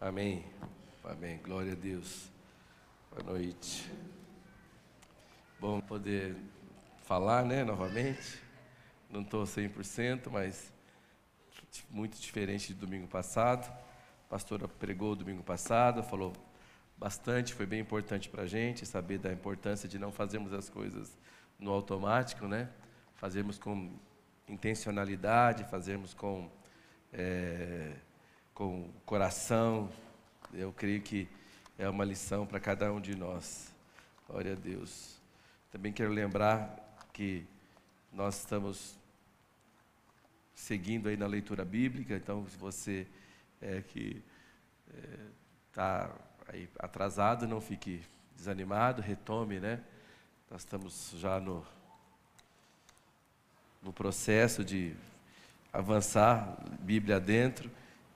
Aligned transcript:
Amém. 0.00 0.44
Amém. 1.02 1.40
Glória 1.42 1.72
a 1.72 1.74
Deus. 1.74 2.30
Boa 3.10 3.32
noite. 3.32 3.90
Bom 5.58 5.80
poder 5.80 6.36
falar, 7.02 7.44
né, 7.44 7.64
novamente. 7.64 8.40
Não 9.10 9.22
estou 9.22 9.42
100%, 9.42 10.30
mas 10.30 10.72
muito 11.90 12.16
diferente 12.20 12.72
do 12.72 12.86
domingo 12.86 13.08
passado. 13.08 13.68
A 14.26 14.30
pastora 14.30 14.68
pregou 14.68 15.16
domingo 15.16 15.42
passado, 15.42 16.00
falou 16.04 16.32
bastante, 16.96 17.52
foi 17.52 17.66
bem 17.66 17.80
importante 17.80 18.28
para 18.28 18.44
a 18.44 18.46
gente 18.46 18.86
saber 18.86 19.18
da 19.18 19.32
importância 19.32 19.88
de 19.88 19.98
não 19.98 20.12
fazermos 20.12 20.52
as 20.52 20.68
coisas 20.70 21.18
no 21.58 21.72
automático, 21.72 22.46
né? 22.46 22.70
Fazermos 23.16 23.58
com 23.58 23.98
intencionalidade, 24.46 25.64
fazermos 25.64 26.14
com 26.14 26.48
é, 27.12 27.96
com 28.58 28.90
coração. 29.06 29.88
Eu 30.52 30.72
creio 30.72 31.00
que 31.00 31.28
é 31.78 31.88
uma 31.88 32.04
lição 32.04 32.44
para 32.44 32.58
cada 32.58 32.92
um 32.92 33.00
de 33.00 33.14
nós. 33.14 33.72
Glória 34.26 34.54
a 34.54 34.56
Deus. 34.56 35.16
Também 35.70 35.92
quero 35.92 36.10
lembrar 36.10 36.76
que 37.12 37.46
nós 38.12 38.40
estamos 38.40 38.98
seguindo 40.56 41.08
aí 41.08 41.16
na 41.16 41.28
leitura 41.28 41.64
bíblica, 41.64 42.16
então 42.16 42.48
se 42.48 42.56
você 42.56 43.06
é 43.62 43.80
que 43.80 44.24
está 45.70 46.10
é, 46.48 46.52
aí 46.52 46.68
atrasado, 46.80 47.46
não 47.46 47.60
fique 47.60 48.02
desanimado, 48.34 49.00
retome, 49.00 49.60
né? 49.60 49.80
Nós 50.50 50.62
estamos 50.62 51.12
já 51.14 51.38
no, 51.38 51.64
no 53.80 53.92
processo 53.92 54.64
de 54.64 54.96
avançar 55.72 56.58
Bíblia 56.80 57.20
dentro, 57.20 57.70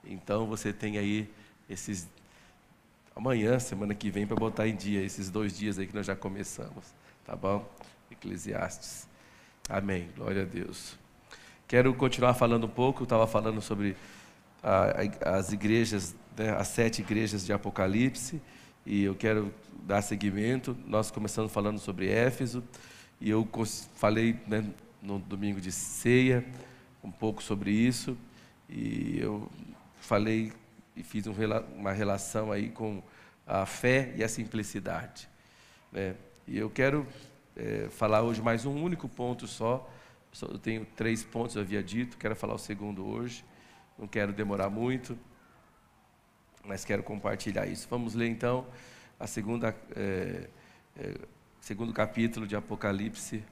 então 0.04 0.46
você 0.46 0.72
tem 0.72 0.98
aí 0.98 1.28
esses 1.68 2.08
amanhã, 3.14 3.58
semana 3.58 3.94
que 3.94 4.10
vem, 4.10 4.26
para 4.26 4.36
botar 4.36 4.66
em 4.66 4.74
dia 4.74 5.02
esses 5.02 5.30
dois 5.30 5.56
dias 5.56 5.78
aí 5.78 5.86
que 5.86 5.94
nós 5.94 6.06
já 6.06 6.16
começamos, 6.16 6.84
tá 7.24 7.36
bom? 7.36 7.68
Eclesiastes. 8.10 9.06
Amém. 9.68 10.08
Glória 10.16 10.42
a 10.42 10.44
Deus. 10.44 10.98
Quero 11.68 11.94
continuar 11.94 12.34
falando 12.34 12.64
um 12.64 12.70
pouco. 12.70 13.02
Eu 13.02 13.04
estava 13.04 13.26
falando 13.26 13.60
sobre 13.60 13.96
a, 14.62 15.36
as 15.36 15.52
igrejas, 15.52 16.14
né, 16.36 16.50
as 16.50 16.68
sete 16.68 17.00
igrejas 17.00 17.44
de 17.44 17.52
Apocalipse, 17.52 18.40
e 18.84 19.04
eu 19.04 19.14
quero 19.14 19.52
dar 19.86 20.02
seguimento. 20.02 20.76
Nós 20.86 21.10
começamos 21.10 21.52
falando 21.52 21.78
sobre 21.78 22.10
Éfeso, 22.10 22.62
e 23.20 23.30
eu 23.30 23.48
falei 23.94 24.36
né, 24.46 24.64
no 25.00 25.18
domingo 25.18 25.60
de 25.60 25.72
ceia 25.72 26.44
um 27.02 27.10
pouco 27.10 27.42
sobre 27.42 27.70
isso, 27.70 28.16
e 28.68 29.18
eu 29.20 29.50
falei 30.02 30.52
e 30.96 31.02
fiz 31.02 31.26
um, 31.26 31.32
uma 31.76 31.92
relação 31.92 32.50
aí 32.50 32.68
com 32.68 33.02
a 33.46 33.64
fé 33.64 34.12
e 34.16 34.24
a 34.24 34.28
simplicidade. 34.28 35.28
Né? 35.90 36.16
E 36.46 36.58
eu 36.58 36.68
quero 36.68 37.06
é, 37.56 37.88
falar 37.88 38.22
hoje 38.22 38.42
mais 38.42 38.66
um 38.66 38.82
único 38.82 39.08
ponto 39.08 39.46
só. 39.46 39.88
Eu 40.40 40.58
tenho 40.58 40.84
três 40.96 41.22
pontos, 41.22 41.56
eu 41.56 41.62
havia 41.62 41.82
dito, 41.82 42.16
quero 42.16 42.34
falar 42.34 42.54
o 42.54 42.58
segundo 42.58 43.06
hoje. 43.06 43.44
Não 43.98 44.08
quero 44.08 44.32
demorar 44.32 44.68
muito, 44.68 45.16
mas 46.64 46.84
quero 46.84 47.02
compartilhar 47.02 47.66
isso. 47.66 47.86
Vamos 47.88 48.14
ler 48.14 48.28
então 48.28 48.66
a 49.20 49.26
segunda, 49.26 49.76
é, 49.94 50.48
é, 50.96 51.14
segundo 51.60 51.92
capítulo 51.92 52.46
de 52.46 52.56
Apocalipse, 52.56 53.44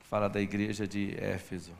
que 0.00 0.06
fala 0.06 0.28
da 0.28 0.40
igreja 0.40 0.86
de 0.86 1.16
Éfeso. 1.18 1.72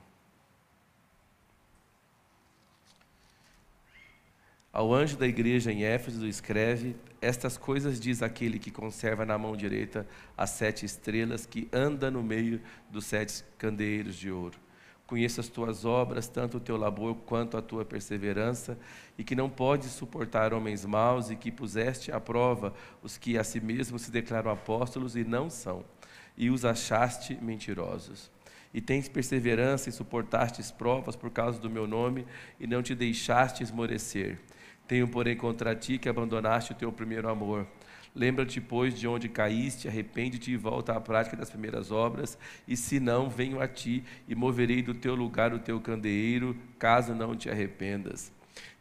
Ao 4.73 4.91
anjo 4.95 5.19
da 5.19 5.27
igreja 5.27 5.71
em 5.71 5.85
Éfeso 5.85 6.27
escreve: 6.27 6.97
Estas 7.21 7.59
coisas 7.59 8.01
diz 8.01 8.23
aquele 8.23 8.59
que 8.59 8.71
conserva 8.71 9.27
na 9.27 9.37
mão 9.37 9.55
direita 9.55 10.07
as 10.35 10.49
sete 10.49 10.87
estrelas, 10.87 11.45
que 11.45 11.69
anda 11.71 12.11
no 12.11 12.23
meio 12.23 12.59
dos 12.91 13.05
sete 13.05 13.45
candeeiros 13.59 14.17
de 14.17 14.31
ouro. 14.31 14.59
Conheço 15.07 15.41
as 15.41 15.49
tuas 15.49 15.85
obras, 15.85 16.27
tanto 16.27 16.57
o 16.57 16.61
teu 16.61 16.79
labor 16.79 17.15
quanto 17.27 17.59
a 17.59 17.61
tua 17.61 17.85
perseverança, 17.85 18.79
e 19.19 19.23
que 19.23 19.37
não 19.37 19.51
podes 19.51 19.91
suportar 19.91 20.55
homens 20.55 20.87
maus, 20.87 21.29
e 21.29 21.37
que 21.37 21.53
puseste 21.53 22.11
à 22.11 22.19
prova 22.19 22.73
os 23.03 23.19
que 23.19 23.37
a 23.37 23.45
si 23.45 23.61
mesmos 23.61 24.01
se 24.01 24.11
declaram 24.11 24.51
apóstolos 24.51 25.17
e 25.17 25.23
não 25.23 25.51
são, 25.51 25.85
e 26.35 26.49
os 26.49 26.65
achaste 26.65 27.35
mentirosos 27.43 28.31
e 28.75 28.81
tens 28.81 29.07
perseverança 29.07 29.91
e 29.91 29.93
suportastes 29.93 30.71
provas 30.71 31.15
por 31.15 31.31
causa 31.31 31.61
do 31.61 31.69
meu 31.69 31.87
nome 31.87 32.27
e 32.59 32.67
não 32.67 32.83
te 32.83 32.95
deixaste 32.95 33.63
esmorecer. 33.63 34.39
Tenho, 34.87 35.09
porém, 35.09 35.37
contra 35.37 35.75
ti 35.75 35.99
que 35.99 36.09
abandonaste 36.09 36.73
o 36.73 36.75
teu 36.75 36.93
primeiro 36.93 37.29
amor. 37.29 37.67
Lembra-te, 38.15 38.61
pois, 38.61 38.99
de 38.99 39.09
onde 39.09 39.29
caíste, 39.29 39.89
arrepende-te 39.89 40.51
e 40.51 40.57
volta 40.57 40.93
à 40.93 41.01
prática 41.01 41.35
das 41.35 41.49
primeiras 41.49 41.91
obras, 41.91 42.37
e 42.69 42.77
se 42.77 43.01
não, 43.01 43.31
venho 43.31 43.59
a 43.59 43.67
ti 43.67 44.05
e 44.29 44.35
moverei 44.35 44.83
do 44.83 44.93
teu 44.93 45.15
lugar 45.15 45.55
o 45.55 45.59
teu 45.59 45.81
candeeiro, 45.81 46.55
caso 46.79 47.15
não 47.15 47.35
te 47.35 47.49
arrependas. 47.49 48.31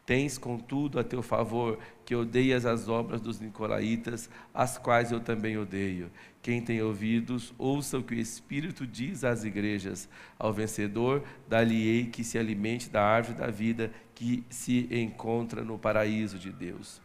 Tens, 0.05 0.37
contudo, 0.37 0.99
a 0.99 1.03
teu 1.03 1.21
favor 1.21 1.79
que 2.03 2.13
odeias 2.13 2.65
as 2.65 2.89
obras 2.89 3.21
dos 3.21 3.39
nicolaítas, 3.39 4.29
as 4.53 4.77
quais 4.77 5.13
eu 5.13 5.21
também 5.21 5.57
odeio. 5.57 6.11
Quem 6.41 6.61
tem 6.61 6.81
ouvidos, 6.81 7.53
ouça 7.57 7.99
o 7.99 8.03
que 8.03 8.15
o 8.15 8.19
Espírito 8.19 8.85
diz 8.85 9.23
às 9.23 9.45
igrejas. 9.45 10.09
Ao 10.37 10.51
vencedor, 10.51 11.23
dar-lhe-ei 11.47 12.07
que 12.07 12.23
se 12.23 12.37
alimente 12.37 12.89
da 12.89 13.01
árvore 13.01 13.37
da 13.37 13.47
vida 13.47 13.93
que 14.21 14.43
se 14.51 14.87
encontra 14.91 15.63
no 15.63 15.79
paraíso 15.79 16.37
de 16.37 16.51
Deus. 16.51 17.01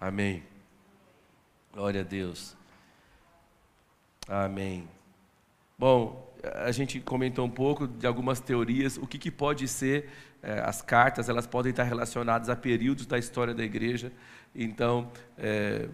Amém. 0.00 0.44
Glória 1.72 2.02
a 2.02 2.04
Deus. 2.04 2.56
Amém. 4.28 4.88
Bom, 5.76 6.32
a 6.44 6.70
gente 6.70 7.00
comentou 7.00 7.44
um 7.44 7.50
pouco 7.50 7.88
de 7.88 8.06
algumas 8.06 8.38
teorias, 8.38 8.96
o 8.98 9.04
que, 9.04 9.18
que 9.18 9.32
pode 9.32 9.66
ser, 9.66 10.10
eh, 10.44 10.62
as 10.64 10.80
cartas, 10.80 11.28
elas 11.28 11.44
podem 11.44 11.70
estar 11.70 11.82
relacionadas 11.82 12.48
a 12.48 12.54
períodos 12.54 13.04
da 13.04 13.18
história 13.18 13.52
da 13.52 13.64
igreja, 13.64 14.12
então, 14.54 15.10
é, 15.36 15.88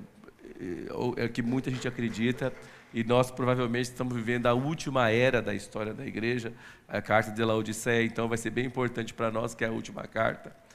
é, 1.17 1.25
é 1.25 1.29
que 1.29 1.41
muita 1.41 1.71
gente 1.71 1.89
acredita, 1.89 2.53
e 2.93 3.03
nós 3.03 3.31
provavelmente 3.31 3.87
estamos 3.87 4.15
vivendo 4.15 4.45
a 4.45 4.53
última 4.53 5.09
era 5.09 5.41
da 5.41 5.55
história 5.55 5.95
da 5.95 6.05
igreja, 6.05 6.53
a 6.87 7.01
carta 7.01 7.31
de 7.31 7.43
Laodiceia, 7.43 8.05
então 8.05 8.29
vai 8.29 8.37
ser 8.37 8.51
bem 8.51 8.67
importante 8.67 9.15
para 9.15 9.31
nós 9.31 9.55
que 9.55 9.65
é 9.65 9.69
a 9.69 9.73
última 9.73 10.07
carta. 10.07 10.66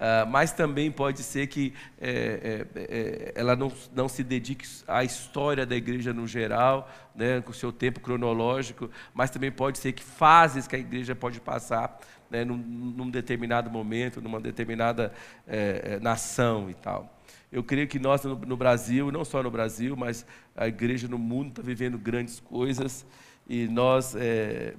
Uh, 0.00 0.26
mas 0.30 0.50
também 0.50 0.90
pode 0.90 1.22
ser 1.22 1.46
que 1.48 1.74
é, 2.00 2.66
é, 2.74 2.80
é, 2.80 3.32
ela 3.34 3.54
não, 3.54 3.70
não 3.94 4.08
se 4.08 4.24
dedique 4.24 4.66
à 4.88 5.04
história 5.04 5.66
da 5.66 5.76
igreja 5.76 6.10
no 6.10 6.26
geral, 6.26 6.90
né, 7.14 7.42
com 7.42 7.50
o 7.50 7.54
seu 7.54 7.70
tempo 7.70 8.00
cronológico, 8.00 8.90
mas 9.12 9.28
também 9.28 9.52
pode 9.52 9.78
ser 9.78 9.92
que 9.92 10.02
fases 10.02 10.66
que 10.66 10.74
a 10.74 10.78
igreja 10.78 11.14
pode 11.14 11.38
passar 11.38 12.00
né, 12.30 12.46
num, 12.46 12.56
num 12.56 13.10
determinado 13.10 13.68
momento, 13.68 14.22
numa 14.22 14.40
determinada 14.40 15.12
é, 15.46 15.96
é, 15.96 16.00
nação 16.00 16.70
e 16.70 16.74
tal. 16.74 17.14
Eu 17.52 17.62
creio 17.62 17.86
que 17.86 17.98
nós 17.98 18.24
no, 18.24 18.36
no 18.36 18.56
Brasil, 18.56 19.12
não 19.12 19.22
só 19.22 19.42
no 19.42 19.50
Brasil, 19.50 19.94
mas 19.96 20.24
a 20.56 20.66
igreja 20.66 21.08
no 21.08 21.18
mundo 21.18 21.50
está 21.50 21.62
vivendo 21.62 21.98
grandes 21.98 22.40
coisas 22.40 23.04
e 23.46 23.68
nós 23.68 24.14
é, 24.16 24.72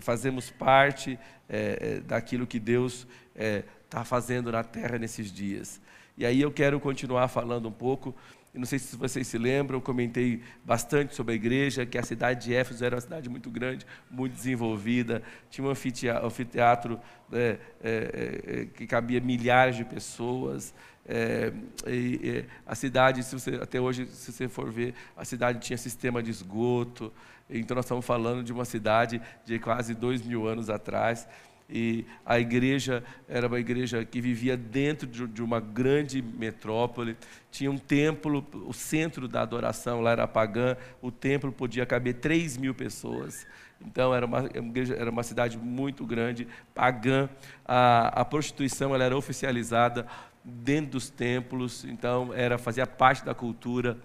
fazemos 0.00 0.50
parte 0.50 1.16
daquilo 2.06 2.46
que 2.46 2.60
Deus 2.60 3.06
está 3.84 4.00
é, 4.00 4.04
fazendo 4.04 4.52
na 4.52 4.62
terra 4.62 4.98
nesses 4.98 5.32
dias. 5.32 5.80
E 6.16 6.26
aí 6.26 6.40
eu 6.40 6.52
quero 6.52 6.78
continuar 6.78 7.28
falando 7.28 7.68
um 7.68 7.72
pouco. 7.72 8.14
Não 8.52 8.66
sei 8.66 8.80
se 8.80 8.96
vocês 8.96 9.26
se 9.28 9.38
lembram, 9.38 9.78
eu 9.78 9.82
comentei 9.82 10.42
bastante 10.64 11.14
sobre 11.14 11.32
a 11.32 11.36
igreja, 11.36 11.86
que 11.86 11.96
a 11.96 12.02
cidade 12.02 12.46
de 12.46 12.54
Éfeso 12.54 12.84
era 12.84 12.96
uma 12.96 13.00
cidade 13.00 13.28
muito 13.30 13.48
grande, 13.48 13.86
muito 14.10 14.34
desenvolvida, 14.34 15.22
tinha 15.48 15.64
um 15.64 15.70
anfiteatro 15.70 17.00
né, 17.30 17.58
é, 17.82 18.42
é, 18.44 18.66
que 18.74 18.88
cabia 18.88 19.20
milhares 19.20 19.76
de 19.76 19.84
pessoas. 19.84 20.74
É, 21.06 21.52
a 22.66 22.74
cidade, 22.74 23.22
você, 23.22 23.54
até 23.54 23.80
hoje, 23.80 24.06
se 24.06 24.32
você 24.32 24.48
for 24.48 24.70
ver, 24.70 24.94
a 25.16 25.24
cidade 25.24 25.60
tinha 25.60 25.78
sistema 25.78 26.20
de 26.20 26.30
esgoto. 26.30 27.12
Então, 27.48 27.74
nós 27.74 27.84
estamos 27.84 28.04
falando 28.04 28.42
de 28.42 28.52
uma 28.52 28.64
cidade 28.64 29.22
de 29.44 29.58
quase 29.58 29.94
dois 29.94 30.22
mil 30.22 30.46
anos 30.46 30.68
atrás 30.68 31.26
e 31.72 32.04
a 32.26 32.38
igreja 32.38 33.04
era 33.28 33.46
uma 33.46 33.60
igreja 33.60 34.04
que 34.04 34.20
vivia 34.20 34.56
dentro 34.56 35.06
de 35.06 35.42
uma 35.42 35.60
grande 35.60 36.20
metrópole, 36.20 37.16
tinha 37.50 37.70
um 37.70 37.78
templo, 37.78 38.44
o 38.66 38.72
centro 38.72 39.28
da 39.28 39.42
adoração 39.42 40.00
lá 40.00 40.10
era 40.10 40.26
pagã, 40.26 40.76
o 41.00 41.10
templo 41.10 41.52
podia 41.52 41.86
caber 41.86 42.14
3 42.14 42.56
mil 42.56 42.74
pessoas. 42.74 43.46
Então 43.80 44.14
era 44.14 44.26
uma, 44.26 44.50
era 44.96 45.10
uma 45.10 45.22
cidade 45.22 45.56
muito 45.56 46.04
grande, 46.04 46.46
pagã. 46.74 47.28
A, 47.64 48.20
a 48.20 48.24
prostituição 48.24 48.94
ela 48.94 49.04
era 49.04 49.16
oficializada 49.16 50.06
dentro 50.44 50.92
dos 50.92 51.08
templos, 51.08 51.84
então 51.84 52.32
era 52.34 52.58
fazia 52.58 52.86
parte 52.86 53.24
da 53.24 53.34
cultura. 53.34 53.96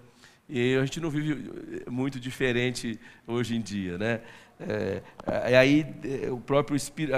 E 0.48 0.76
a 0.76 0.84
gente 0.84 1.00
não 1.00 1.10
vive 1.10 1.82
muito 1.90 2.20
diferente 2.20 2.98
hoje 3.26 3.56
em 3.56 3.60
dia, 3.60 3.98
né? 3.98 4.20
É, 4.58 5.02
é, 5.26 5.56
aí 5.58 5.86
é, 6.02 6.30
o 6.30 6.38
próprio 6.38 6.76
Espírito, 6.76 7.14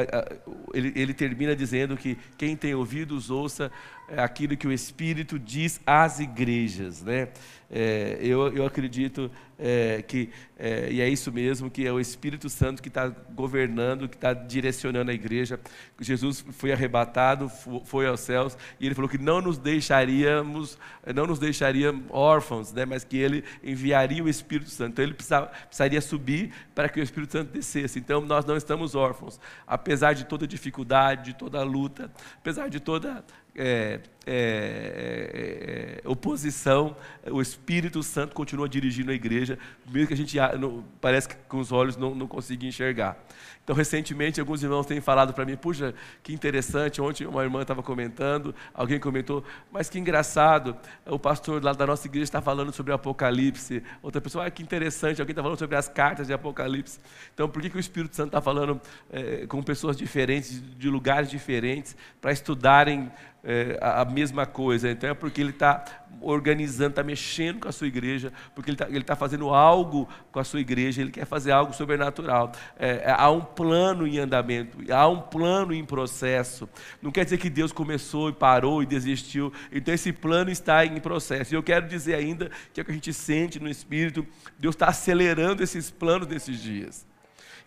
ele, 0.75 0.93
ele, 0.97 1.15
termina 1.15 1.55
dizendo 1.55 1.97
que 1.97 2.19
quem 2.37 2.57
tem 2.57 2.75
ouvidos 2.75 3.31
ouça 3.31 3.71
aquilo 4.17 4.57
que 4.57 4.67
o 4.67 4.73
Espírito 4.73 5.39
diz 5.39 5.81
às 5.87 6.21
igrejas. 6.21 7.03
Né? 7.03 7.29
É, 7.71 8.19
eu, 8.23 8.49
eu 8.55 8.65
acredito 8.65 9.31
é, 9.59 10.03
que, 10.03 10.31
é, 10.59 10.91
e 10.91 11.01
é 11.01 11.09
isso 11.09 11.31
mesmo, 11.31 11.71
que 11.71 11.87
é 11.87 11.93
o 11.93 12.01
Espírito 12.01 12.49
Santo 12.49 12.81
que 12.81 12.89
está 12.89 13.09
governando, 13.09 14.09
que 14.09 14.15
está 14.15 14.33
direcionando 14.33 15.11
a 15.11 15.15
igreja. 15.15 15.61
Jesus 16.01 16.45
foi 16.53 16.73
arrebatado, 16.73 17.51
foi 17.85 18.07
aos 18.07 18.21
céus, 18.21 18.57
e 18.81 18.87
ele 18.87 18.95
falou 18.95 19.09
que 19.09 19.19
não 19.19 19.43
nos 19.43 19.59
deixaríamos, 19.59 20.79
não 21.15 21.27
nos 21.27 21.39
deixaria 21.39 21.93
órfãos, 22.09 22.73
né, 22.73 22.87
mas 22.87 23.05
que 23.05 23.19
ele 23.19 23.45
enviaria 23.63 24.25
o 24.25 24.29
Espírito 24.29 24.71
Santo. 24.71 24.93
Então 24.93 25.05
ele 25.05 25.15
precisava, 25.15 25.47
precisaria 25.67 26.01
subir 26.01 26.53
para 26.75 26.89
que 26.89 27.01
o 27.01 27.03
Espírito 27.03 27.33
Santo 27.33 27.53
descesse. 27.53 27.99
Então 27.99 28.23
nós 28.23 28.47
não 28.47 28.57
estamos 28.57 28.95
órfãos, 28.95 29.39
apesar 29.67 30.15
de 30.15 30.25
toda 30.25 30.47
dificuldade, 30.47 31.33
de 31.33 31.39
toda 31.39 31.63
luta, 31.63 32.11
apesar 32.39 32.69
de 32.69 32.81
toda 32.81 33.23
é, 33.59 34.01
é, 34.31 36.01
é, 36.03 36.03
é, 36.05 36.09
oposição, 36.09 36.95
o 37.31 37.41
Espírito 37.41 38.03
Santo 38.03 38.35
continua 38.35 38.69
dirigindo 38.69 39.11
a 39.11 39.15
igreja, 39.15 39.59
mesmo 39.91 40.07
que 40.09 40.15
a 40.15 40.17
gente 40.17 40.37
não, 40.59 40.85
parece 41.01 41.29
que 41.29 41.35
com 41.49 41.59
os 41.59 41.73
olhos 41.73 41.97
não, 41.97 42.15
não 42.15 42.27
consiga 42.27 42.67
enxergar. 42.67 43.17
Então, 43.65 43.77
recentemente, 43.77 44.41
alguns 44.41 44.63
irmãos 44.63 44.87
têm 44.87 44.99
falado 44.99 45.35
para 45.35 45.45
mim, 45.45 45.55
puxa, 45.55 45.95
que 46.23 46.33
interessante, 46.33 47.03
ontem 47.03 47.27
uma 47.27 47.43
irmã 47.43 47.61
estava 47.61 47.83
comentando, 47.83 48.55
alguém 48.73 48.99
comentou, 48.99 49.45
mas 49.71 49.91
que 49.91 49.99
engraçado, 49.99 50.75
o 51.05 51.19
pastor 51.19 51.63
lá 51.63 51.75
da 51.75 51.87
nossa 51.87 52.07
igreja 52.07 52.25
está 52.25 52.41
falando 52.41 52.73
sobre 52.73 52.93
o 52.93 52.95
Apocalipse, 52.95 53.83
outra 54.03 54.23
pessoa, 54.23 54.47
ah, 54.47 54.51
que 54.51 54.63
interessante, 54.63 55.21
alguém 55.21 55.33
está 55.33 55.43
falando 55.43 55.59
sobre 55.59 55.77
as 55.77 55.87
cartas 55.87 56.27
de 56.27 56.33
Apocalipse. 56.33 56.99
Então, 57.35 57.47
por 57.47 57.61
que, 57.61 57.69
que 57.69 57.77
o 57.77 57.81
Espírito 57.81 58.17
Santo 58.17 58.29
está 58.29 58.41
falando 58.41 58.81
é, 59.11 59.47
com 59.47 59.63
pessoas 59.63 59.99
diferentes, 59.99 60.63
de 60.79 60.89
lugares 60.89 61.29
diferentes, 61.29 61.95
para 62.23 62.33
estudarem 62.33 63.11
é, 63.45 63.79
a, 63.81 64.05
mesma 64.19 64.47
coisa. 64.47 64.91
Então 64.91 65.09
é 65.09 65.15
porque 65.15 65.41
ele 65.41 65.51
está 65.51 65.85
organizando, 66.21 66.91
está 66.91 67.03
mexendo 67.05 67.61
com 67.61 67.69
a 67.69 67.73
sua 67.73 67.87
igreja, 67.87 68.33
porque 68.55 68.71
ele 68.71 68.77
está 68.99 69.15
tá 69.15 69.17
fazendo 69.17 69.51
algo 69.51 70.09
com 70.33 70.41
a 70.41 70.45
sua 70.45 70.61
igreja, 70.61 71.01
ele 71.01 71.11
quer 71.11 71.25
fazer 71.25 71.53
algo 71.53 71.73
sobrenatural. 71.73 72.53
É, 72.77 73.05
é, 73.05 73.15
há 73.17 73.31
um 73.31 73.41
plano 73.41 74.07
em 74.07 74.19
andamento, 74.19 74.79
há 74.93 75.07
um 75.07 75.21
plano 75.21 75.73
em 75.73 75.85
processo. 75.85 76.69
Não 77.01 77.13
quer 77.13 77.25
dizer 77.25 77.39
que 77.39 77.49
Deus 77.49 77.73
começou 77.73 78.29
e 78.29 78.33
parou 78.33 78.83
e 78.83 78.87
desistiu. 78.87 79.53
Então 79.71 79.95
esse 79.95 80.13
plano 80.13 80.51
está 80.51 80.85
em 80.85 81.01
processo. 81.01 81.55
E 81.55 81.57
eu 81.57 81.63
quero 81.63 81.87
dizer 81.87 82.15
ainda 82.15 82.51
que 82.73 82.81
é 82.81 82.83
o 82.83 82.85
que 82.85 82.91
a 82.91 82.95
gente 82.95 83.13
sente 83.13 83.61
no 83.61 83.69
Espírito, 83.69 84.27
Deus 84.59 84.75
está 84.75 84.89
acelerando 84.89 85.63
esses 85.63 85.91
planos 85.91 86.27
nesses 86.27 86.61
dias. 86.61 87.07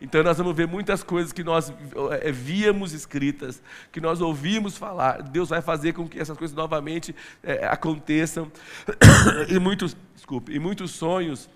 Então 0.02 0.24
nós 0.24 0.38
vamos 0.38 0.56
ver 0.56 0.68
muitas 0.68 1.04
coisas 1.04 1.32
que 1.32 1.44
nós 1.44 1.72
é, 2.22 2.32
víamos 2.32 2.92
escritas, 2.92 3.62
que 3.92 4.02
nós 4.02 4.20
ouvimos 4.20 4.76
falar. 4.76 5.22
Deus 5.22 5.50
vai 5.50 5.62
fazer 5.62 5.94
com 5.94 6.08
que 6.10 6.20
essas 6.20 6.36
coisas 6.36 6.58
novamente 6.58 7.16
é, 7.44 7.68
aconteçam. 7.68 8.52
e 9.48 9.60
muitos, 9.60 9.96
desculpe, 10.16 10.52
e 10.52 10.60
muitos 10.60 10.92
sonhos 10.92 11.48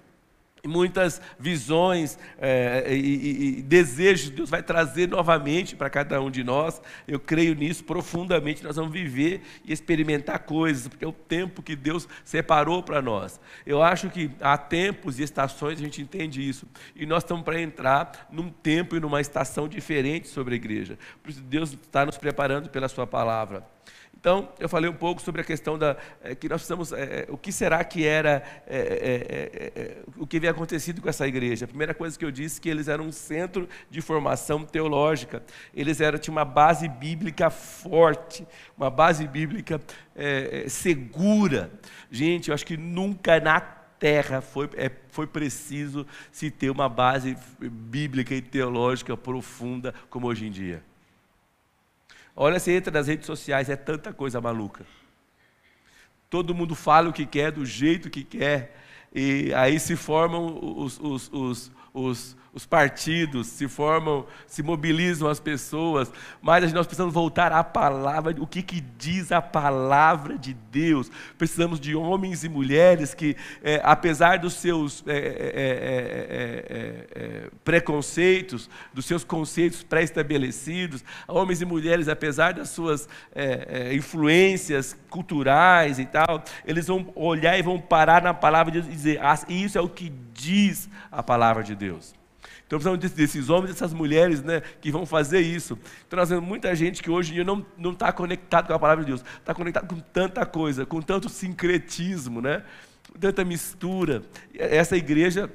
muitas 0.68 1.22
visões 1.40 2.18
é, 2.38 2.94
e, 2.94 3.60
e, 3.60 3.62
desejos 3.62 4.30
Deus 4.30 4.50
vai 4.50 4.64
trazer 4.64 5.08
novamente 5.08 5.76
para 5.76 5.90
cada 5.90 6.22
um 6.22 6.30
de 6.30 6.44
nós. 6.44 6.82
Eu 7.08 7.20
creio 7.20 7.56
nisso 7.56 7.84
profundamente. 7.84 8.64
Nós 8.64 8.76
vamos 8.76 8.92
viver 8.92 9.42
e 9.64 9.72
experimentar 9.72 10.40
coisas, 10.40 10.88
porque 10.88 11.06
é 11.06 11.08
o 11.08 11.14
tempo 11.14 11.62
que 11.62 11.76
Deus 11.76 12.08
separou 12.24 12.84
para 12.84 13.02
nós. 13.02 13.40
Eu 13.66 13.82
acho 13.82 14.10
que 14.10 14.32
há 14.42 14.58
tempos 14.58 15.20
e 15.20 15.24
estações, 15.24 15.80
a 15.80 15.84
gente 15.84 16.02
entende 16.02 16.48
isso. 16.48 16.68
E 16.96 17.06
nós 17.06 17.24
estamos 17.24 17.44
para 17.44 17.60
entrar 17.62 18.28
num 18.32 18.50
tempo 18.50 18.96
e 18.96 19.00
numa 19.00 19.22
estação 19.22 19.68
diferente 19.68 20.28
sobre 20.28 20.54
a 20.54 20.58
igreja. 20.58 20.98
Por 21.22 21.30
isso, 21.30 21.42
Deus 21.42 21.74
está 21.74 22.06
nos 22.06 22.18
preparando 22.18 22.70
pela 22.70 22.88
Sua 22.88 23.08
palavra. 23.08 23.66
Então, 24.20 24.50
eu 24.60 24.68
falei 24.68 24.90
um 24.90 24.96
pouco 24.96 25.22
sobre 25.22 25.42
a 25.42 25.44
questão 25.44 25.78
da 25.78 25.96
é, 26.24 26.34
que 26.34 26.50
nós 26.50 26.62
precisamos, 26.62 26.92
é, 26.92 27.28
o 27.30 27.38
que 27.38 27.52
será 27.52 27.84
que 27.84 28.06
era, 28.06 28.42
é, 28.66 29.98
o 30.18 30.26
que 30.26 30.38
havia 30.38 30.50
acontecido 30.52 31.02
com 31.02 31.08
essa 31.08 31.28
igreja. 31.28 31.66
A 31.66 31.68
primeira 31.68 31.94
coisa 31.94 32.18
que 32.18 32.26
eu 32.26 32.32
disse 32.32 32.60
que 32.60 32.68
eles 32.68 32.88
eram 32.88 33.06
um 33.06 33.12
centro 33.12 33.70
de 33.90 34.02
formação 34.02 34.66
teológica. 34.66 35.44
Eles 35.74 36.02
eram 36.02 36.18
tinham 36.18 36.36
uma 36.36 36.46
base 36.46 36.88
bíblica 36.88 37.50
forte, 37.50 38.48
uma 38.76 38.90
base 38.90 39.28
bíblica 39.28 39.80
segura. 40.68 41.70
Gente, 42.10 42.50
eu 42.50 42.56
acho 42.56 42.66
que 42.66 42.78
nunca 42.78 43.40
na 43.40 43.60
terra 44.06 44.42
foi, 44.42 44.70
é, 44.76 44.92
foi 45.10 45.28
preciso 45.28 46.06
se 46.32 46.52
ter 46.52 46.70
uma 46.70 46.90
base 46.90 47.38
bíblica 47.60 48.34
e 48.34 48.42
teológica 48.42 49.16
profunda 49.16 49.94
como 50.10 50.28
hoje 50.28 50.46
em 50.48 50.52
dia. 50.52 50.84
Olha, 52.36 52.60
você 52.60 52.76
entra 52.76 52.92
nas 52.92 53.08
redes 53.08 53.26
sociais, 53.26 53.70
é 53.70 53.76
tanta 53.76 54.12
coisa 54.12 54.42
maluca. 54.42 54.86
Todo 56.30 56.54
mundo 56.54 56.76
fala 56.76 57.10
o 57.10 57.14
que 57.14 57.26
quer, 57.26 57.52
do 57.52 57.66
jeito 57.66 58.10
que 58.10 58.24
quer, 58.24 58.76
e 59.16 59.54
aí 59.54 59.80
se 59.80 59.96
formam 59.96 60.60
os, 60.78 61.00
os, 61.00 61.32
os, 61.32 61.72
os 61.94 62.36
os 62.56 62.66
partidos 62.66 63.48
se 63.48 63.68
formam, 63.68 64.26
se 64.48 64.64
mobilizam 64.64 65.28
as 65.28 65.42
pessoas, 65.42 66.10
mas 66.42 66.72
nós 66.72 66.88
precisamos 66.88 67.14
voltar 67.14 67.52
à 67.52 67.62
palavra, 67.62 68.34
o 68.40 68.48
que, 68.48 68.62
que 68.62 68.80
diz 68.98 69.30
a 69.34 69.42
palavra 69.42 70.38
de 70.38 70.54
Deus. 70.54 71.12
Precisamos 71.38 71.82
de 71.82 71.94
homens 71.94 72.46
e 72.46 72.50
mulheres 72.50 73.14
que, 73.14 73.36
é, 73.62 73.82
apesar 73.84 74.40
dos 74.40 74.54
seus 74.54 75.04
é 75.06 75.18
é, 75.18 75.18
é, 75.18 76.66
é, 76.70 77.24
é, 77.24 77.50
preconceitos, 77.66 78.70
dos 78.94 79.06
seus 79.06 79.26
conceitos 79.26 79.84
pré-estabelecidos, 79.84 81.04
homens 81.28 81.62
e 81.62 81.66
mulheres, 81.66 82.08
apesar 82.08 82.54
das 82.54 82.70
suas 82.70 83.10
influências 83.92 84.96
culturais 85.10 86.00
e 86.00 86.06
tal, 86.06 86.42
eles 86.66 86.88
vão 86.88 87.12
olhar 87.16 87.60
e 87.60 87.62
vão 87.62 87.80
parar 87.80 88.22
na 88.22 88.34
palavra 88.34 88.72
de 88.72 88.82
Deus 88.82 88.94
dizer: 89.06 89.22
ah, 89.22 89.38
isso 89.48 89.78
é 89.78 89.82
o 89.82 89.90
que 89.90 90.12
diz 90.34 90.90
a 91.12 91.22
palavra 91.22 91.64
de 91.64 91.76
Deus. 91.76 92.14
Então 92.68 92.80
precisamos 92.80 93.12
desses 93.14 93.50
homens 93.50 93.74
dessas 93.74 93.94
mulheres 93.94 94.42
né, 94.42 94.62
que 94.82 94.92
vão 94.92 95.06
fazer 95.06 95.40
isso. 95.40 95.78
Então 96.08 96.18
nós 96.18 96.30
vemos 96.30 96.48
muita 96.48 96.76
gente 96.76 97.02
que 97.02 97.12
hoje 97.12 97.32
em 97.32 97.36
dia 97.36 97.44
não, 97.44 97.92
está 97.92 98.12
conectado 98.12 98.68
com 98.68 98.74
a 98.74 98.80
palavra 98.80 99.04
de 99.04 99.12
Deus, 99.12 99.24
está 99.38 99.54
conectado 99.54 99.88
com 99.88 100.00
tanta 100.00 100.46
coisa, 100.46 100.86
com 100.86 101.02
tanto 101.02 101.30
sincretismo, 101.30 102.42
né, 102.42 102.64
tanta 103.20 103.46
mistura. 103.46 104.24
Essa 104.58 104.98
igreja 104.98 105.52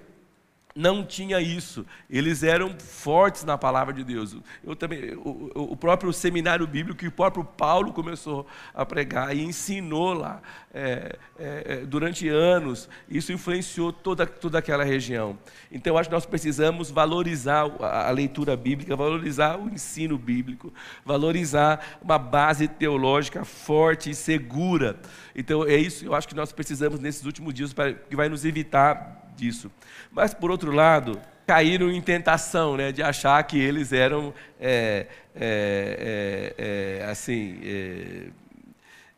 não 0.81 1.05
tinha 1.05 1.41
isso. 1.41 1.85
Eles 2.09 2.43
eram 2.43 2.75
fortes 2.79 3.45
na 3.45 3.59
palavra 3.59 3.93
de 3.93 4.03
Deus. 4.03 4.35
Eu 4.65 4.75
também, 4.75 5.15
o, 5.15 5.73
o, 5.73 5.77
próprio 5.77 6.13
seminário 6.13 6.67
bíblico 6.67 6.99
que 6.99 7.09
o 7.09 7.13
próprio 7.13 7.45
Paulo 7.45 7.93
começou 7.93 8.47
a 8.75 8.87
pregar 8.87 9.37
e 9.37 9.45
ensinou 9.45 10.15
lá 10.15 10.41
é, 10.73 11.19
é, 11.39 11.65
é, 11.67 11.77
durante 11.87 12.29
anos. 12.29 12.89
Isso 13.09 13.33
influenciou 13.33 13.93
toda, 13.93 14.27
toda 14.27 14.59
aquela 14.59 14.83
região. 14.83 15.39
Então, 15.71 15.99
acho 15.99 16.09
que 16.09 16.15
nós 16.15 16.27
precisamos 16.27 16.91
valorizar 16.91 17.71
a, 17.81 18.11
leitura 18.11 18.57
bíblica, 18.57 18.97
valorizar 18.97 19.59
o 19.59 19.69
ensino 19.69 20.17
bíblico, 20.17 20.73
valorizar 21.05 21.99
uma 22.03 22.19
base 22.19 22.67
teológica 22.67 23.45
forte 23.45 24.11
e 24.11 24.15
segura. 24.15 24.99
Então, 25.37 25.65
é 25.65 25.77
isso 25.77 26.01
que 26.01 26.09
eu 26.09 26.15
acho 26.15 26.27
que 26.27 26.35
nós 26.35 26.53
precisamos 26.53 26.99
nesses 26.99 27.25
últimos 27.27 27.53
dias, 27.53 27.73
para, 27.75 27.93
que 27.93 28.17
vai 28.17 28.29
nos 28.31 28.45
evitar 28.45 29.20
disso. 29.41 29.71
Mas, 30.13 30.35
por 30.35 30.51
outro 30.51 30.71
lado, 30.71 31.21
caíram 31.47 31.91
em 31.91 32.01
tentação 32.01 32.77
né, 32.77 32.93
de 32.93 33.03
achar 33.03 33.43
que 33.43 33.59
eles 33.59 33.93
eram, 33.93 34.33
é, 34.61 35.07
é, 35.35 36.55
é, 36.57 37.01
é 37.01 37.11
assim, 37.11 37.59
é, 37.63 38.27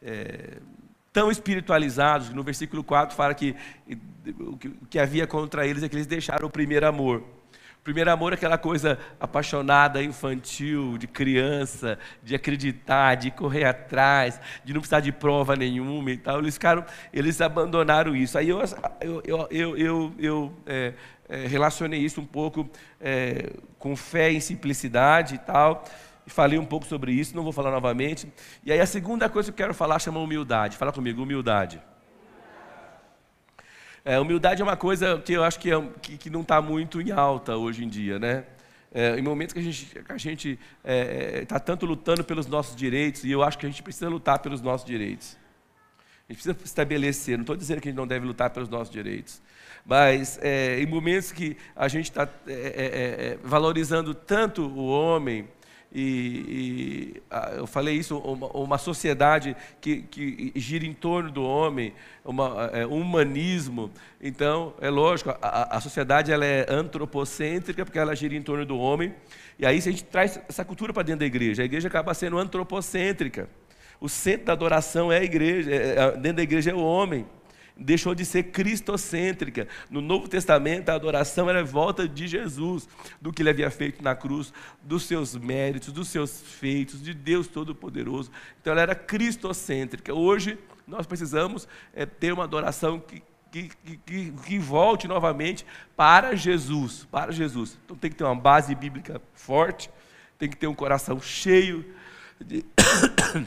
é, 0.02 0.58
tão 1.12 1.30
espiritualizados. 1.30 2.30
No 2.30 2.42
versículo 2.42 2.82
4 2.82 3.14
fala 3.14 3.34
que 3.34 3.54
o 4.38 4.56
que 4.88 4.98
havia 4.98 5.26
contra 5.26 5.66
eles 5.66 5.82
é 5.82 5.88
que 5.88 5.96
eles 5.96 6.06
deixaram 6.06 6.46
o 6.46 6.50
primeiro 6.50 6.86
amor. 6.86 7.22
Primeiro 7.84 8.12
amor 8.12 8.32
é 8.32 8.36
aquela 8.36 8.56
coisa 8.56 8.96
apaixonada, 9.18 10.00
infantil, 10.00 10.96
de 10.96 11.08
criança, 11.08 11.98
de 12.22 12.32
acreditar, 12.32 13.16
de 13.16 13.32
correr 13.32 13.64
atrás, 13.64 14.40
de 14.64 14.72
não 14.72 14.80
precisar 14.80 15.00
de 15.00 15.10
prova 15.10 15.56
nenhuma 15.56 16.12
e 16.12 16.16
tal. 16.16 16.38
Eles 16.38 16.54
ficaram, 16.54 16.84
eles 17.12 17.40
abandonaram 17.40 18.14
isso. 18.14 18.38
Aí 18.38 18.48
eu, 18.48 18.60
eu, 19.24 19.48
eu, 19.50 19.76
eu, 19.76 20.14
eu, 20.16 20.52
é, 20.64 20.94
é, 21.28 21.46
relacionei 21.48 21.98
isso 21.98 22.20
um 22.20 22.24
pouco 22.24 22.70
é, 23.00 23.50
com 23.80 23.96
fé 23.96 24.30
em 24.30 24.38
simplicidade 24.38 25.34
e 25.34 25.38
tal. 25.38 25.84
Falei 26.28 26.60
um 26.60 26.64
pouco 26.64 26.86
sobre 26.86 27.10
isso, 27.10 27.34
não 27.34 27.42
vou 27.42 27.52
falar 27.52 27.72
novamente. 27.72 28.32
E 28.64 28.70
aí 28.70 28.80
a 28.80 28.86
segunda 28.86 29.28
coisa 29.28 29.50
que 29.50 29.60
eu 29.60 29.66
quero 29.66 29.74
falar 29.74 29.98
chama 29.98 30.20
humildade. 30.20 30.76
Fala 30.76 30.92
comigo, 30.92 31.20
humildade. 31.20 31.82
É, 34.04 34.18
humildade 34.18 34.60
é 34.60 34.64
uma 34.64 34.76
coisa 34.76 35.22
que 35.24 35.32
eu 35.32 35.44
acho 35.44 35.60
que, 35.60 35.70
é, 35.70 35.80
que, 36.00 36.18
que 36.18 36.30
não 36.30 36.40
está 36.40 36.60
muito 36.60 37.00
em 37.00 37.12
alta 37.12 37.56
hoje 37.56 37.84
em 37.84 37.88
dia, 37.88 38.18
né? 38.18 38.44
É, 38.92 39.16
em 39.16 39.22
momentos 39.22 39.52
que 39.54 39.60
a 39.60 40.18
gente 40.18 40.58
está 40.82 40.84
é, 40.84 41.46
é 41.48 41.58
tanto 41.60 41.86
lutando 41.86 42.24
pelos 42.24 42.46
nossos 42.46 42.74
direitos, 42.74 43.22
e 43.24 43.30
eu 43.30 43.42
acho 43.42 43.56
que 43.56 43.64
a 43.64 43.68
gente 43.68 43.82
precisa 43.82 44.08
lutar 44.08 44.40
pelos 44.40 44.60
nossos 44.60 44.84
direitos. 44.84 45.38
A 46.28 46.32
gente 46.32 46.42
precisa 46.42 46.56
estabelecer, 46.64 47.38
não 47.38 47.42
estou 47.42 47.56
dizendo 47.56 47.80
que 47.80 47.88
a 47.88 47.90
gente 47.90 47.96
não 47.96 48.06
deve 48.06 48.26
lutar 48.26 48.50
pelos 48.50 48.68
nossos 48.68 48.92
direitos, 48.92 49.40
mas 49.86 50.38
é, 50.42 50.80
em 50.80 50.86
momentos 50.86 51.30
que 51.30 51.56
a 51.76 51.86
gente 51.86 52.10
está 52.10 52.28
valorizando 53.42 54.14
tanto 54.14 54.62
o 54.62 54.86
homem, 54.88 55.48
E, 55.94 57.14
e 57.20 57.22
eu 57.56 57.66
falei 57.66 57.96
isso, 57.96 58.16
uma, 58.18 58.46
uma 58.48 58.78
sociedade 58.78 59.54
que, 59.80 60.02
que, 60.02 60.52
gira 60.56 60.86
em 60.86 60.94
torno 60.94 61.30
do 61.30 61.44
homem, 61.44 61.92
uma, 62.24 62.70
é, 62.72 62.86
um 62.86 63.00
humanismo. 63.00 63.90
Então, 64.20 64.74
é 64.80 64.88
lógico, 64.88 65.30
a, 65.42 65.76
a 65.76 65.80
sociedade 65.80 66.32
ela 66.32 66.46
é 66.46 66.66
antropocêntrica 66.68 67.84
porque 67.84 67.98
ela 67.98 68.16
gira 68.16 68.34
em 68.34 68.42
torno 68.42 68.64
do 68.64 68.78
homem. 68.78 69.14
E 69.58 69.66
aí, 69.66 69.80
se 69.82 69.88
a 69.88 69.92
gente 69.92 70.04
traz 70.04 70.40
essa 70.48 70.64
cultura 70.64 70.92
para 70.92 71.02
dentro 71.02 71.20
da 71.20 71.26
igreja, 71.26 71.62
a 71.62 71.66
igreja 71.66 71.88
acaba 71.88 72.14
sendo 72.14 72.38
antropocêntrica. 72.38 73.48
O 74.00 74.08
centro 74.08 74.46
da 74.46 74.52
adoração 74.54 75.12
é 75.12 75.18
a 75.18 75.24
igreja, 75.24 75.70
é, 75.70 75.98
é, 75.98 76.10
dentro 76.12 76.38
da 76.38 76.42
igreja 76.42 76.70
é 76.70 76.74
o 76.74 76.82
homem 76.82 77.26
deixou 77.76 78.14
de 78.14 78.24
ser 78.24 78.44
cristocêntrica. 78.44 79.68
No 79.90 80.00
Novo 80.00 80.28
Testamento, 80.28 80.88
a 80.88 80.94
adoração 80.94 81.48
era 81.48 81.64
volta 81.64 82.06
de 82.08 82.26
Jesus, 82.26 82.88
do 83.20 83.32
que 83.32 83.42
ele 83.42 83.50
havia 83.50 83.70
feito 83.70 84.02
na 84.02 84.14
cruz, 84.14 84.52
dos 84.82 85.04
seus 85.04 85.34
méritos, 85.36 85.92
dos 85.92 86.08
seus 86.08 86.40
feitos, 86.40 87.02
de 87.02 87.14
Deus 87.14 87.46
Todo-Poderoso. 87.48 88.30
Então, 88.60 88.72
ela 88.72 88.82
era 88.82 88.94
cristocêntrica. 88.94 90.14
Hoje, 90.14 90.58
nós 90.86 91.06
precisamos 91.06 91.68
é, 91.94 92.04
ter 92.04 92.32
uma 92.32 92.44
adoração 92.44 92.98
que, 93.00 93.22
que, 93.50 93.70
que, 94.06 94.32
que, 94.32 94.58
volte 94.58 95.06
novamente 95.06 95.64
para 95.96 96.34
Jesus, 96.34 97.06
para 97.10 97.30
Jesus. 97.32 97.78
Então 97.84 97.96
tem 97.96 98.10
que 98.10 98.16
ter 98.16 98.24
uma 98.24 98.34
base 98.34 98.74
bíblica 98.74 99.20
forte, 99.34 99.90
tem 100.38 100.48
que 100.48 100.56
ter 100.56 100.66
um 100.66 100.74
coração 100.74 101.20
cheio 101.20 101.84
de, 102.40 102.64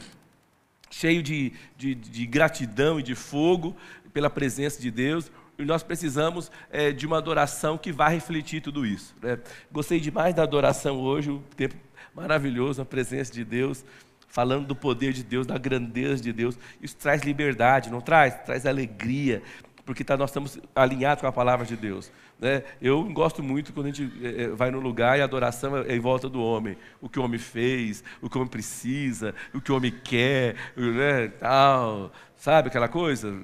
cheio 0.90 1.22
de, 1.22 1.52
de, 1.76 1.94
de, 1.94 2.26
gratidão 2.26 3.00
e 3.00 3.02
de 3.02 3.14
fogo, 3.14 3.76
pela 4.16 4.30
presença 4.30 4.80
de 4.80 4.90
Deus, 4.90 5.30
e 5.58 5.64
nós 5.66 5.82
precisamos 5.82 6.50
é, 6.70 6.90
de 6.90 7.06
uma 7.06 7.18
adoração 7.18 7.76
que 7.76 7.92
vá 7.92 8.08
refletir 8.08 8.62
tudo 8.62 8.86
isso. 8.86 9.14
Né? 9.20 9.38
Gostei 9.70 10.00
demais 10.00 10.34
da 10.34 10.42
adoração 10.42 10.98
hoje, 11.00 11.30
o 11.30 11.42
tempo 11.54 11.74
maravilhoso, 12.14 12.80
a 12.80 12.84
presença 12.86 13.30
de 13.30 13.44
Deus, 13.44 13.84
falando 14.26 14.66
do 14.66 14.74
poder 14.74 15.12
de 15.12 15.22
Deus, 15.22 15.46
da 15.46 15.58
grandeza 15.58 16.22
de 16.22 16.32
Deus. 16.32 16.58
Isso 16.80 16.96
traz 16.96 17.24
liberdade, 17.24 17.90
não 17.90 18.00
traz? 18.00 18.32
Traz 18.36 18.64
alegria, 18.64 19.42
porque 19.84 20.02
tá, 20.02 20.16
nós 20.16 20.30
estamos 20.30 20.58
alinhados 20.74 21.20
com 21.20 21.26
a 21.26 21.32
palavra 21.32 21.66
de 21.66 21.76
Deus. 21.76 22.10
Né? 22.40 22.62
Eu 22.80 23.04
gosto 23.12 23.42
muito 23.42 23.70
quando 23.74 23.88
a 23.88 23.90
gente 23.90 24.10
é, 24.24 24.44
é 24.44 24.48
vai 24.48 24.70
no 24.70 24.80
lugar 24.80 25.18
e 25.18 25.20
a 25.20 25.24
adoração 25.24 25.76
é 25.76 25.94
em 25.94 26.00
volta 26.00 26.26
do 26.26 26.42
homem. 26.42 26.74
O 27.02 27.08
que 27.10 27.20
o 27.20 27.22
homem 27.22 27.38
fez, 27.38 28.02
o 28.22 28.30
que 28.30 28.38
o 28.38 28.40
homem 28.40 28.50
precisa, 28.50 29.34
o 29.52 29.60
que 29.60 29.70
o 29.70 29.76
homem 29.76 29.92
quer, 29.92 30.56
né? 30.74 31.28
tal, 31.38 32.10
sabe 32.34 32.68
aquela 32.68 32.88
coisa? 32.88 33.38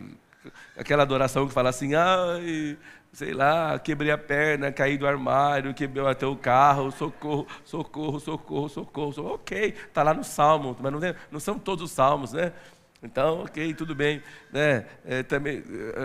Aquela 0.77 1.03
adoração 1.03 1.47
que 1.47 1.53
fala 1.53 1.71
assim, 1.71 1.95
ai, 1.95 2.77
sei 3.13 3.33
lá, 3.33 3.79
quebrei 3.79 4.11
a 4.11 4.19
perna, 4.19 4.73
caí 4.73 4.97
do 4.97 5.07
armário, 5.07 5.75
quebrei 5.75 6.07
até 6.07 6.27
o 6.27 6.35
carro, 6.35 6.91
socorro, 6.91 7.47
socorro, 7.65 8.19
socorro, 8.19 8.69
socorro. 8.69 9.13
socorro. 9.13 9.35
Ok, 9.35 9.75
está 9.87 10.03
lá 10.03 10.15
no 10.15 10.25
Salmo, 10.25 10.77
mas 10.81 10.93
não, 10.93 11.01
não, 11.31 11.41
são 11.41 11.59
todos 11.59 11.85
os 11.85 11.91
Salmos, 11.91 12.33
né? 12.33 12.53
Então, 13.03 13.43
ok, 13.43 13.75
tudo 13.75 13.95
bem. 13.95 14.23
Né? 14.53 14.87
É, 15.05 15.23
também, 15.23 15.63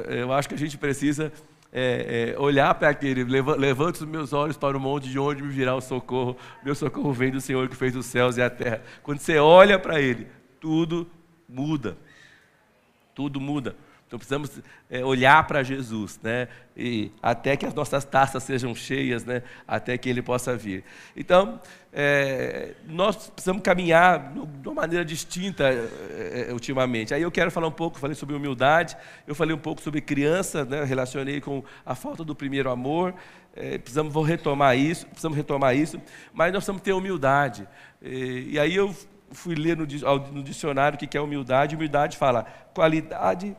é, 0.07 0.21
eu 0.21 0.33
acho 0.33 0.49
que 0.49 0.55
a 0.55 0.57
gente 0.57 0.77
precisa 0.77 1.31
é, 1.71 2.33
é, 2.35 2.39
olhar 2.39 2.73
para 2.75 2.89
aquele, 2.89 3.23
levante 3.23 3.99
os 3.99 4.09
meus 4.09 4.33
olhos 4.33 4.57
para 4.57 4.75
o 4.75 4.79
monte 4.79 5.07
de 5.09 5.19
onde 5.19 5.41
me 5.41 5.49
virá 5.49 5.75
o 5.75 5.81
socorro. 5.81 6.35
Meu 6.63 6.75
socorro 6.75 7.13
vem 7.13 7.31
do 7.31 7.39
Senhor 7.39 7.67
que 7.69 7.75
fez 7.75 7.95
os 7.95 8.05
céus 8.05 8.37
e 8.37 8.41
a 8.41 8.49
terra. 8.49 8.81
Quando 9.03 9.19
você 9.19 9.37
olha 9.37 9.77
para 9.77 10.01
Ele, 10.01 10.27
tudo 10.59 11.07
muda. 11.47 11.97
Tudo 13.13 13.39
muda. 13.39 13.75
Então 14.07 14.17
precisamos 14.17 14.49
é, 14.89 15.03
olhar 15.03 15.45
para 15.45 15.61
Jesus, 15.61 16.17
né? 16.23 16.47
E 16.77 17.11
até 17.21 17.57
que 17.57 17.65
as 17.65 17.73
nossas 17.73 18.05
taças 18.05 18.41
sejam 18.41 18.73
cheias, 18.73 19.25
né? 19.25 19.43
Até 19.67 19.97
que 19.97 20.07
Ele 20.07 20.21
possa 20.21 20.55
vir. 20.55 20.85
Então 21.13 21.59
é, 21.91 22.73
nós 22.87 23.29
precisamos 23.29 23.61
caminhar 23.61 24.31
de 24.31 24.67
uma 24.69 24.75
maneira 24.75 25.03
distinta 25.03 25.65
é, 25.65 26.47
ultimamente. 26.53 27.13
Aí 27.13 27.21
eu 27.21 27.29
quero 27.29 27.51
falar 27.51 27.67
um 27.67 27.71
pouco, 27.71 27.99
falei 27.99 28.15
sobre 28.15 28.33
humildade, 28.33 28.95
eu 29.27 29.35
falei 29.35 29.53
um 29.53 29.59
pouco 29.59 29.81
sobre 29.81 29.99
criança, 29.99 30.63
né? 30.63 30.85
Relacionei 30.85 31.41
com 31.41 31.61
a 31.85 31.93
falta 31.93 32.23
do 32.23 32.33
primeiro 32.33 32.69
amor. 32.69 33.13
precisamos 33.83 34.13
vou 34.13 34.23
retomar 34.23 34.77
isso, 34.77 35.05
precisamos 35.07 35.35
retomar 35.35 35.75
isso, 35.75 36.01
mas 36.33 36.53
nós 36.53 36.59
precisamos 36.59 36.81
ter 36.81 36.93
humildade. 36.93 37.67
E, 38.01 38.51
e 38.51 38.59
aí 38.59 38.73
eu 38.73 38.95
fui 39.31 39.55
ler 39.55 39.75
no, 39.75 39.85
no 40.31 40.43
dicionário 40.43 40.95
o 40.95 40.99
que 40.99 41.17
é 41.17 41.19
humildade. 41.19 41.75
Humildade 41.75 42.15
fala 42.15 42.45
qualidade 42.73 43.53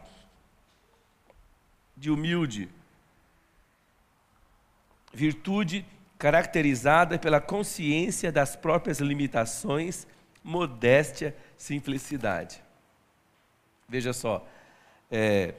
de 1.98 2.10
humilde. 2.10 2.68
Virtude 5.12 5.84
caracterizada 6.18 7.18
pela 7.18 7.40
consciência 7.40 8.30
das 8.32 8.56
próprias 8.56 8.98
limitações, 8.98 10.06
modéstia, 10.42 11.36
simplicidade. 11.56 12.62
Veja 13.88 14.12
só, 14.12 14.46
é, 15.10 15.54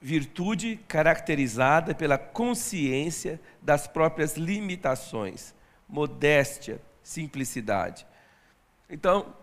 virtude 0.00 0.76
caracterizada 0.88 1.94
pela 1.94 2.18
consciência 2.18 3.40
das 3.62 3.86
próprias 3.86 4.36
limitações, 4.36 5.54
modéstia, 5.88 6.80
simplicidade. 7.02 8.06
Então, 8.90 9.34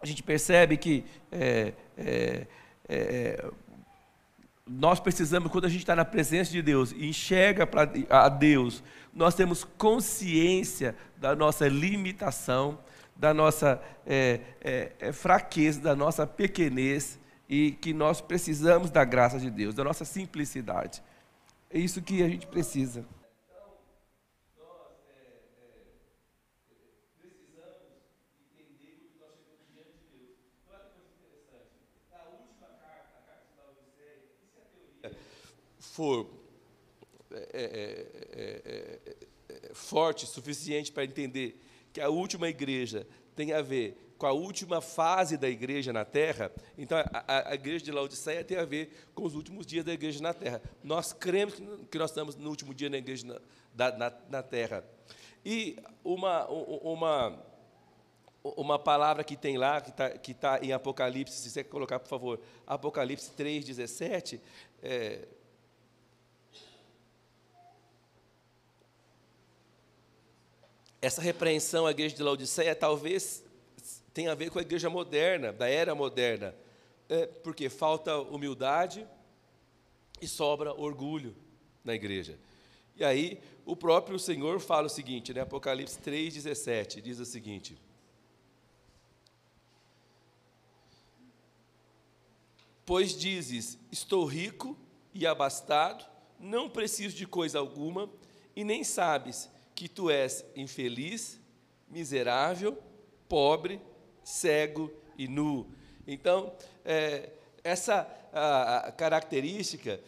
a 0.00 0.06
gente 0.06 0.22
percebe 0.22 0.76
que 0.76 1.04
é, 1.32 1.72
é, 1.96 2.46
é, 2.88 3.50
nós 4.68 4.98
precisamos, 4.98 5.52
quando 5.52 5.66
a 5.66 5.68
gente 5.68 5.80
está 5.80 5.94
na 5.94 6.04
presença 6.04 6.50
de 6.50 6.62
Deus 6.62 6.92
e 6.92 7.06
enxerga 7.06 7.66
pra, 7.66 7.90
a 8.08 8.28
Deus, 8.28 8.82
nós 9.12 9.34
temos 9.34 9.62
consciência 9.62 10.96
da 11.18 11.36
nossa 11.36 11.68
limitação, 11.68 12.78
da 13.14 13.34
nossa 13.34 13.80
é, 14.06 14.40
é, 14.62 14.92
é, 14.98 15.12
fraqueza, 15.12 15.80
da 15.80 15.94
nossa 15.94 16.26
pequenez 16.26 17.18
e 17.48 17.72
que 17.72 17.92
nós 17.92 18.22
precisamos 18.22 18.90
da 18.90 19.04
graça 19.04 19.38
de 19.38 19.50
Deus, 19.50 19.74
da 19.74 19.84
nossa 19.84 20.04
simplicidade. 20.04 21.02
É 21.70 21.78
isso 21.78 22.00
que 22.00 22.22
a 22.22 22.28
gente 22.28 22.46
precisa. 22.46 23.04
For 35.94 36.28
é 37.30 37.36
é, 37.52 37.64
é, 38.32 38.60
é, 38.64 39.16
é, 39.48 39.74
forte, 39.74 40.26
suficiente 40.26 40.90
para 40.90 41.04
entender 41.04 41.60
que 41.92 42.00
a 42.00 42.08
última 42.08 42.48
igreja 42.48 43.06
tem 43.36 43.52
a 43.52 43.62
ver 43.62 44.14
com 44.18 44.26
a 44.26 44.32
última 44.32 44.80
fase 44.80 45.36
da 45.36 45.48
igreja 45.48 45.92
na 45.92 46.04
terra, 46.04 46.50
então 46.76 46.98
a, 46.98 47.50
a, 47.50 47.54
igreja 47.54 47.84
de 47.84 47.92
Laodiceia 47.92 48.44
tem 48.44 48.58
a 48.58 48.64
ver 48.64 49.08
com 49.14 49.22
os 49.24 49.34
últimos 49.36 49.66
dias 49.66 49.84
da 49.84 49.92
igreja 49.92 50.20
na 50.20 50.34
terra. 50.34 50.60
Nós 50.82 51.12
cremos 51.12 51.54
que 51.88 51.98
nós 51.98 52.10
estamos 52.10 52.34
no 52.34 52.50
último 52.50 52.74
dia 52.74 52.90
na 52.90 52.96
igreja 52.96 53.40
na, 53.74 53.92
na, 53.92 54.12
na 54.28 54.42
terra. 54.42 54.84
E 55.44 55.76
uma, 56.02 56.46
uma, 56.48 57.44
uma 58.42 58.78
palavra 58.78 59.22
que 59.22 59.36
tem 59.36 59.56
lá, 59.58 59.80
que 59.80 59.90
está 59.90 60.10
que 60.10 60.34
tá 60.34 60.58
em 60.60 60.72
Apocalipse, 60.72 61.36
se 61.36 61.50
você 61.50 61.62
colocar, 61.62 62.00
por 62.00 62.08
favor, 62.08 62.40
Apocalipse 62.66 63.30
3, 63.32 63.64
17, 63.64 64.40
é, 64.82 65.28
essa 71.04 71.20
repreensão 71.20 71.86
à 71.86 71.90
igreja 71.90 72.16
de 72.16 72.22
Laodiceia 72.22 72.74
talvez 72.74 73.44
tenha 74.14 74.32
a 74.32 74.34
ver 74.34 74.50
com 74.50 74.58
a 74.58 74.62
igreja 74.62 74.88
moderna, 74.88 75.52
da 75.52 75.68
era 75.68 75.94
moderna, 75.94 76.54
é, 77.10 77.26
porque 77.26 77.68
falta 77.68 78.16
humildade 78.18 79.06
e 80.18 80.26
sobra 80.26 80.72
orgulho 80.72 81.36
na 81.84 81.94
igreja. 81.94 82.38
E 82.96 83.04
aí, 83.04 83.38
o 83.66 83.76
próprio 83.76 84.18
Senhor 84.18 84.60
fala 84.60 84.86
o 84.86 84.90
seguinte, 84.90 85.34
né? 85.34 85.42
Apocalipse 85.42 85.98
3,17, 86.00 87.02
diz 87.02 87.18
o 87.18 87.26
seguinte: 87.26 87.76
Pois 92.86 93.14
dizes: 93.14 93.78
Estou 93.92 94.24
rico 94.24 94.74
e 95.12 95.26
abastado, 95.26 96.06
não 96.40 96.70
preciso 96.70 97.14
de 97.14 97.26
coisa 97.26 97.58
alguma, 97.58 98.08
e 98.56 98.64
nem 98.64 98.82
sabes 98.84 99.52
que 99.74 99.88
tu 99.88 100.10
és 100.10 100.44
infeliz, 100.54 101.40
miserável, 101.88 102.78
pobre, 103.28 103.80
cego 104.22 104.90
e 105.18 105.26
nu. 105.28 105.66
Então, 106.06 106.54
é, 106.84 107.30
essa 107.62 108.08
a, 108.32 108.88
a 108.88 108.92
característica, 108.92 110.00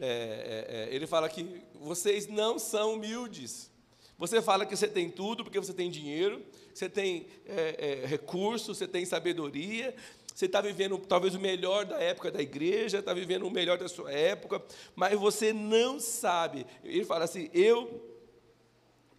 é, 0.00 0.06
é, 0.06 0.88
é, 0.90 0.94
ele 0.94 1.06
fala 1.06 1.28
que 1.28 1.62
vocês 1.80 2.26
não 2.26 2.58
são 2.58 2.94
humildes. 2.94 3.70
Você 4.18 4.40
fala 4.40 4.64
que 4.64 4.76
você 4.76 4.86
tem 4.86 5.10
tudo 5.10 5.42
porque 5.42 5.58
você 5.58 5.72
tem 5.72 5.90
dinheiro, 5.90 6.42
você 6.72 6.88
tem 6.88 7.26
é, 7.44 8.02
é, 8.04 8.06
recursos, 8.06 8.78
você 8.78 8.86
tem 8.86 9.04
sabedoria, 9.04 9.94
você 10.34 10.46
está 10.46 10.60
vivendo 10.60 10.96
talvez 10.98 11.34
o 11.34 11.40
melhor 11.40 11.84
da 11.84 11.98
época 11.98 12.30
da 12.30 12.40
igreja, 12.40 13.00
está 13.00 13.12
vivendo 13.12 13.46
o 13.46 13.50
melhor 13.50 13.76
da 13.78 13.88
sua 13.88 14.12
época, 14.12 14.62
mas 14.94 15.18
você 15.18 15.52
não 15.52 15.98
sabe. 15.98 16.64
Ele 16.84 17.04
fala 17.04 17.24
assim: 17.24 17.50
eu 17.52 18.11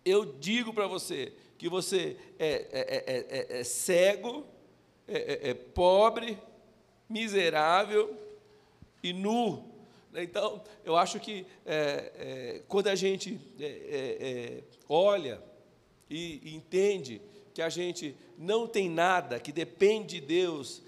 eu 0.06 0.26
digo 0.26 0.74
para 0.74 0.88
você 0.88 1.34
que 1.58 1.70
você 1.70 2.18
é, 2.38 2.68
é, 2.72 3.56
é, 3.56 3.60
é 3.60 3.64
cego, 3.64 4.46
é, 5.08 5.54
pobre, 5.54 6.38
miserável 7.08 8.18
e 9.02 9.14
nu. 9.14 9.72
Então, 10.14 10.62
eu 10.84 10.96
acho 10.96 11.20
que 11.20 11.46
quando 12.68 12.88
a 12.88 12.96
gente 12.96 13.40
olha 14.88 15.42
e 16.10 16.54
entende 16.56 17.22
que 17.54 17.62
a 17.62 17.70
gente 17.70 18.16
não 18.38 18.68
tem 18.68 18.90
nada, 18.90 19.40
que 19.40 19.52
depende 19.52 20.20
de 20.20 20.28
Deus, 20.28 20.84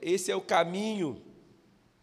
esse 0.00 0.30
é 0.30 0.36
o 0.36 0.40
caminho 0.40 1.22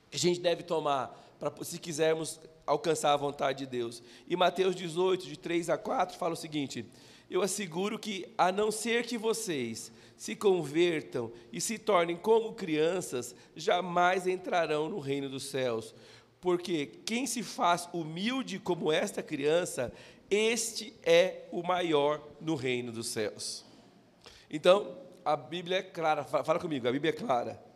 que 0.09 0.17
a 0.17 0.19
gente 0.19 0.39
deve 0.39 0.63
tomar 0.63 1.15
para 1.39 1.53
se 1.63 1.79
quisermos 1.79 2.39
alcançar 2.69 3.13
a 3.13 3.17
vontade 3.17 3.59
de 3.59 3.65
Deus. 3.65 4.03
E 4.27 4.35
Mateus 4.35 4.75
18, 4.75 5.25
de 5.25 5.37
3 5.37 5.71
a 5.71 5.77
4, 5.77 6.17
fala 6.17 6.33
o 6.33 6.37
seguinte: 6.37 6.85
Eu 7.29 7.41
asseguro 7.41 7.97
que, 7.97 8.31
a 8.37 8.51
não 8.51 8.71
ser 8.71 9.05
que 9.05 9.17
vocês 9.17 9.91
se 10.15 10.35
convertam 10.35 11.31
e 11.51 11.59
se 11.59 11.79
tornem 11.79 12.15
como 12.15 12.53
crianças, 12.53 13.35
jamais 13.55 14.27
entrarão 14.27 14.87
no 14.87 14.99
reino 14.99 15.27
dos 15.27 15.45
céus. 15.45 15.95
Porque 16.39 16.85
quem 17.05 17.25
se 17.25 17.41
faz 17.41 17.89
humilde 17.91 18.59
como 18.59 18.91
esta 18.91 19.23
criança, 19.23 19.91
este 20.29 20.93
é 21.03 21.47
o 21.51 21.63
maior 21.63 22.21
no 22.39 22.53
reino 22.55 22.91
dos 22.91 23.07
céus. 23.07 23.65
Então, 24.49 24.95
a 25.25 25.35
Bíblia 25.35 25.77
é 25.77 25.81
clara, 25.81 26.23
fala 26.23 26.59
comigo, 26.59 26.87
a 26.87 26.91
Bíblia 26.91 27.09
é 27.09 27.13
clara. 27.13 27.69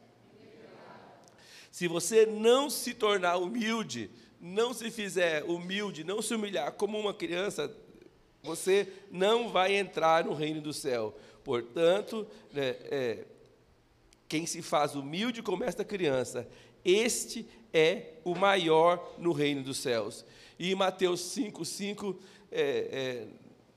Se 1.72 1.88
você 1.88 2.28
não 2.28 2.70
se 2.70 2.94
tornar 2.94 3.38
humilde, 3.38 4.12
não 4.46 4.74
se 4.74 4.92
fizer 4.92 5.46
humilde, 5.46 6.04
não 6.04 6.22
se 6.22 6.36
humilhar 6.36 6.74
como 6.74 7.00
uma 7.00 7.14
criança, 7.14 7.74
você 8.42 8.92
não 9.10 9.48
vai 9.48 9.74
entrar 9.74 10.26
no 10.26 10.34
reino 10.34 10.60
do 10.60 10.74
céu. 10.74 11.18
Portanto, 11.46 12.28
né, 12.52 12.76
é, 12.92 13.26
quem 14.28 14.46
se 14.46 14.62
faz 14.62 14.96
humilde 14.96 15.42
como 15.42 15.64
esta 15.64 15.86
criança, 15.86 16.46
este 16.84 17.48
é 17.74 18.16
o 18.26 18.36
maior 18.36 19.16
no 19.18 19.32
reino 19.32 19.64
dos 19.64 19.78
céus. 19.78 20.26
E 20.60 20.74
em 20.74 20.76
Mateus 20.76 21.22
5, 21.22 21.64
5, 21.64 22.20
é, 22.52 22.62
é, 22.62 23.28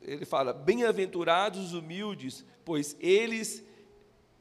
ele 0.02 0.24
fala: 0.24 0.52
Bem-aventurados 0.52 1.66
os 1.66 1.74
humildes, 1.74 2.44
pois 2.64 2.96
eles 2.98 3.62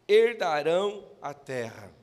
herdarão 0.07 1.07
a 1.21 1.35
terra. 1.35 1.93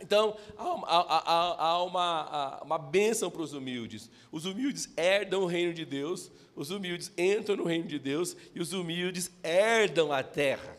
Então, 0.00 0.36
há, 0.56 0.62
há, 0.86 1.66
há 1.66 1.82
uma, 1.84 2.62
uma 2.62 2.78
bênção 2.78 3.30
para 3.30 3.42
os 3.42 3.52
humildes. 3.52 4.10
Os 4.30 4.44
humildes 4.44 4.88
herdam 4.96 5.42
o 5.42 5.46
reino 5.46 5.72
de 5.74 5.84
Deus, 5.84 6.30
os 6.54 6.70
humildes 6.70 7.12
entram 7.16 7.56
no 7.56 7.64
reino 7.64 7.86
de 7.86 7.98
Deus 7.98 8.36
e 8.54 8.60
os 8.60 8.72
humildes 8.72 9.30
herdam 9.42 10.12
a 10.12 10.22
terra. 10.22 10.76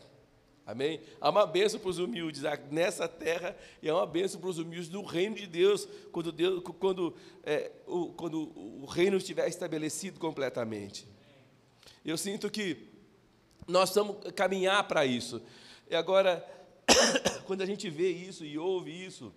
Amém? 0.66 1.00
Há 1.20 1.30
uma 1.30 1.46
bênção 1.46 1.80
para 1.80 1.90
os 1.90 1.98
humildes 1.98 2.42
nessa 2.70 3.08
terra 3.08 3.56
e 3.82 3.88
há 3.88 3.94
uma 3.94 4.06
bênção 4.06 4.40
para 4.40 4.50
os 4.50 4.58
humildes 4.58 4.88
no 4.88 5.02
reino 5.02 5.34
de 5.34 5.46
Deus, 5.46 5.88
quando, 6.12 6.30
Deus, 6.30 6.62
quando, 6.78 7.14
é, 7.42 7.72
o, 7.86 8.10
quando 8.10 8.52
o 8.56 8.86
reino 8.86 9.16
estiver 9.16 9.48
estabelecido 9.48 10.20
completamente. 10.20 11.08
Eu 12.04 12.16
sinto 12.16 12.48
que 12.48 12.88
nós 13.66 13.92
vamos 13.92 14.16
caminhar 14.36 14.86
para 14.86 15.04
isso. 15.04 15.42
E 15.90 15.96
agora, 15.96 16.46
quando 17.46 17.62
a 17.62 17.66
gente 17.66 17.88
vê 17.90 18.10
isso 18.10 18.44
e 18.44 18.58
ouve 18.58 18.90
isso, 18.90 19.32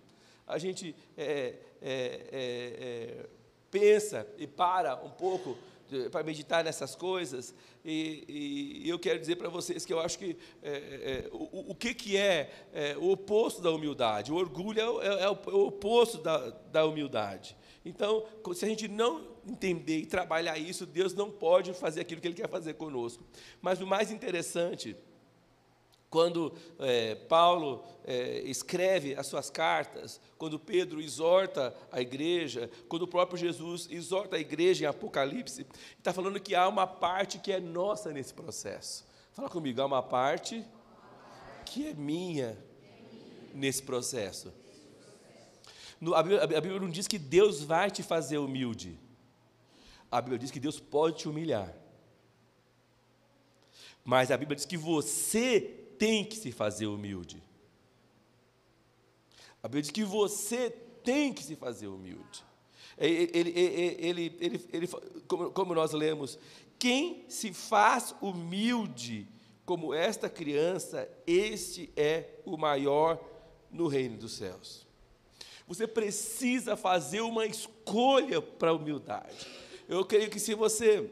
a 0.46 0.58
gente 0.58 0.94
é, 1.16 1.24
é, 1.26 1.56
é, 1.82 2.30
é 2.32 3.26
pensa 3.70 4.26
e 4.38 4.46
para 4.46 4.94
um 5.04 5.10
pouco 5.10 5.56
para 6.10 6.22
meditar 6.22 6.64
nessas 6.64 6.94
coisas, 6.94 7.54
e, 7.84 8.82
e, 8.84 8.88
eu 8.88 8.98
quero 8.98 9.18
dizer 9.18 9.36
para 9.36 9.48
vocês 9.48 9.84
que 9.84 9.92
eu 9.92 10.00
acho 10.00 10.18
que 10.18 10.36
é, 10.62 10.70
é, 10.70 11.28
o, 11.30 11.72
o, 11.72 11.74
que, 11.74 11.94
que 11.94 12.16
é, 12.16 12.50
é, 12.72 12.96
o 12.96 13.10
oposto 13.10 13.60
da 13.60 13.70
humildade? 13.70 14.32
O 14.32 14.36
orgulho 14.36 15.02
é, 15.02 15.28
o, 15.28 15.38
o 15.52 15.66
oposto 15.66 16.18
da, 16.18 16.50
da 16.72 16.86
humildade. 16.86 17.56
Então, 17.84 18.24
se 18.54 18.64
a 18.64 18.68
gente 18.68 18.88
não 18.88 19.28
entender 19.46 19.98
e 19.98 20.06
trabalhar 20.06 20.56
isso, 20.58 20.86
Deus 20.86 21.12
não 21.12 21.30
pode 21.30 21.74
fazer 21.74 22.00
aquilo 22.00 22.20
que 22.20 22.28
Ele 22.28 22.34
quer 22.34 22.48
fazer 22.48 22.74
conosco. 22.74 23.22
Mas 23.60 23.80
o 23.80 23.86
mais 23.86 24.10
interessante 24.10 24.96
quando 26.14 26.54
é, 26.78 27.16
Paulo 27.16 27.82
é, 28.04 28.38
escreve 28.42 29.16
as 29.16 29.26
suas 29.26 29.50
cartas, 29.50 30.20
quando 30.38 30.60
Pedro 30.60 31.00
exorta 31.00 31.74
a 31.90 32.00
igreja, 32.00 32.70
quando 32.88 33.02
o 33.02 33.08
próprio 33.08 33.36
Jesus 33.36 33.88
exorta 33.90 34.36
a 34.36 34.38
igreja 34.38 34.84
em 34.84 34.86
Apocalipse, 34.86 35.66
está 35.98 36.12
falando 36.12 36.38
que 36.38 36.54
há 36.54 36.68
uma 36.68 36.86
parte 36.86 37.40
que 37.40 37.50
é 37.50 37.58
nossa 37.58 38.12
nesse 38.12 38.32
processo. 38.32 39.04
Fala 39.32 39.50
comigo, 39.50 39.82
há 39.82 39.86
uma 39.86 40.04
parte 40.04 40.64
que 41.66 41.88
é 41.88 41.94
minha 41.94 42.56
nesse 43.52 43.82
processo. 43.82 44.54
No, 46.00 46.14
a, 46.14 46.22
Bíblia, 46.22 46.44
a 46.44 46.46
Bíblia 46.46 46.78
não 46.78 46.90
diz 46.90 47.08
que 47.08 47.18
Deus 47.18 47.60
vai 47.60 47.90
te 47.90 48.04
fazer 48.04 48.38
humilde. 48.38 48.96
A 50.12 50.20
Bíblia 50.20 50.38
diz 50.38 50.52
que 50.52 50.60
Deus 50.60 50.78
pode 50.78 51.16
te 51.16 51.28
humilhar. 51.28 51.74
Mas 54.04 54.30
a 54.30 54.36
Bíblia 54.36 54.54
diz 54.54 54.64
que 54.64 54.76
você 54.76 55.80
tem 56.04 56.22
que 56.22 56.36
se 56.36 56.52
fazer 56.52 56.86
humilde. 56.86 57.42
A 59.62 59.68
Bíblia 59.68 59.80
diz 59.80 59.90
que 59.90 60.04
você 60.04 60.68
tem 61.02 61.32
que 61.32 61.42
se 61.42 61.56
fazer 61.56 61.86
humilde. 61.86 62.44
Ele, 62.98 63.30
ele, 63.32 64.36
ele, 64.38 64.68
ele, 64.70 64.88
como, 65.26 65.50
como 65.50 65.74
nós 65.74 65.92
lemos, 65.92 66.38
quem 66.78 67.24
se 67.26 67.54
faz 67.54 68.14
humilde 68.20 69.26
como 69.64 69.94
esta 69.94 70.28
criança, 70.28 71.08
este 71.26 71.90
é 71.96 72.38
o 72.44 72.58
maior 72.58 73.18
no 73.70 73.86
reino 73.86 74.18
dos 74.18 74.34
céus. 74.34 74.86
Você 75.66 75.86
precisa 75.86 76.76
fazer 76.76 77.22
uma 77.22 77.46
escolha 77.46 78.42
para 78.42 78.68
a 78.68 78.74
humildade. 78.74 79.46
Eu 79.88 80.04
creio 80.04 80.28
que 80.28 80.38
se 80.38 80.54
você 80.54 81.10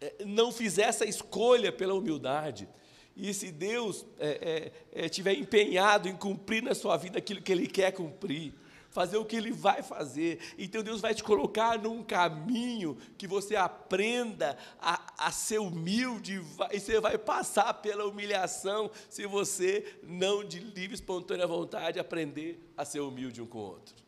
eh, 0.00 0.24
não 0.24 0.52
fizer 0.52 0.82
essa 0.82 1.04
escolha 1.04 1.72
pela 1.72 1.94
humildade, 1.94 2.68
e 3.16 3.32
se 3.34 3.52
Deus 3.52 4.06
é, 4.18 4.72
é, 4.94 5.04
é, 5.04 5.08
tiver 5.08 5.34
empenhado 5.34 6.08
em 6.08 6.16
cumprir 6.16 6.62
na 6.62 6.74
sua 6.74 6.96
vida 6.96 7.18
aquilo 7.18 7.42
que 7.42 7.52
Ele 7.52 7.66
quer 7.66 7.92
cumprir, 7.92 8.54
fazer 8.90 9.16
o 9.16 9.24
que 9.24 9.36
Ele 9.36 9.52
vai 9.52 9.82
fazer, 9.82 10.40
então 10.58 10.82
Deus 10.82 11.00
vai 11.00 11.14
te 11.14 11.22
colocar 11.22 11.78
num 11.78 12.02
caminho 12.02 12.96
que 13.18 13.26
você 13.26 13.54
aprenda 13.54 14.56
a, 14.80 15.26
a 15.26 15.30
ser 15.30 15.58
humilde, 15.58 16.42
e 16.70 16.80
você 16.80 17.00
vai 17.00 17.18
passar 17.18 17.74
pela 17.74 18.06
humilhação 18.06 18.90
se 19.08 19.26
você 19.26 19.98
não, 20.02 20.42
de 20.42 20.58
livre, 20.58 20.94
espontânea 20.94 21.46
vontade, 21.46 21.98
aprender 21.98 22.62
a 22.76 22.84
ser 22.84 23.00
humilde 23.00 23.42
um 23.42 23.46
com 23.46 23.58
o 23.58 23.62
outro. 23.62 24.02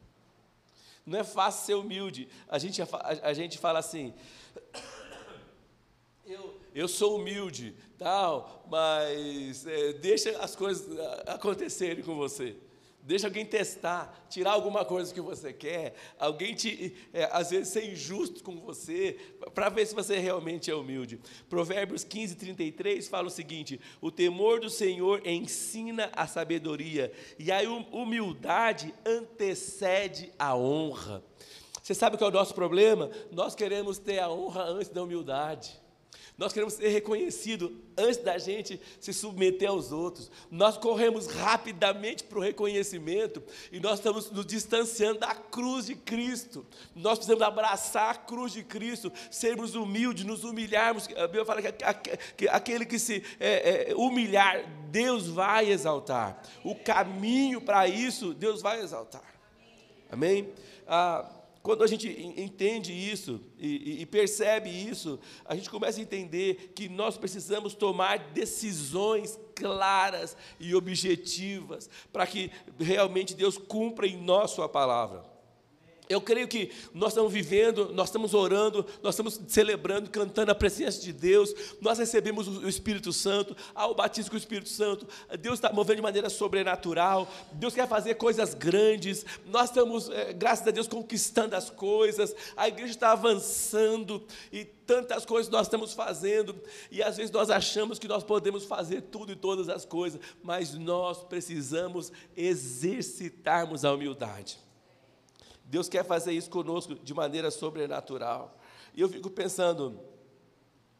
Não 1.05 1.19
é 1.19 1.25
fácil 1.25 1.67
ser 1.67 1.75
humilde. 1.75 2.29
A 2.49 2.59
gente, 2.59 2.81
a, 2.81 2.89
a 3.23 3.33
gente 3.35 3.59
fala 3.59 3.79
assim. 3.79 4.15
Eu, 6.27 6.59
eu 6.75 6.89
sou 6.89 7.19
humilde, 7.19 7.75
tal, 7.97 8.67
mas 8.69 9.67
é, 9.67 9.93
deixa 9.93 10.31
as 10.39 10.57
coisas 10.57 10.99
acontecerem 11.27 12.03
com 12.03 12.17
você. 12.17 12.57
Deixa 13.07 13.27
alguém 13.27 13.45
testar, 13.45 14.27
tirar 14.31 14.53
alguma 14.53 14.83
coisa 14.83 15.13
que 15.13 15.21
você 15.21 15.53
quer, 15.53 15.95
alguém 16.19 16.55
te, 16.55 16.97
é, 17.13 17.29
às 17.31 17.51
vezes 17.51 17.69
ser 17.69 17.93
injusto 17.93 18.43
com 18.43 18.57
você, 18.57 19.19
para 19.55 19.69
ver 19.69 19.87
se 19.87 19.95
você 19.95 20.19
realmente 20.19 20.71
é 20.71 20.75
humilde. 20.75 21.21
Provérbios 21.51 22.03
15, 22.03 22.35
33 22.35 23.07
fala 23.07 23.29
o 23.29 23.31
seguinte: 23.31 23.79
o 24.01 24.11
temor 24.11 24.59
do 24.59 24.71
Senhor 24.71 25.21
ensina 25.27 26.11
a 26.15 26.27
sabedoria, 26.27 27.13
e 27.39 27.53
a 27.53 27.61
humildade 27.93 28.95
antecede 29.05 30.33
a 30.39 30.57
honra. 30.57 31.23
Você 31.83 31.93
sabe 31.93 32.17
qual 32.17 32.31
é 32.31 32.33
o 32.33 32.37
nosso 32.37 32.55
problema? 32.55 33.11
Nós 33.31 33.55
queremos 33.55 33.99
ter 33.99 34.19
a 34.19 34.31
honra 34.31 34.63
antes 34.63 34.89
da 34.89 35.03
humildade. 35.03 35.84
Nós 36.37 36.53
queremos 36.53 36.75
ser 36.75 36.89
reconhecidos 36.89 37.71
antes 37.97 38.17
da 38.17 38.37
gente 38.39 38.81
se 38.99 39.13
submeter 39.13 39.69
aos 39.69 39.93
outros. 39.93 40.31
Nós 40.51 40.77
corremos 40.77 41.29
rapidamente 41.29 42.25
para 42.25 42.39
o 42.39 42.43
reconhecimento 42.43 43.41
e 43.71 43.79
nós 43.79 44.01
estamos 44.01 44.33
nos 44.33 44.45
distanciando 44.45 45.21
da 45.21 45.33
cruz 45.33 45.87
de 45.87 45.95
Cristo. 45.95 46.67
Nós 46.95 47.19
precisamos 47.19 47.43
abraçar 47.43 48.11
a 48.11 48.15
cruz 48.17 48.53
de 48.53 48.65
Cristo, 48.65 49.13
sermos 49.31 49.77
humildes, 49.77 50.25
nos 50.25 50.43
humilharmos. 50.43 51.09
A 51.17 51.27
Bíblia 51.27 51.45
fala 51.45 51.63
que 52.37 52.49
aquele 52.49 52.85
que 52.85 52.99
se 52.99 53.23
é, 53.39 53.91
é, 53.91 53.95
humilhar, 53.95 54.65
Deus 54.91 55.29
vai 55.29 55.71
exaltar. 55.71 56.43
O 56.65 56.75
caminho 56.75 57.61
para 57.61 57.87
isso, 57.87 58.35
Deus 58.35 58.61
vai 58.61 58.81
exaltar. 58.81 59.35
Amém? 60.11 60.53
Ah, 60.87 61.31
quando 61.65 61.83
a 61.83 61.87
gente 61.87 62.07
entende 62.37 62.93
isso 62.93 63.41
e, 63.59 64.03
e, 64.03 64.05
percebe 64.05 64.69
isso, 64.69 65.19
a 65.47 65.57
gente 65.57 65.71
começa 65.71 65.99
a 65.99 66.03
entender 66.03 66.73
que 66.75 66.91
nós 66.91 67.17
precisamos 67.17 67.75
tomar 67.75 68.19
decisões 68.19 69.41
claras 69.57 70.37
e 70.61 70.75
objetivas 70.75 71.89
para 72.13 72.27
que 72.27 72.51
realmente 72.79 73.33
Deus 73.33 73.57
cumpra 73.57 74.07
em 74.07 74.23
nós 74.23 74.51
Sua 74.51 74.69
palavra. 74.69 75.34
Eu 76.09 76.21
creio 76.21 76.47
que 76.47 76.71
nós 76.93 77.11
estamos 77.11 77.33
vivendo, 77.33 77.91
nós 77.95 78.09
estamos 78.09 78.35
orando, 78.35 78.85
nós 79.03 79.15
estamos 79.15 79.41
celebrando, 79.49 80.11
cantando 80.11 80.51
a 80.51 80.55
presença 80.55 81.01
de 81.01 81.13
Deus, 81.13 81.55
nós 81.81 81.99
recebemos 81.99 82.47
o 82.47 82.69
Espírito 82.69 83.13
Santo, 83.13 83.57
ao 83.75 83.95
batismo 83.95 84.31
com 84.31 84.37
o 84.37 84.39
Espírito 84.39 84.69
Santo, 84.69 85.07
Deus 85.41 85.55
está 85.55 85.73
movendo 85.73 85.97
de 85.97 86.03
maneira 86.03 86.29
sobrenatural, 86.29 87.27
Deus 87.53 87.75
quer 87.75 87.89
fazer 87.89 88.17
coisas 88.17 88.53
grandes, 88.53 89.25
nós 89.47 89.71
estamos, 89.71 90.11
é, 90.11 90.35
graças 90.35 90.67
a 90.69 90.71
Deus, 90.71 90.87
conquistando 90.87 91.57
as 91.57 91.71
coisas, 91.71 92.35
a 92.55 92.69
igreja 92.69 92.93
está 92.93 93.13
avançando 93.13 94.23
e 94.53 94.65
tantas 94.65 95.25
coisas 95.25 95.51
nós 95.51 95.67
estamos 95.67 95.95
fazendo, 95.95 96.55
e 96.91 97.03
às 97.03 97.17
vezes 97.17 97.31
nós 97.31 97.49
achamos 97.49 97.99
que 97.99 98.07
nós 98.07 98.23
podemos 98.23 98.65
fazer 98.65 99.01
tudo 99.03 99.33
e 99.33 99.37
todas 99.37 99.71
as 99.71 99.87
coisas, 99.87 100.21
mas 100.43 100.75
nós 100.75 101.23
precisamos 101.25 102.13
exercitarmos 102.37 103.87
a 103.87 103.93
humildade. 103.95 104.65
Deus 105.75 105.89
quer 105.89 106.05
fazer 106.05 106.31
isso 106.33 106.49
conosco 106.49 106.95
de 106.95 107.13
maneira 107.13 107.51
sobrenatural. 107.51 108.57
E 108.95 109.01
eu 109.01 109.09
fico 109.09 109.29
pensando, 109.29 109.99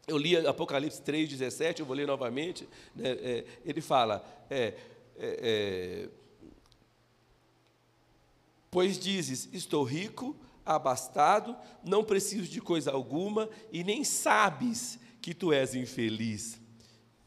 eu 0.05 0.17
li 0.17 0.35
Apocalipse 0.35 1.01
3,17, 1.01 1.79
eu 1.79 1.85
vou 1.85 1.95
ler 1.95 2.05
novamente, 2.05 2.67
né, 2.93 3.11
é, 3.11 3.45
ele 3.63 3.79
fala, 3.79 4.21
é, 4.49 4.73
é, 5.15 5.39
é, 6.07 6.09
pois 8.69 8.99
dizes, 8.99 9.47
estou 9.53 9.85
rico, 9.85 10.35
abastado, 10.65 11.55
não 11.81 12.03
preciso 12.03 12.51
de 12.51 12.59
coisa 12.59 12.91
alguma, 12.91 13.49
e 13.71 13.81
nem 13.81 14.03
sabes 14.03 14.99
que 15.21 15.33
tu 15.33 15.53
és 15.53 15.73
infeliz, 15.73 16.59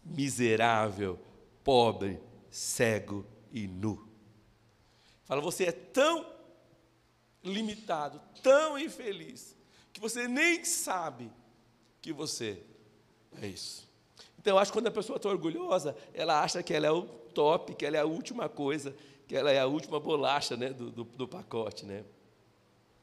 miserável, 0.05 1.19
pobre, 1.65 2.21
cego 2.51 3.25
e 3.51 3.67
nu. 3.67 4.07
Fala, 5.25 5.41
você 5.41 5.65
é 5.65 5.73
tão 5.73 6.37
limitado, 7.43 8.21
tão 8.43 8.79
infeliz, 8.79 9.57
que 9.93 10.01
você 10.01 10.27
nem 10.29 10.65
sabe 10.65 11.31
que 12.01 12.13
você 12.13 12.63
é 13.41 13.47
isso. 13.47 13.89
Então, 14.39 14.57
eu 14.57 14.59
acho 14.59 14.71
que 14.73 14.79
quando 14.79 14.87
a 14.87 14.93
pessoa 14.93 15.17
está 15.17 15.29
orgulhosa, 15.29 15.97
ela 16.15 16.43
acha 16.43 16.63
que 16.63 16.73
ela 16.73 16.87
é 16.87 16.91
o 16.91 17.03
top, 17.03 17.75
que 17.75 17.85
ela 17.85 17.97
é 17.97 18.01
a 18.01 18.07
última 18.07 18.49
coisa, 18.49 18.95
que 19.27 19.37
ela 19.37 19.51
é 19.51 19.59
a 19.59 19.67
última 19.67 20.01
bolacha 20.01 20.57
né, 20.57 20.71
do, 20.71 20.91
do, 20.91 21.05
do 21.05 21.29
pacote. 21.29 21.85
Né? 21.85 22.05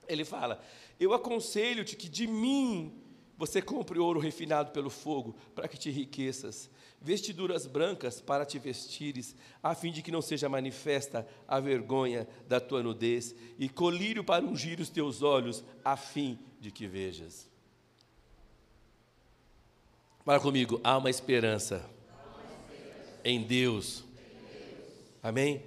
Ele 0.08 0.26
fala: 0.26 0.64
Eu 1.00 1.14
aconselho-te 1.14 1.96
que 1.96 2.10
de 2.10 2.26
mim 2.26 3.02
você 3.38 3.62
compre 3.62 4.00
ouro 4.00 4.20
refinado 4.20 4.72
pelo 4.72 4.90
fogo, 4.90 5.36
para 5.54 5.68
que 5.68 5.78
te 5.78 5.90
enriqueças, 5.90 6.70
vestiduras 7.06 7.68
brancas 7.68 8.20
para 8.20 8.44
te 8.48 8.58
vestires, 8.58 9.36
a 9.62 9.76
fim 9.76 9.92
de 9.92 10.02
que 10.02 10.12
não 10.12 10.24
seja 10.24 10.50
manifesta 10.50 11.28
a 11.48 11.60
vergonha 11.60 12.28
da 12.48 12.60
tua 12.60 12.82
nudez, 12.82 13.36
e 13.60 13.70
colírio 13.70 14.24
para 14.24 14.44
ungir 14.44 14.80
os 14.80 14.90
teus 14.90 15.22
olhos, 15.22 15.64
a 15.84 15.96
fim 15.96 16.40
de 16.60 16.72
que 16.72 16.88
vejas. 16.88 17.48
Fala 20.26 20.40
comigo, 20.40 20.82
há 20.84 20.98
uma 20.98 21.12
esperança, 21.12 21.88
em 23.24 23.44
Deus. 23.44 24.04
Amém? 25.22 25.64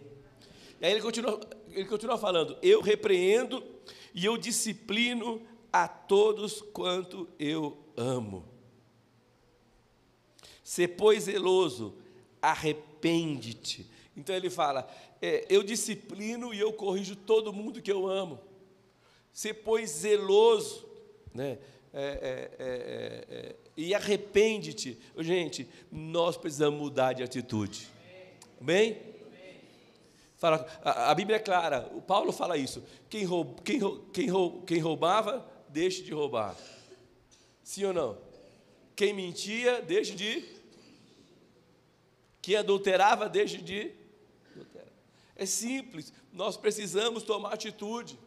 E 0.81 0.87
aí 0.87 0.90
ele 0.90 1.01
continua, 1.01 1.38
ele 1.70 1.85
continua 1.85 2.18
falando: 2.18 2.57
Eu 2.61 2.81
repreendo 2.81 3.64
e 4.12 4.24
eu 4.24 4.37
disciplino 4.37 5.40
a 5.72 5.87
todos 5.87 6.61
quanto 6.61 7.29
eu 7.38 7.79
amo. 7.96 8.58
Se 10.69 10.87
pois 10.87 11.23
zeloso, 11.23 11.95
arrepende-te. 12.43 13.91
Então 14.15 14.37
ele 14.37 14.51
fala: 14.51 14.87
é, 15.21 15.47
eu 15.49 15.63
disciplino 15.63 16.53
e 16.53 16.61
eu 16.61 16.75
corrijo 16.75 17.17
todo 17.17 17.55
mundo 17.55 17.81
que 17.81 17.91
eu 17.91 18.07
amo. 18.07 18.39
Se 19.33 19.55
pois 19.55 19.89
zeloso, 19.89 20.87
né? 21.33 21.57
É, 21.91 22.05
é, 22.05 22.51
é, 22.59 23.35
é 23.35 23.57
e 23.79 23.95
arrepende-te. 23.95 24.99
Gente, 25.17 25.67
nós 25.91 26.37
precisamos 26.37 26.79
mudar 26.79 27.15
de 27.15 27.23
atitude. 27.23 27.89
Bem? 28.61 28.99
Fala, 30.37 30.67
a, 30.85 31.11
a, 31.11 31.15
Bíblia 31.15 31.37
é 31.37 31.41
clara, 31.41 31.91
o 31.95 32.03
Paulo 32.03 32.31
fala 32.31 32.59
isso. 32.59 32.85
Quem, 33.09 33.25
roub, 33.25 33.63
quem, 33.63 33.81
quem, 34.13 34.29
quem 34.67 34.79
roubava, 34.81 35.51
deixe 35.71 36.03
de 36.03 36.13
roubar. 36.13 36.55
Sim 37.65 37.87
ou 37.87 37.95
não? 37.95 38.19
Quem 38.95 39.15
mentia, 39.15 39.81
deixe 39.81 40.15
de. 40.15 40.58
Quem 42.49 42.57
adulterava, 42.57 43.29
deixe 43.29 43.59
de. 43.59 43.93
É 45.37 45.45
simples, 45.45 46.15
nós 46.33 46.57
precisamos 46.57 47.23
tomar 47.23 47.53
atitude. 47.53 48.19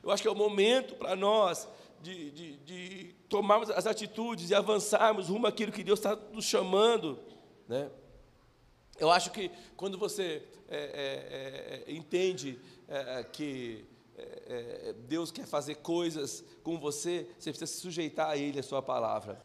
Eu 0.00 0.12
acho 0.12 0.22
que 0.22 0.28
é 0.28 0.30
o 0.30 0.34
momento 0.36 0.94
para 0.94 1.16
nós 1.16 1.66
de, 2.00 2.30
de, 2.30 2.56
de, 2.58 3.14
tomarmos 3.28 3.68
as 3.68 3.84
atitudes 3.84 4.50
e 4.50 4.54
avançarmos 4.54 5.28
rumo 5.28 5.48
àquilo 5.48 5.72
que 5.72 5.82
Deus 5.82 5.98
está 5.98 6.14
nos 6.14 6.44
chamando. 6.44 7.18
Né? 7.66 7.90
Eu 8.96 9.10
acho 9.10 9.32
que 9.32 9.50
quando 9.76 9.98
você 9.98 10.44
é, 10.68 10.78
é, 10.78 11.84
é, 11.84 11.92
entende 11.92 12.60
é, 12.86 13.24
que 13.24 13.84
é, 14.16 14.42
é, 14.46 14.92
Deus 14.92 15.32
quer 15.32 15.48
fazer 15.48 15.74
coisas 15.74 16.44
com 16.62 16.78
você, 16.78 17.28
você 17.36 17.50
precisa 17.50 17.66
se 17.66 17.80
sujeitar 17.80 18.30
a 18.30 18.36
Ele, 18.36 18.60
a 18.60 18.62
Sua 18.62 18.80
palavra. 18.80 19.44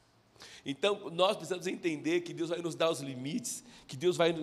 Então, 0.65 1.10
nós 1.12 1.36
precisamos 1.36 1.67
entender 1.67 2.21
que 2.21 2.34
Deus 2.34 2.49
vai 2.49 2.60
nos 2.60 2.75
dar 2.75 2.89
os 2.89 2.99
limites, 2.99 3.63
que 3.88 3.95
Deus 3.95 4.17
vai 4.17 4.34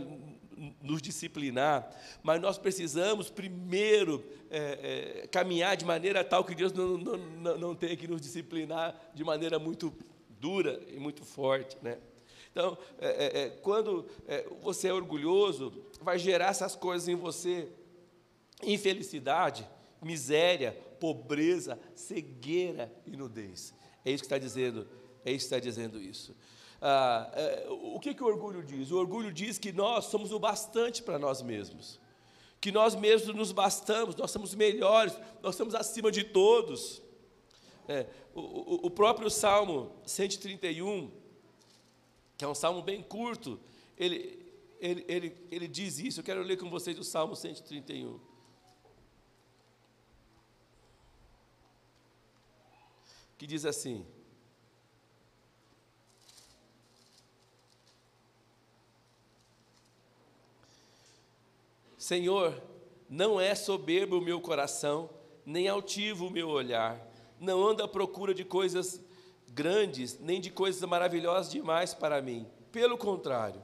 nos 0.82 1.00
disciplinar, 1.00 1.88
mas 2.22 2.40
nós 2.40 2.58
precisamos 2.58 3.30
primeiro 3.30 4.24
é, 4.50 5.22
é, 5.22 5.26
caminhar 5.28 5.76
de 5.76 5.84
maneira 5.84 6.24
tal 6.24 6.44
que 6.44 6.54
Deus 6.54 6.72
não, 6.72 6.98
não, 6.98 7.16
não, 7.16 7.58
não 7.58 7.74
tenha 7.74 7.96
que 7.96 8.08
nos 8.08 8.20
disciplinar 8.20 8.94
de 9.14 9.22
maneira 9.22 9.58
muito 9.58 9.94
dura 10.40 10.80
e 10.88 10.98
muito 10.98 11.24
forte, 11.24 11.76
né? 11.82 11.98
Então, 12.50 12.76
é, 12.98 13.42
é, 13.42 13.50
quando 13.50 14.06
você 14.60 14.88
é 14.88 14.92
orgulhoso, 14.92 15.72
vai 16.00 16.18
gerar 16.18 16.48
essas 16.48 16.74
coisas 16.74 17.06
em 17.08 17.14
você, 17.14 17.68
infelicidade, 18.64 19.68
miséria, 20.02 20.72
pobreza, 20.98 21.78
cegueira 21.94 22.92
e 23.06 23.16
nudez. 23.16 23.72
É 24.04 24.10
isso 24.10 24.22
que 24.22 24.26
está 24.26 24.38
dizendo, 24.38 24.88
é 25.28 25.32
isso 25.32 25.48
que 25.48 25.54
está 25.54 25.58
dizendo 25.58 26.00
isso. 26.00 26.34
Ah, 26.80 27.30
é, 27.34 27.66
o 27.68 27.98
que, 28.00 28.14
que 28.14 28.22
o 28.22 28.26
orgulho 28.26 28.62
diz? 28.62 28.90
O 28.90 28.96
orgulho 28.96 29.32
diz 29.32 29.58
que 29.58 29.72
nós 29.72 30.06
somos 30.06 30.32
o 30.32 30.38
bastante 30.38 31.02
para 31.02 31.18
nós 31.18 31.42
mesmos, 31.42 32.00
que 32.60 32.72
nós 32.72 32.94
mesmos 32.94 33.34
nos 33.34 33.52
bastamos, 33.52 34.14
nós 34.16 34.30
somos 34.30 34.54
melhores, 34.54 35.18
nós 35.42 35.54
estamos 35.54 35.74
acima 35.74 36.10
de 36.10 36.24
todos. 36.24 37.02
É, 37.88 38.06
o, 38.34 38.86
o, 38.86 38.90
próprio 38.90 39.30
Salmo 39.30 39.92
131, 40.04 41.10
que 42.36 42.44
é 42.44 42.48
um 42.48 42.54
salmo 42.54 42.82
bem 42.82 43.02
curto, 43.02 43.58
ele, 43.96 44.46
ele, 44.78 45.04
ele, 45.08 45.36
ele 45.50 45.68
diz 45.68 45.98
isso. 45.98 46.20
Eu 46.20 46.24
quero 46.24 46.42
ler 46.42 46.58
com 46.58 46.68
vocês 46.70 46.98
o 46.98 47.04
Salmo 47.04 47.34
131. 47.34 48.20
que 53.38 53.46
diz 53.46 53.64
assim: 53.64 54.04
Senhor, 62.08 62.62
não 63.06 63.38
é 63.38 63.54
soberbo 63.54 64.16
o 64.16 64.22
meu 64.22 64.40
coração, 64.40 65.10
nem 65.44 65.68
altivo 65.68 66.28
o 66.28 66.30
meu 66.30 66.48
olhar, 66.48 66.98
não 67.38 67.62
ando 67.68 67.82
à 67.82 67.86
procura 67.86 68.32
de 68.32 68.46
coisas 68.46 68.98
grandes, 69.52 70.18
nem 70.18 70.40
de 70.40 70.50
coisas 70.50 70.80
maravilhosas 70.88 71.52
demais 71.52 71.92
para 71.92 72.22
mim. 72.22 72.48
Pelo 72.72 72.96
contrário, 72.96 73.62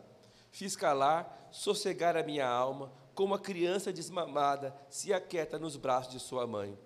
fiz 0.50 0.76
calar, 0.76 1.48
sossegar 1.50 2.18
a 2.18 2.22
minha 2.22 2.46
alma, 2.46 2.92
como 3.14 3.32
a 3.32 3.38
criança 3.38 3.90
desmamada 3.90 4.76
se 4.90 5.10
aquieta 5.10 5.58
nos 5.58 5.78
braços 5.78 6.12
de 6.12 6.20
sua 6.20 6.46
mãe. 6.46 6.78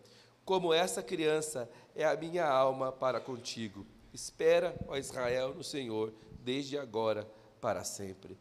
Como 0.45 0.73
essa 0.73 1.03
criança 1.03 1.69
é 1.93 2.05
a 2.05 2.15
minha 2.15 2.47
alma 2.47 2.93
para 2.93 3.19
contigo. 3.19 3.85
Espera, 4.15 4.77
ó 4.87 4.97
Israel, 4.97 5.55
no 5.55 5.65
Senhor, 5.65 6.15
desde 6.39 6.79
agora 6.79 7.29
para 7.61 7.83
sempre. 7.83 8.39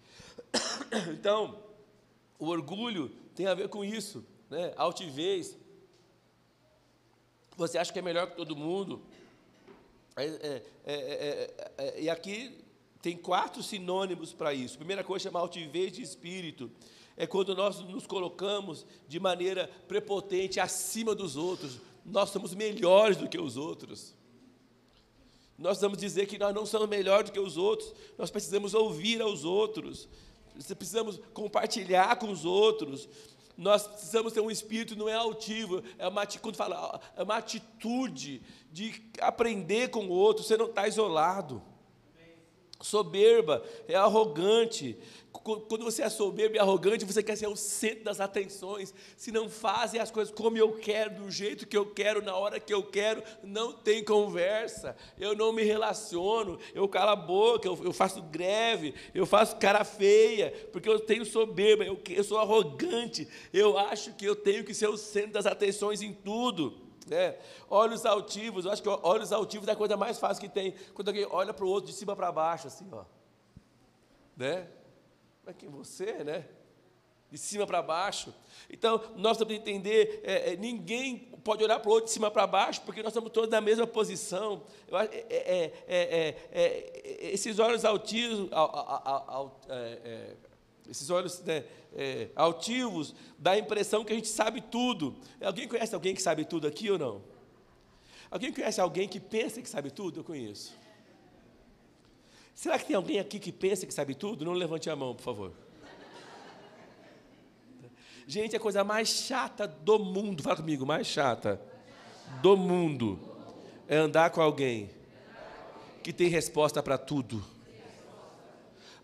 Então, 1.12 1.67
o 2.40 2.48
orgulho 2.48 3.10
tem 3.36 3.48
a 3.48 3.54
ver 3.54 3.70
com 3.70 3.84
isso, 3.84 4.26
né? 4.50 4.74
Altivez. 4.76 5.58
Você 7.56 7.78
acha 7.78 7.92
que 7.92 8.00
é 8.00 8.02
melhor 8.02 8.30
que 8.30 8.36
todo 8.36 8.56
mundo? 8.56 9.02
É, 10.16 10.26
é, 10.26 10.64
é, 10.86 11.54
é 11.78 12.02
e 12.02 12.10
aqui 12.10 12.58
tem 13.02 13.18
quatro 13.18 13.64
sinônimos 13.64 14.34
para 14.34 14.54
isso. 14.54 14.76
A 14.76 14.80
primeira 14.80 15.04
coisa 15.04 15.24
chama 15.24 15.40
altivez 15.40 15.92
de 15.92 16.02
espírito. 16.02 16.72
É 17.16 17.26
quando 17.26 17.56
nós 17.56 17.80
nos 17.80 18.06
colocamos 18.06 18.86
de 19.08 19.20
maneira 19.20 19.70
prepotente 19.88 20.60
acima 20.60 21.16
dos 21.16 21.36
outros 21.36 21.80
nós 22.08 22.30
somos 22.30 22.56
melhores 22.56 23.18
do 23.18 23.28
que 23.28 23.40
os 23.40 23.58
outros. 23.58 24.16
Nós 25.58 25.82
vamos 25.82 25.98
dizer 25.98 26.26
que 26.26 26.38
nós 26.38 26.56
não 26.56 26.66
somos 26.66 26.88
melhores 26.88 27.30
do 27.30 27.34
que 27.34 27.40
os 27.40 27.58
outros, 27.58 27.94
nós 28.18 28.32
precisamos 28.32 28.74
ouvir 28.74 29.22
aos 29.22 29.44
outros, 29.44 30.08
precisamos 30.76 31.20
compartilhar 31.34 32.16
com 32.18 32.32
os 32.32 32.46
outros. 32.46 33.08
Nós 33.58 33.88
precisamos 33.88 34.34
ter 34.34 34.40
um 34.40 34.52
espírito, 34.52 34.96
não 34.96 35.10
é 35.10 35.16
altivo, 35.16 35.82
é 35.98 36.08
uma, 36.08 36.26
quando 36.28 36.56
fala, 36.56 37.02
é 37.16 37.24
uma 37.24 37.38
atitude 37.38 38.42
de 38.72 39.02
aprender 39.20 39.90
com 39.90 40.06
o 40.06 40.12
outro, 40.12 40.44
você 40.44 40.56
não 40.56 40.68
está 40.68 40.88
isolado. 40.88 41.62
Soberba, 42.80 43.64
é 43.88 43.96
arrogante, 43.96 44.98
quando 45.32 45.84
você 45.84 46.02
é 46.04 46.10
soberbo 46.10 46.56
e 46.56 46.60
arrogante, 46.60 47.06
você 47.06 47.24
quer 47.24 47.36
ser 47.36 47.48
o 47.48 47.56
centro 47.56 48.04
das 48.04 48.20
atenções. 48.20 48.94
Se 49.16 49.32
não 49.32 49.50
fazem 49.50 50.00
as 50.00 50.12
coisas 50.12 50.34
como 50.34 50.58
eu 50.58 50.74
quero, 50.74 51.24
do 51.24 51.32
jeito 51.32 51.68
que 51.68 51.78
eu 51.78 51.86
quero, 51.86 52.22
na 52.22 52.36
hora 52.36 52.60
que 52.60 52.74
eu 52.74 52.84
quero, 52.84 53.24
não 53.44 53.72
tem 53.72 54.04
conversa. 54.04 54.96
Eu 55.18 55.36
não 55.36 55.54
me 55.54 55.64
relaciono, 55.64 56.60
eu 56.74 56.88
calo 56.88 57.12
a 57.12 57.16
boca, 57.16 57.68
eu, 57.68 57.94
faço 57.94 58.22
greve, 58.22 58.94
eu 59.14 59.26
faço 59.26 59.58
cara 59.58 59.84
feia, 59.84 60.54
porque 60.72 60.90
eu 60.90 61.00
tenho 61.00 61.26
soberba, 61.26 61.86
eu 61.86 62.24
sou 62.24 62.40
arrogante. 62.40 63.28
Eu 63.54 63.78
acho 63.78 64.14
que 64.14 64.26
eu 64.26 64.36
tenho 64.36 64.64
que 64.64 64.74
ser 64.74 64.88
o 64.88 64.98
centro 64.98 65.34
das 65.34 65.46
atenções 65.46 66.02
em 66.02 66.14
tudo. 66.14 66.87
Né? 67.10 67.38
Olhos 67.70 68.06
altivos, 68.06 68.66
eu 68.66 68.72
acho 68.72 68.84
que 68.84 68.90
olhos 68.90 69.32
altivos 69.32 69.68
é 69.68 69.72
a 69.72 69.76
coisa 69.76 69.96
mais 69.96 70.20
fácil 70.20 70.42
que 70.42 70.50
tem. 70.50 70.74
Quando 70.94 71.08
alguém 71.08 71.26
olha 71.30 71.54
para 71.54 71.66
o 71.66 71.70
outro 71.70 71.90
de 71.90 71.96
cima 71.98 72.16
para 72.16 72.32
baixo, 72.32 72.68
assim, 72.68 72.88
ó. 72.92 73.04
Né? 74.36 74.68
Mas 75.46 75.56
quem 75.58 75.70
você, 75.70 76.24
né? 76.24 76.46
De 77.32 77.38
cima 77.38 77.66
para 77.66 77.82
baixo. 77.82 78.34
Então, 78.70 79.02
nós 79.16 79.38
temos 79.38 79.54
que 79.54 79.60
entender: 79.60 80.22
é, 80.24 80.54
é, 80.54 80.56
ninguém 80.56 81.18
pode 81.44 81.64
olhar 81.64 81.80
para 81.80 81.90
o 81.90 81.92
outro 81.92 82.06
de 82.06 82.12
cima 82.12 82.30
para 82.30 82.46
baixo, 82.46 82.82
porque 82.82 83.02
nós 83.02 83.12
estamos 83.12 83.32
todos 83.32 83.50
na 83.50 83.62
mesma 83.62 83.88
posição. 83.88 84.64
Eu, 84.88 84.98
é 84.98 85.06
é, 85.06 85.74
é, 85.88 86.36
é, 86.52 87.32
esses 87.34 87.60
olhos 87.60 87.84
altivos, 87.84 88.50
esses 90.90 91.10
olhos 91.10 91.42
né, 91.42 91.64
altivos, 92.36 93.16
dá 93.38 93.52
a 93.52 93.58
impressão 93.58 94.04
que 94.04 94.14
a 94.14 94.16
gente 94.16 94.28
sabe 94.28 94.62
tudo. 94.62 95.16
Alguém 95.42 95.68
conhece 95.68 95.94
alguém 95.94 96.14
que 96.14 96.22
sabe 96.22 96.46
tudo 96.46 96.68
aqui 96.68 96.90
ou 96.90 96.98
não? 96.98 97.22
Alguém 98.30 98.52
conhece 98.52 98.80
alguém 98.82 99.08
que 99.08 99.20
pensa 99.20 99.62
que 99.62 99.70
sabe 99.70 99.92
tudo? 99.92 100.20
Eu 100.20 100.24
conheço. 100.24 100.74
Será 102.54 102.78
que 102.78 102.86
tem 102.86 102.96
alguém 102.96 103.20
aqui 103.20 103.40
que 103.40 103.52
pensa 103.52 103.86
que 103.86 103.94
sabe 103.94 104.16
tudo? 104.16 104.44
Não 104.44 104.54
levante 104.54 104.90
a 104.90 104.96
mão, 104.96 105.16
por 105.16 105.24
favor. 105.24 105.54
Gente, 108.26 108.56
a 108.56 108.60
coisa 108.60 108.84
mais 108.84 109.08
chata 109.08 109.68
do 109.68 109.98
mundo, 109.98 110.44
fala 110.44 110.58
comigo, 110.58 110.86
mais 110.86 111.08
chata 111.08 111.62
do 112.42 112.58
mundo 112.58 113.18
é 113.88 113.96
andar 113.96 114.32
com 114.32 114.42
alguém 114.42 114.90
que 116.04 116.12
tem 116.12 116.28
resposta 116.28 116.84
para 116.84 116.98
tudo. 116.98 117.44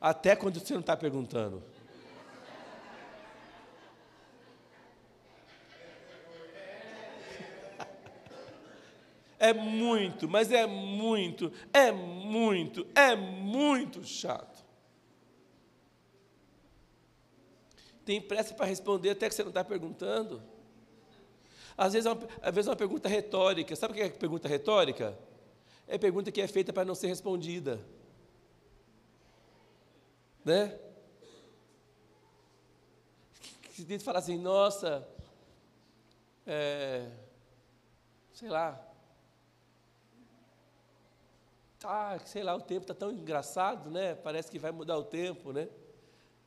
Até 0.01 0.35
quando 0.35 0.59
você 0.59 0.73
não 0.73 0.81
está 0.81 0.97
perguntando. 0.97 1.63
É 9.43 9.51
muito, 9.51 10.29
mas 10.29 10.53
é 10.53 10.65
muito, 10.65 11.51
é 11.73 11.91
muito, 11.91 12.87
é 12.95 13.13
muito 13.13 14.01
chato. 14.05 14.63
Tem 18.05 18.21
pressa 18.21 18.53
para 18.53 18.65
responder 18.65 19.09
até 19.09 19.27
que 19.27 19.35
você 19.35 19.43
não 19.43 19.49
está 19.49 19.61
perguntando. 19.61 20.41
Às 21.77 21.91
vezes, 21.91 22.05
é 22.05 22.13
uma, 22.13 22.25
às 22.41 22.55
vezes 22.55 22.69
é 22.69 22.71
uma 22.71 22.77
pergunta 22.77 23.09
retórica. 23.09 23.75
Sabe 23.75 23.91
o 23.91 23.95
que 23.97 24.01
é 24.03 24.09
pergunta 24.11 24.47
retórica? 24.47 25.19
É 25.89 25.97
pergunta 25.97 26.31
que 26.31 26.39
é 26.39 26.47
feita 26.47 26.71
para 26.71 26.85
não 26.85 26.95
ser 26.95 27.07
respondida. 27.07 27.81
Né? 30.45 30.79
Que 33.75 33.81
você 33.81 33.99
fala 33.99 34.19
assim, 34.19 34.37
nossa, 34.37 35.05
é, 36.47 37.09
sei 38.33 38.47
lá, 38.47 38.92
ah, 41.89 42.17
sei 42.25 42.43
lá, 42.43 42.55
o 42.55 42.61
tempo 42.61 42.81
está 42.81 42.93
tão 42.93 43.11
engraçado, 43.11 43.89
né? 43.89 44.15
Parece 44.15 44.49
que 44.49 44.59
vai 44.59 44.71
mudar 44.71 44.97
o 44.97 45.03
tempo, 45.03 45.51
né? 45.51 45.67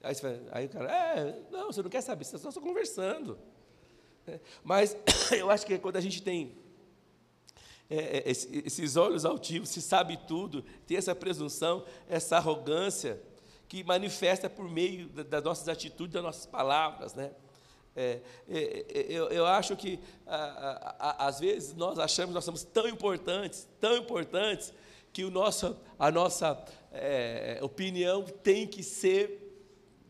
Aí, 0.02 0.14
aí 0.52 0.66
o 0.66 0.68
cara, 0.68 0.92
é, 0.92 1.42
não, 1.50 1.66
você 1.66 1.82
não 1.82 1.90
quer 1.90 2.00
saber, 2.00 2.24
você 2.24 2.36
está 2.36 2.50
só 2.50 2.60
conversando. 2.60 3.38
É, 4.26 4.40
mas 4.62 4.96
eu 5.36 5.50
acho 5.50 5.66
que 5.66 5.78
quando 5.78 5.96
a 5.96 6.00
gente 6.00 6.22
tem 6.22 6.56
é, 7.88 8.18
é 8.18 8.30
esses 8.30 8.96
olhos 8.96 9.24
altivos, 9.24 9.68
se 9.68 9.80
sabe 9.80 10.16
tudo, 10.16 10.62
tem 10.86 10.96
essa 10.96 11.14
presunção, 11.14 11.84
essa 12.08 12.36
arrogância, 12.36 13.20
que 13.68 13.82
manifesta 13.82 14.48
por 14.48 14.68
meio 14.68 15.08
das 15.08 15.42
nossas 15.42 15.68
atitudes, 15.68 16.14
das 16.14 16.22
nossas 16.22 16.46
palavras, 16.46 17.14
né? 17.14 17.32
É, 17.96 18.20
é, 18.48 18.84
eu, 19.08 19.28
eu, 19.30 19.46
acho 19.46 19.74
que, 19.74 19.98
às 20.98 21.40
vezes, 21.40 21.74
nós 21.74 21.98
achamos 21.98 22.30
que 22.30 22.34
nós 22.34 22.44
somos 22.44 22.62
tão 22.62 22.86
importantes, 22.86 23.66
tão 23.80 23.96
importantes, 23.96 24.72
que 25.16 25.24
o 25.24 25.30
nosso, 25.30 25.74
a 25.98 26.10
nossa 26.10 26.62
é, 26.92 27.58
opinião 27.62 28.22
tem 28.22 28.66
que 28.66 28.82
ser 28.82 29.42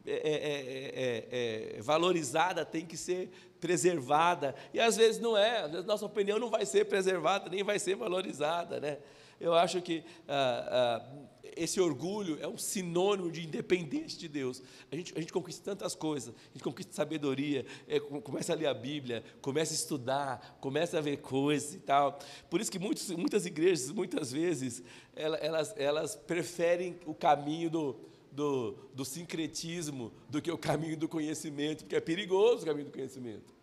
é 0.05 0.11
é, 0.11 1.75
é, 1.75 1.77
é, 1.79 1.81
valorizada, 1.81 2.65
tem 2.65 2.85
que 2.85 2.97
ser 2.97 3.31
preservada. 3.61 4.53
E 4.75 4.81
às 4.81 4.97
vezes 4.97 5.21
não 5.21 5.37
é, 5.37 5.59
às 5.61 5.71
vezes 5.71 5.87
nossa 5.87 6.05
opinião 6.05 6.41
não 6.41 6.51
vai 6.51 6.67
ser 6.67 6.87
preservada, 6.87 7.49
nem 7.49 7.63
vai 7.63 7.79
ser 7.79 7.95
valorizada. 7.95 8.81
Né? 8.81 8.99
Eu 9.41 9.55
acho 9.55 9.81
que 9.81 10.03
ah, 10.27 11.05
ah, 11.05 11.27
esse 11.57 11.81
orgulho 11.81 12.39
é 12.41 12.49
um 12.49 12.57
sinônimo 12.57 13.31
de 13.31 13.45
independência 13.45 14.19
de 14.19 14.29
Deus. 14.29 14.63
A 14.91 14.97
gente, 14.97 15.13
a 15.17 15.21
gente 15.21 15.33
conquista 15.33 15.63
tantas 15.65 15.95
coisas, 15.95 16.35
a 16.35 16.53
gente 16.53 16.63
conquista 16.63 16.93
sabedoria, 16.93 17.67
é, 17.87 18.01
começa 18.01 18.53
a 18.53 18.57
ler 18.57 18.67
a 18.67 18.75
Bíblia, 18.75 19.23
começa 19.41 19.73
a 19.73 19.77
estudar, 19.77 20.59
começa 20.61 20.99
a 20.99 21.01
ver 21.01 21.19
coisas 21.19 21.75
e 21.75 21.79
tal. 21.79 22.19
Por 22.51 22.61
isso 22.61 22.71
que 22.71 22.79
muitos, 22.79 23.11
muitas 23.11 23.47
igrejas, 23.47 23.91
muitas 23.91 24.33
vezes, 24.33 24.83
elas, 25.15 25.75
elas 25.77 26.15
preferem 26.15 26.99
o 27.07 27.15
caminho 27.15 27.71
do, 27.71 27.97
do, 28.31 28.73
do 28.95 29.05
sincretismo 29.05 30.13
do 30.29 30.43
que 30.43 30.51
o 30.51 30.59
caminho 30.59 30.97
do 30.97 31.09
conhecimento, 31.09 31.85
porque 31.85 31.97
é 31.97 32.01
perigoso 32.01 32.63
o 32.63 32.67
caminho 32.67 32.87
do 32.87 32.93
conhecimento. 32.93 33.56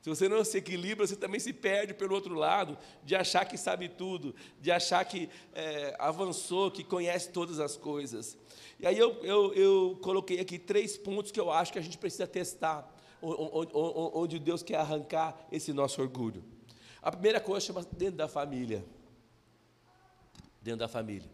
Se 0.00 0.08
você 0.08 0.28
não 0.28 0.42
se 0.42 0.56
equilibra, 0.56 1.06
você 1.06 1.14
também 1.14 1.38
se 1.38 1.52
perde 1.52 1.92
pelo 1.92 2.14
outro 2.14 2.34
lado, 2.34 2.78
de 3.04 3.14
achar 3.14 3.44
que 3.44 3.58
sabe 3.58 3.88
tudo, 3.88 4.34
de 4.58 4.70
achar 4.70 5.04
que 5.04 5.28
é, 5.54 5.94
avançou, 5.98 6.70
que 6.70 6.82
conhece 6.82 7.30
todas 7.30 7.60
as 7.60 7.76
coisas. 7.76 8.36
E 8.78 8.86
aí 8.86 8.98
eu, 8.98 9.22
eu, 9.22 9.52
eu 9.52 9.98
coloquei 10.02 10.40
aqui 10.40 10.58
três 10.58 10.96
pontos 10.96 11.30
que 11.30 11.38
eu 11.38 11.50
acho 11.50 11.70
que 11.70 11.78
a 11.78 11.82
gente 11.82 11.98
precisa 11.98 12.26
testar, 12.26 12.90
onde, 13.22 14.38
Deus 14.38 14.62
quer 14.62 14.76
arrancar 14.76 15.46
esse 15.52 15.70
nosso 15.70 16.00
orgulho. 16.00 16.42
A 17.02 17.10
primeira 17.10 17.38
coisa 17.38 17.66
chama 17.66 17.84
dentro 17.92 18.16
da 18.16 18.28
família. 18.28 18.82
Dentro 20.62 20.80
da 20.80 20.88
família. 20.88 21.30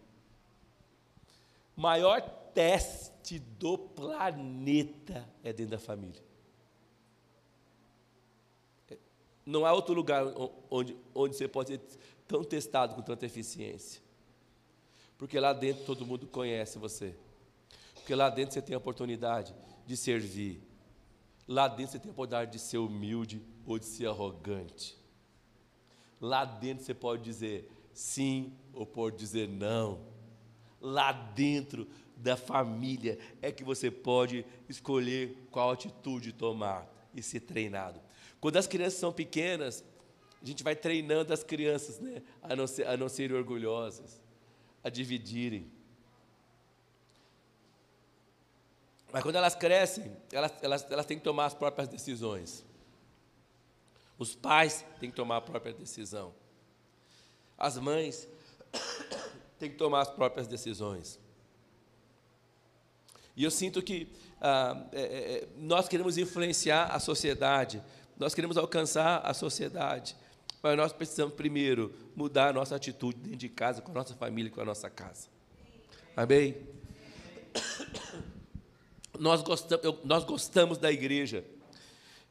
Maior 1.76 2.20
teste 2.52 3.38
do 3.38 3.78
planeta 3.78 5.28
é 5.44 5.52
dentro 5.52 5.72
da 5.72 5.78
família. 5.78 6.25
Não 9.46 9.64
há 9.64 9.72
outro 9.72 9.94
lugar 9.94 10.24
onde, 10.68 10.96
onde 11.14 11.36
você 11.36 11.46
pode 11.46 11.70
ser 11.70 11.80
tão 12.26 12.42
testado 12.42 12.96
com 12.96 13.02
tanta 13.02 13.24
eficiência. 13.24 14.02
Porque 15.16 15.38
lá 15.38 15.52
dentro 15.52 15.84
todo 15.84 16.04
mundo 16.04 16.26
conhece 16.26 16.78
você. 16.78 17.14
Porque 17.94 18.14
lá 18.14 18.28
dentro 18.28 18.54
você 18.54 18.60
tem 18.60 18.74
a 18.74 18.78
oportunidade 18.78 19.54
de 19.86 19.96
servir. 19.96 20.60
Lá 21.46 21.68
dentro 21.68 21.92
você 21.92 21.98
tem 22.00 22.08
a 22.08 22.12
oportunidade 22.12 22.50
de 22.52 22.58
ser 22.58 22.78
humilde 22.78 23.40
ou 23.64 23.78
de 23.78 23.86
ser 23.86 24.08
arrogante. 24.08 24.98
Lá 26.20 26.44
dentro 26.44 26.84
você 26.84 26.94
pode 26.94 27.22
dizer 27.22 27.70
sim 27.92 28.52
ou 28.74 28.84
pode 28.84 29.16
dizer 29.16 29.48
não. 29.48 30.00
Lá 30.80 31.12
dentro 31.12 31.88
da 32.16 32.36
família 32.36 33.18
é 33.40 33.52
que 33.52 33.62
você 33.62 33.90
pode 33.90 34.44
escolher 34.68 35.46
qual 35.50 35.70
atitude 35.70 36.32
tomar 36.32 36.90
e 37.14 37.22
ser 37.22 37.40
treinado. 37.40 38.00
Quando 38.40 38.56
as 38.56 38.66
crianças 38.66 38.98
são 38.98 39.12
pequenas, 39.12 39.84
a 40.42 40.46
gente 40.46 40.62
vai 40.62 40.76
treinando 40.76 41.32
as 41.32 41.42
crianças 41.42 41.98
né, 41.98 42.22
a, 42.42 42.54
não 42.54 42.66
ser, 42.66 42.86
a 42.86 42.96
não 42.96 43.08
serem 43.08 43.36
orgulhosas, 43.36 44.20
a 44.84 44.88
dividirem. 44.88 45.70
Mas 49.12 49.22
quando 49.22 49.36
elas 49.36 49.54
crescem, 49.54 50.14
elas, 50.30 50.52
elas, 50.62 50.90
elas 50.90 51.06
têm 51.06 51.18
que 51.18 51.24
tomar 51.24 51.46
as 51.46 51.54
próprias 51.54 51.88
decisões. 51.88 52.64
Os 54.18 54.34
pais 54.34 54.84
têm 55.00 55.10
que 55.10 55.16
tomar 55.16 55.38
a 55.38 55.40
própria 55.40 55.72
decisão. 55.72 56.34
As 57.56 57.78
mães 57.78 58.28
têm 59.58 59.70
que 59.70 59.76
tomar 59.76 60.02
as 60.02 60.10
próprias 60.10 60.46
decisões. 60.46 61.18
E 63.34 63.44
eu 63.44 63.50
sinto 63.50 63.82
que 63.82 64.08
ah, 64.40 64.86
é, 64.92 65.02
é, 65.02 65.48
nós 65.56 65.88
queremos 65.88 66.16
influenciar 66.16 66.86
a 66.86 66.98
sociedade 66.98 67.82
nós 68.18 68.34
queremos 68.34 68.56
alcançar 68.56 69.18
a 69.18 69.34
sociedade, 69.34 70.16
mas 70.62 70.76
nós 70.76 70.92
precisamos 70.92 71.34
primeiro 71.34 71.94
mudar 72.14 72.48
a 72.48 72.52
nossa 72.52 72.74
atitude 72.74 73.18
dentro 73.18 73.38
de 73.38 73.48
casa, 73.48 73.82
com 73.82 73.90
a 73.90 73.94
nossa 73.94 74.14
família, 74.14 74.50
com 74.50 74.60
a 74.60 74.64
nossa 74.64 74.88
casa. 74.88 75.28
Amém? 76.16 76.56
Nós 79.18 79.40
gostamos, 79.40 80.04
nós 80.04 80.24
gostamos 80.24 80.76
da 80.76 80.92
igreja. 80.92 81.42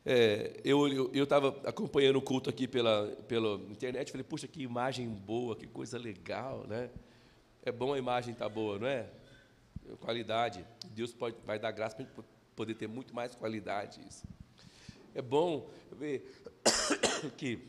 É, 0.06 0.62
eu 0.64 1.12
estava 1.16 1.48
acompanhando 1.66 2.18
o 2.18 2.22
culto 2.22 2.48
aqui 2.48 2.68
pela, 2.68 3.08
pela 3.28 3.56
internet, 3.72 4.12
falei, 4.12 4.24
puxa, 4.24 4.48
que 4.48 4.62
imagem 4.62 5.10
boa, 5.10 5.56
que 5.56 5.66
coisa 5.66 5.98
legal, 5.98 6.64
né? 6.68 6.92
É 7.64 7.72
bom 7.72 7.92
a 7.92 7.98
imagem 7.98 8.34
estar 8.34 8.46
tá 8.46 8.50
boa, 8.50 8.78
não 8.78 8.86
é? 8.86 9.10
Qualidade. 10.00 10.64
Deus 10.92 11.12
pode, 11.12 11.36
vai 11.44 11.58
dar 11.58 11.72
graça 11.72 11.96
para 11.96 12.24
poder 12.56 12.76
ter 12.76 12.88
muito 12.88 13.16
mais 13.16 13.34
qualidade. 13.34 14.00
Isso. 14.08 14.28
É 15.16 15.22
bom 15.22 15.70
ver 15.92 16.30
que 17.38 17.60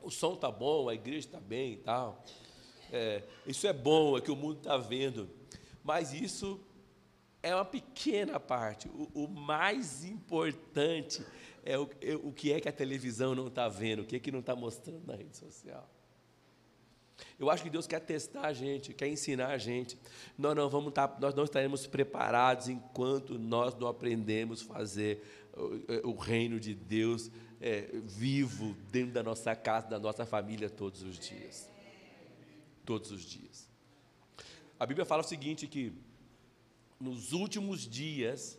o 0.00 0.10
som 0.10 0.34
está 0.34 0.50
bom, 0.50 0.88
a 0.88 0.94
igreja 0.94 1.26
está 1.26 1.40
bem 1.40 1.72
e 1.72 1.76
tal. 1.78 2.22
É, 2.92 3.24
isso 3.46 3.66
é 3.66 3.72
bom, 3.72 4.16
é 4.16 4.20
que 4.20 4.30
o 4.30 4.36
mundo 4.36 4.58
está 4.58 4.76
vendo. 4.76 5.28
Mas 5.82 6.12
isso 6.12 6.60
é 7.42 7.54
uma 7.54 7.64
pequena 7.64 8.38
parte. 8.38 8.88
O, 8.88 9.24
o 9.24 9.28
mais 9.28 10.04
importante 10.04 11.24
é 11.64 11.78
o, 11.78 11.88
é 12.00 12.14
o, 12.14 12.30
que 12.32 12.52
é 12.52 12.60
que 12.60 12.68
a 12.68 12.72
televisão 12.72 13.34
não 13.34 13.48
está 13.48 13.68
vendo, 13.68 14.02
o 14.02 14.04
que 14.04 14.16
é 14.16 14.18
que 14.18 14.30
não 14.30 14.40
está 14.40 14.54
mostrando 14.54 15.06
na 15.06 15.16
rede 15.16 15.36
social. 15.36 15.88
Eu 17.38 17.50
acho 17.50 17.62
que 17.62 17.70
Deus 17.70 17.86
quer 17.86 18.00
testar 18.00 18.46
a 18.46 18.52
gente, 18.52 18.92
quer 18.92 19.08
ensinar 19.08 19.48
a 19.48 19.58
gente. 19.58 19.98
Nós 20.36 20.54
não 20.54 20.68
vamos 20.68 20.88
estar, 20.88 21.08
tá, 21.08 21.20
nós 21.20 21.34
não 21.34 21.44
estaremos 21.44 21.86
preparados 21.86 22.68
enquanto 22.68 23.38
nós 23.38 23.74
não 23.74 23.88
aprendemos 23.88 24.62
a 24.62 24.74
fazer 24.74 25.22
o, 26.04 26.10
o 26.10 26.16
reino 26.16 26.58
de 26.58 26.74
Deus 26.74 27.30
é, 27.60 27.88
vivo 28.02 28.74
dentro 28.90 29.12
da 29.12 29.22
nossa 29.22 29.54
casa, 29.54 29.88
da 29.88 29.98
nossa 29.98 30.26
família 30.26 30.68
todos 30.68 31.02
os 31.02 31.18
dias. 31.18 31.70
Todos 32.84 33.10
os 33.10 33.22
dias. 33.22 33.68
A 34.78 34.86
Bíblia 34.86 35.06
fala 35.06 35.22
o 35.22 35.26
seguinte 35.26 35.66
que 35.66 35.92
nos 37.00 37.32
últimos 37.32 37.88
dias 37.88 38.58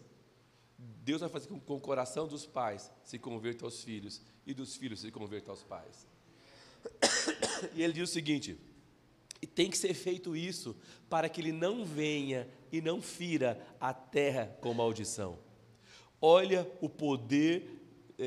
Deus 0.78 1.22
vai 1.22 1.30
fazer 1.30 1.48
com 1.48 1.60
que 1.60 1.72
o 1.72 1.80
coração 1.80 2.28
dos 2.28 2.46
pais 2.46 2.91
se 3.04 3.18
converta 3.18 3.65
aos 3.65 3.84
filhos 3.84 4.22
e 4.46 4.54
dos 4.54 4.76
filhos 4.76 5.02
se 5.02 5.12
converta 5.12 5.52
aos 5.52 5.63
pais. 5.63 6.08
E 7.74 7.82
ele 7.84 7.93
diz 7.93 8.10
o 8.10 8.13
seguinte: 8.13 8.58
e 9.41 9.48
tem 9.48 9.69
que 9.69 9.78
ser 9.78 9.93
feito 9.93 10.36
isso 10.36 10.76
para 11.10 11.30
que 11.30 11.41
ele 11.41 11.52
não 11.52 11.86
venha 11.86 12.48
e 12.71 12.82
não 12.82 13.02
fira 13.02 13.60
a 13.80 13.93
terra 13.93 14.56
com 14.62 14.74
maldição. 14.74 15.38
Olha 16.21 16.69
o 16.82 16.89
poder 16.89 17.82
é, 18.17 18.26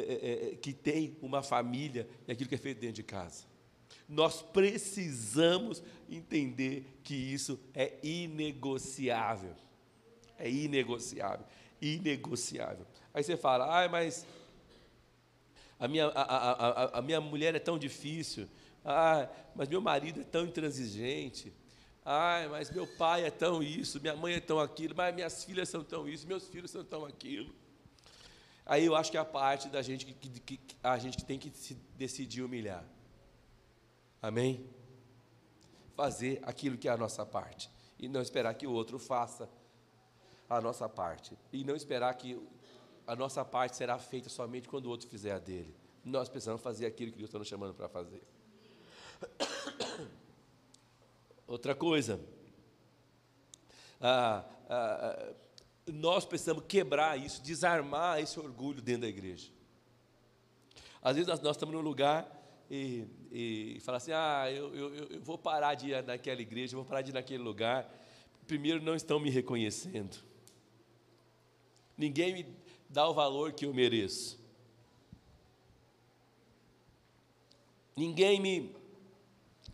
é, 0.53 0.57
que 0.57 0.73
tem 0.73 1.17
uma 1.23 1.43
família 1.43 2.09
e 2.27 2.33
aquilo 2.33 2.49
que 2.49 2.55
é 2.55 2.59
feito 2.59 2.81
dentro 2.81 2.97
de 2.97 3.03
casa. 3.03 3.45
Nós 4.09 4.41
precisamos 4.41 5.83
entender 6.09 6.87
que 7.03 7.15
isso 7.15 7.59
é 7.75 7.95
inegociável. 8.03 9.55
É 10.39 10.49
inegociável 10.49 11.45
inegociável. 11.81 12.87
Aí 13.13 13.23
você 13.23 13.37
fala, 13.37 13.85
ah, 13.85 13.89
mas 13.89 14.27
a 15.79 15.87
minha, 15.87 16.07
a, 16.07 16.23
a, 16.23 16.53
a, 16.53 16.99
a 16.99 17.03
minha 17.03 17.21
mulher 17.21 17.55
é 17.55 17.59
tão 17.59 17.79
difícil, 17.79 18.49
ah, 18.85 19.29
mas 19.55 19.69
meu 19.69 19.81
marido 19.81 20.21
é 20.21 20.25
tão 20.25 20.45
intransigente, 20.45 21.53
ah, 22.05 22.47
mas 22.51 22.71
meu 22.71 22.87
pai 22.87 23.25
é 23.25 23.31
tão 23.31 23.63
isso, 23.63 24.01
minha 24.01 24.17
mãe 24.17 24.35
é 24.35 24.41
tão 24.41 24.59
aquilo, 24.59 24.95
mas 24.97 25.15
minhas 25.15 25.45
filhas 25.45 25.69
são 25.69 25.85
tão 25.85 26.09
isso, 26.09 26.27
meus 26.27 26.49
filhos 26.49 26.71
são 26.71 26.85
tão 26.85 27.05
aquilo. 27.05 27.55
Aí 28.65 28.85
eu 28.85 28.95
acho 28.95 29.11
que 29.11 29.17
é 29.17 29.21
a 29.21 29.25
parte 29.25 29.69
da 29.69 29.81
gente 29.81 30.05
que, 30.05 30.13
que, 30.13 30.57
que 30.57 30.77
a 30.83 30.99
gente 30.99 31.17
que 31.17 31.25
tem 31.25 31.39
que 31.39 31.51
se 31.51 31.75
decidir 31.97 32.43
humilhar. 32.43 32.85
Amém? 34.21 34.69
Fazer 35.97 36.41
aquilo 36.43 36.77
que 36.77 36.89
é 36.89 36.91
a 36.91 36.97
nossa 36.97 37.25
parte 37.25 37.71
e 37.99 38.09
não 38.09 38.21
esperar 38.21 38.55
que 38.55 38.67
o 38.67 38.73
outro 38.73 38.99
faça 38.99 39.49
a 40.49 40.61
nossa 40.61 40.89
parte. 40.89 41.37
E 41.53 41.65
não 41.65 41.75
esperar 41.75 42.15
que 42.15 42.39
a 43.09 43.17
nossa 43.17 43.43
parte 43.43 43.75
será 43.75 43.99
feita 43.99 44.29
somente 44.29 44.69
quando 44.69 44.85
o 44.85 44.91
outro 44.91 45.09
fizer 45.09 45.33
a 45.33 45.39
dele. 45.39 45.75
Nós 46.05 46.29
precisamos 46.29 46.61
fazer 46.61 46.85
aquilo 46.85 47.11
que 47.11 47.17
Deus 47.17 47.31
está 47.31 47.39
nos 47.39 47.49
chamando 47.49 47.73
para 47.73 47.89
fazer. 47.89 48.23
Outra 51.47 51.75
coisa, 51.75 52.21
ah, 53.99 54.45
ah, 54.69 55.33
nós 55.87 56.27
precisamos 56.27 56.65
quebrar 56.69 57.19
isso, 57.19 57.43
desarmar 57.43 58.21
esse 58.21 58.39
orgulho 58.39 58.83
dentro 58.83 59.01
da 59.03 59.09
igreja. 59.09 59.51
Às 61.01 61.17
vezes 61.17 61.27
nós, 61.27 61.41
nós 61.41 61.57
estamos 61.57 61.75
num 61.75 61.81
lugar 61.81 62.31
e, 62.71 63.07
e 63.33 63.81
fala 63.81 63.97
assim: 63.97 64.13
ah, 64.13 64.53
eu, 64.53 64.75
eu, 64.77 64.95
eu 64.95 65.21
vou 65.23 65.39
parar 65.39 65.75
de 65.75 65.93
ir 65.93 66.05
naquela 66.05 66.43
igreja, 66.43 66.75
eu 66.75 66.81
vou 66.81 66.87
parar 66.87 67.01
de 67.01 67.11
ir 67.11 67.15
naquele 67.15 67.43
lugar. 67.43 67.91
Primeiro, 68.47 68.83
não 68.83 68.95
estão 68.95 69.19
me 69.19 69.31
reconhecendo. 69.31 70.19
Ninguém 71.97 72.35
me 72.35 72.68
dá 72.89 73.09
o 73.09 73.15
valor 73.15 73.53
que 73.53 73.67
eu 73.67 73.75
mereço. 73.75 74.39
Ninguém 77.97 78.41
me, 78.41 78.77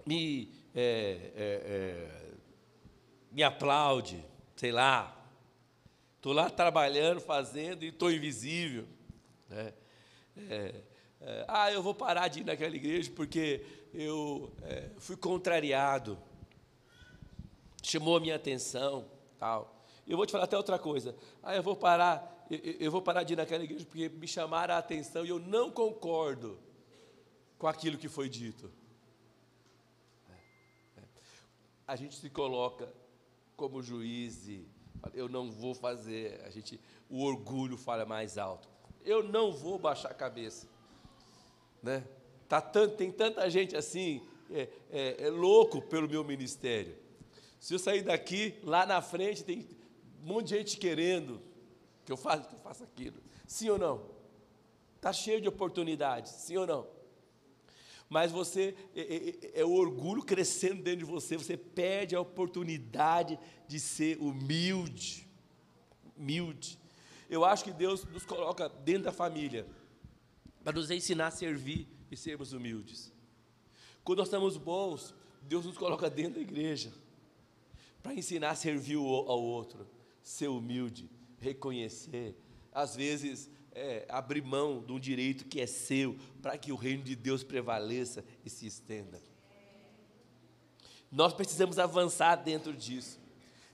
me, 0.07 0.51
é, 0.75 1.33
é, 1.37 1.63
é, 1.67 2.35
me 3.31 3.43
aplaude, 3.43 4.25
sei 4.57 4.73
lá. 4.73 5.15
Estou 6.17 6.33
lá 6.33 6.49
trabalhando, 6.49 7.21
fazendo 7.21 7.85
e 7.85 7.89
estou 7.89 8.11
invisível. 8.11 8.87
Né? 9.49 9.75
É, 10.37 10.75
é, 11.21 11.45
ah, 11.47 11.71
eu 11.71 11.83
vou 11.83 11.95
parar 11.95 12.29
de 12.29 12.41
ir 12.41 12.45
naquela 12.45 12.75
igreja 12.75 13.11
porque 13.15 13.65
eu 13.93 14.51
é, 14.63 14.91
fui 14.99 15.17
contrariado. 15.17 16.19
Chamou 17.83 18.17
a 18.17 18.21
minha 18.21 18.37
atenção, 18.37 19.07
tal. 19.39 19.85
Eu 20.07 20.17
vou 20.17 20.27
te 20.27 20.33
falar 20.33 20.45
até 20.45 20.57
outra 20.57 20.79
coisa. 20.79 21.15
Ah, 21.43 21.55
eu 21.55 21.63
vou 21.63 21.77
parar, 21.77 22.34
eu, 22.51 22.91
vou 22.91 23.01
parar 23.01 23.23
de 23.23 23.33
ir 23.33 23.37
naquela 23.37 23.65
igreja 23.65 23.85
porque 23.85 24.09
me 24.09 24.29
chamaram 24.29 24.75
a 24.75 24.79
atenção 24.79 25.25
e 25.25 25.29
eu 25.29 25.39
não 25.39 25.71
concordo 25.71 26.59
com 27.59 27.67
aquilo 27.67 27.97
que 27.97 28.09
foi 28.09 28.29
dito. 28.29 28.71
É, 30.29 31.01
é. 31.01 31.05
A 31.87 31.97
gente 31.97 32.17
se 32.17 32.29
coloca 32.29 32.93
como 33.57 33.83
juiz 33.83 34.47
eu 35.13 35.29
não 35.29 35.51
vou 35.51 35.75
fazer. 35.75 36.41
A 36.45 36.51
gente, 36.51 36.81
o 37.11 37.23
orgulho 37.23 37.77
fala 37.77 38.07
mais 38.07 38.39
alto. 38.39 38.69
Eu 39.05 39.23
não 39.23 39.53
vou 39.53 39.79
baixar 39.79 40.11
a 40.11 40.15
cabeça, 40.15 40.67
né? 41.83 42.07
Tá 42.49 42.61
tanto, 42.61 42.97
tem 42.97 43.11
tanta 43.11 43.49
gente 43.51 43.77
assim 43.77 44.23
é, 44.51 44.69
é, 44.91 45.27
é 45.27 45.31
louco 45.31 45.83
pelo 45.83 46.09
meu 46.09 46.25
ministério. 46.25 46.97
Se 47.59 47.75
eu 47.75 47.79
sair 47.79 48.03
daqui, 48.03 48.55
lá 48.63 48.87
na 48.87 49.03
frente 49.03 49.45
tem 49.45 49.67
um 50.23 50.27
monte 50.27 50.49
de 50.49 50.59
gente 50.59 50.77
querendo 50.79 51.41
que 52.05 52.13
eu 52.13 52.17
faça, 52.17 52.49
que 52.49 52.55
eu 52.55 52.59
faça 52.59 52.85
aquilo. 52.85 53.17
Sim 53.47 53.71
ou 53.71 53.79
não? 53.79 54.05
Está 54.97 55.13
cheio 55.13 55.41
de 55.41 55.49
oportunidades, 55.49 56.33
sim 56.33 56.57
ou 56.57 56.67
não? 56.67 56.87
Mas 58.09 58.31
você, 58.31 58.75
é, 58.95 59.01
é, 59.01 59.29
é, 59.29 59.61
é, 59.61 59.65
o 59.65 59.73
orgulho 59.73 60.23
crescendo 60.23 60.83
dentro 60.83 61.01
de 61.01 61.05
você, 61.05 61.37
você 61.37 61.57
perde 61.57 62.15
a 62.15 62.21
oportunidade 62.21 63.39
de 63.67 63.81
ser 63.81 64.19
humilde. 64.19 65.27
Humilde. 66.17 66.79
Eu 67.29 67.45
acho 67.45 67.65
que 67.65 67.73
Deus 67.73 68.05
nos 68.05 68.25
coloca 68.25 68.69
dentro 68.69 69.05
da 69.05 69.13
família 69.13 69.67
para 70.63 70.75
nos 70.75 70.91
ensinar 70.91 71.29
a 71.29 71.31
servir 71.31 71.89
e 72.11 72.17
sermos 72.17 72.53
humildes. 72.53 73.13
Quando 74.05 74.19
nós 74.19 74.29
estamos 74.29 74.57
bons, 74.57 75.15
Deus 75.43 75.65
nos 75.65 75.77
coloca 75.77 76.09
dentro 76.09 76.35
da 76.35 76.41
igreja 76.41 76.93
para 78.03 78.15
ensinar 78.15 78.51
a 78.51 78.55
servir 78.55 78.97
ao 78.97 79.43
outro 79.43 79.87
ser 80.23 80.49
humilde, 80.49 81.11
reconhecer, 81.45 82.35
às 82.73 82.97
vezes 82.97 83.51
é, 83.73 84.07
abrir 84.09 84.43
mão 84.43 84.83
de 84.83 84.93
um 84.93 84.99
direito 84.99 85.45
que 85.45 85.61
é 85.61 85.67
seu, 85.67 86.17
para 86.41 86.57
que 86.57 86.73
o 86.73 86.77
reino 86.77 87.03
de 87.03 87.15
Deus 87.15 87.45
prevaleça 87.45 88.25
e 88.45 88.51
se 88.51 88.67
estenda. 88.67 89.21
Nós 91.11 91.33
precisamos 91.33 91.79
avançar 91.79 92.37
dentro 92.37 92.73
disso. 92.73 93.21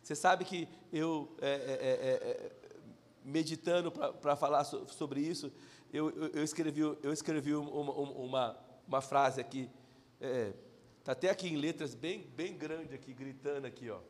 Você 0.02 0.14
sabe 0.14 0.44
que 0.44 0.68
eu, 0.92 1.34
é, 1.40 1.48
é, 1.48 1.52
é, 1.52 2.30
é 2.30 2.52
meditando 3.24 3.90
para 3.92 4.36
falar 4.36 4.64
so, 4.64 4.86
sobre 4.88 5.20
isso, 5.20 5.52
eu, 5.92 6.10
eu, 6.10 6.26
eu, 6.28 6.44
escrevi, 6.44 6.80
eu 6.80 7.12
escrevi 7.12 7.54
uma, 7.54 7.92
uma, 7.92 8.58
uma 8.86 9.00
frase 9.00 9.40
aqui, 9.40 9.70
está 10.18 11.12
é, 11.12 11.12
até 11.12 11.30
aqui 11.30 11.48
em 11.48 11.56
letras 11.56 11.94
bem, 11.94 12.26
bem 12.34 12.56
grande 12.56 12.94
aqui, 12.94 13.12
gritando 13.12 13.66
aqui, 13.66 13.90
ó. 13.90 14.00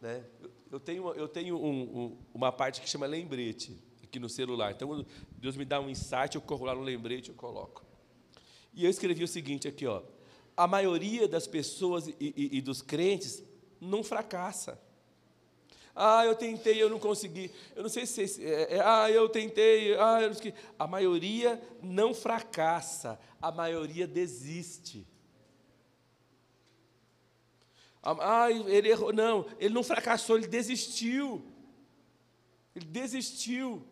Né? 0.00 0.24
Eu 0.70 0.80
tenho, 0.80 1.12
eu 1.14 1.28
tenho 1.28 1.56
um, 1.56 1.80
um, 1.82 2.18
uma 2.32 2.50
parte 2.50 2.80
que 2.80 2.88
chama 2.88 3.06
lembrete 3.06 3.76
aqui 4.02 4.18
no 4.18 4.28
celular. 4.28 4.72
Então, 4.72 5.04
Deus 5.32 5.56
me 5.56 5.64
dá 5.64 5.80
um 5.80 5.90
insight, 5.90 6.34
eu 6.34 6.40
corro 6.40 6.64
lá 6.64 6.74
no 6.74 6.82
lembrete, 6.82 7.28
eu 7.28 7.34
coloco. 7.34 7.84
E 8.72 8.84
eu 8.84 8.90
escrevi 8.90 9.24
o 9.24 9.28
seguinte 9.28 9.68
aqui, 9.68 9.86
ó. 9.86 10.02
A 10.56 10.66
maioria 10.66 11.26
das 11.26 11.46
pessoas 11.46 12.08
e, 12.08 12.14
e, 12.20 12.58
e 12.58 12.60
dos 12.60 12.82
crentes 12.82 13.42
não 13.80 14.02
fracassa. 14.02 14.80
Ah, 15.94 16.24
eu 16.24 16.34
tentei, 16.34 16.80
eu 16.80 16.88
não 16.88 16.98
consegui. 16.98 17.50
Eu 17.74 17.82
não 17.82 17.90
sei 17.90 18.06
se. 18.06 18.44
É, 18.44 18.76
é, 18.76 18.80
ah, 18.80 19.10
eu 19.10 19.28
tentei. 19.28 19.94
Ah, 19.94 20.20
eu 20.22 20.30
não. 20.30 20.36
A 20.78 20.86
maioria 20.86 21.60
não 21.82 22.14
fracassa, 22.14 23.18
a 23.40 23.50
maioria 23.50 24.06
desiste. 24.06 25.06
Ah, 28.02 28.50
ele 28.50 28.88
errou. 28.88 29.12
Não, 29.12 29.46
ele 29.58 29.74
não 29.74 29.82
fracassou, 29.82 30.36
ele 30.36 30.46
desistiu. 30.46 31.42
Ele 32.74 32.86
desistiu. 32.86 33.82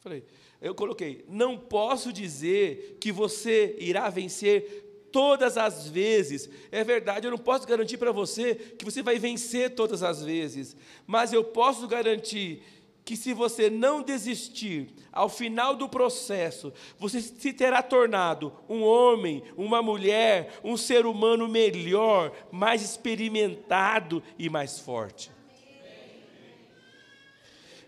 Falei, 0.00 0.24
eu 0.60 0.74
coloquei, 0.74 1.24
não 1.28 1.58
posso 1.58 2.12
dizer 2.12 2.98
que 3.00 3.10
você 3.10 3.76
irá 3.78 4.08
vencer 4.10 5.08
todas 5.10 5.56
as 5.56 5.86
vezes. 5.86 6.50
É 6.72 6.82
verdade, 6.82 7.26
eu 7.26 7.30
não 7.30 7.38
posso 7.38 7.66
garantir 7.66 7.96
para 7.96 8.12
você 8.12 8.54
que 8.54 8.84
você 8.84 9.02
vai 9.02 9.18
vencer 9.18 9.74
todas 9.74 10.02
as 10.02 10.22
vezes, 10.22 10.76
mas 11.06 11.32
eu 11.32 11.44
posso 11.44 11.86
garantir 11.86 12.62
que 13.04 13.16
se 13.16 13.34
você 13.34 13.68
não 13.68 14.02
desistir, 14.02 14.94
ao 15.12 15.28
final 15.28 15.76
do 15.76 15.88
processo, 15.88 16.72
você 16.98 17.20
se 17.20 17.52
terá 17.52 17.82
tornado 17.82 18.52
um 18.68 18.82
homem, 18.82 19.44
uma 19.56 19.80
mulher, 19.82 20.58
um 20.64 20.76
ser 20.76 21.06
humano 21.06 21.46
melhor, 21.46 22.32
mais 22.50 22.82
experimentado 22.82 24.22
e 24.38 24.48
mais 24.48 24.80
forte. 24.80 25.30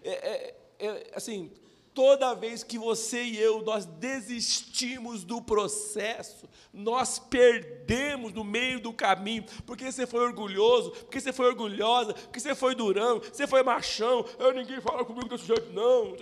É, 0.04 0.10
é, 0.10 0.54
é, 0.78 1.10
assim, 1.14 1.50
toda 1.96 2.34
vez 2.34 2.62
que 2.62 2.78
você 2.78 3.22
e 3.24 3.40
eu 3.40 3.62
nós 3.62 3.86
desistimos 3.86 5.24
do 5.24 5.40
processo, 5.40 6.46
nós 6.70 7.18
perdemos 7.18 8.34
no 8.34 8.44
meio 8.44 8.78
do 8.78 8.92
caminho, 8.92 9.46
porque 9.64 9.90
você 9.90 10.06
foi 10.06 10.20
orgulhoso, 10.20 10.90
porque 10.90 11.18
você 11.18 11.32
foi 11.32 11.46
orgulhosa, 11.46 12.12
porque 12.12 12.38
você 12.38 12.54
foi 12.54 12.74
durão, 12.74 13.18
você 13.18 13.46
foi 13.46 13.62
machão, 13.62 14.26
eu 14.38 14.52
ninguém 14.52 14.78
fala 14.78 15.06
comigo 15.06 15.26
desse 15.26 15.46
jeito, 15.46 15.72
não. 15.72 16.14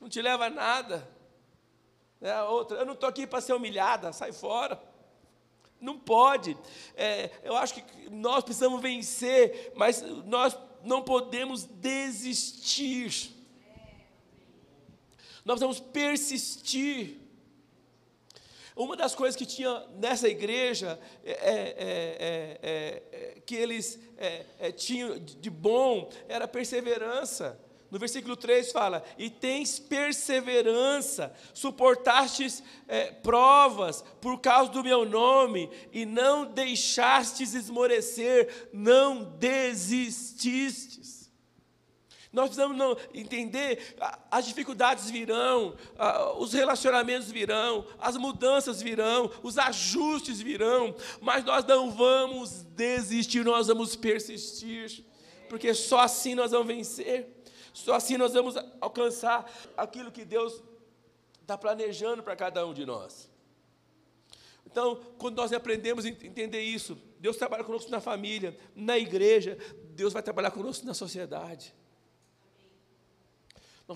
Não 0.00 0.08
te 0.08 0.22
leva 0.22 0.46
a 0.46 0.50
nada. 0.50 1.10
É, 2.20 2.40
outra, 2.42 2.78
eu 2.78 2.86
não 2.86 2.94
estou 2.94 3.08
aqui 3.08 3.26
para 3.26 3.40
ser 3.40 3.54
humilhada, 3.54 4.12
sai 4.12 4.32
fora. 4.32 4.80
Não 5.80 5.98
pode. 5.98 6.56
É, 6.94 7.30
eu 7.42 7.56
acho 7.56 7.74
que 7.74 8.10
nós 8.10 8.44
precisamos 8.44 8.80
vencer, 8.80 9.72
mas 9.74 10.02
nós 10.24 10.56
não 10.84 11.02
podemos 11.02 11.64
desistir. 11.64 13.39
Nós 15.50 15.58
precisamos 15.58 15.80
persistir. 15.92 17.16
Uma 18.76 18.94
das 18.94 19.16
coisas 19.16 19.34
que 19.34 19.44
tinha 19.44 19.84
nessa 19.98 20.28
igreja, 20.28 20.96
é, 21.24 21.32
é, 21.32 22.60
é, 22.62 23.40
que 23.44 23.56
eles 23.56 23.98
tinham 24.76 25.18
de 25.18 25.50
bom, 25.50 26.08
era 26.28 26.46
perseverança. 26.46 27.58
No 27.90 27.98
versículo 27.98 28.36
3 28.36 28.70
fala: 28.70 29.04
E 29.18 29.28
tens 29.28 29.80
perseverança, 29.80 31.34
suportastes 31.52 32.62
provas 33.20 34.04
por 34.20 34.40
causa 34.40 34.70
do 34.70 34.84
meu 34.84 35.04
nome, 35.04 35.68
e 35.92 36.06
não 36.06 36.46
deixastes 36.46 37.54
esmorecer, 37.54 38.68
não 38.72 39.24
desististes. 39.24 40.99
Nós 42.32 42.50
precisamos 42.50 42.96
entender, 43.12 43.96
as 44.30 44.46
dificuldades 44.46 45.10
virão, 45.10 45.74
os 46.38 46.52
relacionamentos 46.52 47.28
virão, 47.30 47.84
as 47.98 48.16
mudanças 48.16 48.80
virão, 48.80 49.28
os 49.42 49.58
ajustes 49.58 50.40
virão, 50.40 50.94
mas 51.20 51.44
nós 51.44 51.64
não 51.64 51.90
vamos 51.90 52.62
desistir, 52.62 53.44
nós 53.44 53.66
vamos 53.66 53.96
persistir, 53.96 55.04
porque 55.48 55.74
só 55.74 56.00
assim 56.00 56.36
nós 56.36 56.52
vamos 56.52 56.68
vencer, 56.68 57.42
só 57.72 57.94
assim 57.94 58.16
nós 58.16 58.32
vamos 58.32 58.54
alcançar 58.80 59.50
aquilo 59.76 60.12
que 60.12 60.24
Deus 60.24 60.62
está 61.40 61.58
planejando 61.58 62.22
para 62.22 62.36
cada 62.36 62.64
um 62.64 62.72
de 62.72 62.86
nós. 62.86 63.28
Então, 64.64 65.00
quando 65.18 65.36
nós 65.36 65.52
aprendemos 65.52 66.04
a 66.04 66.08
entender 66.08 66.62
isso, 66.62 66.96
Deus 67.18 67.36
trabalha 67.36 67.64
conosco 67.64 67.90
na 67.90 68.00
família, 68.00 68.56
na 68.76 68.96
igreja, 68.96 69.58
Deus 69.96 70.12
vai 70.12 70.22
trabalhar 70.22 70.52
conosco 70.52 70.86
na 70.86 70.94
sociedade. 70.94 71.74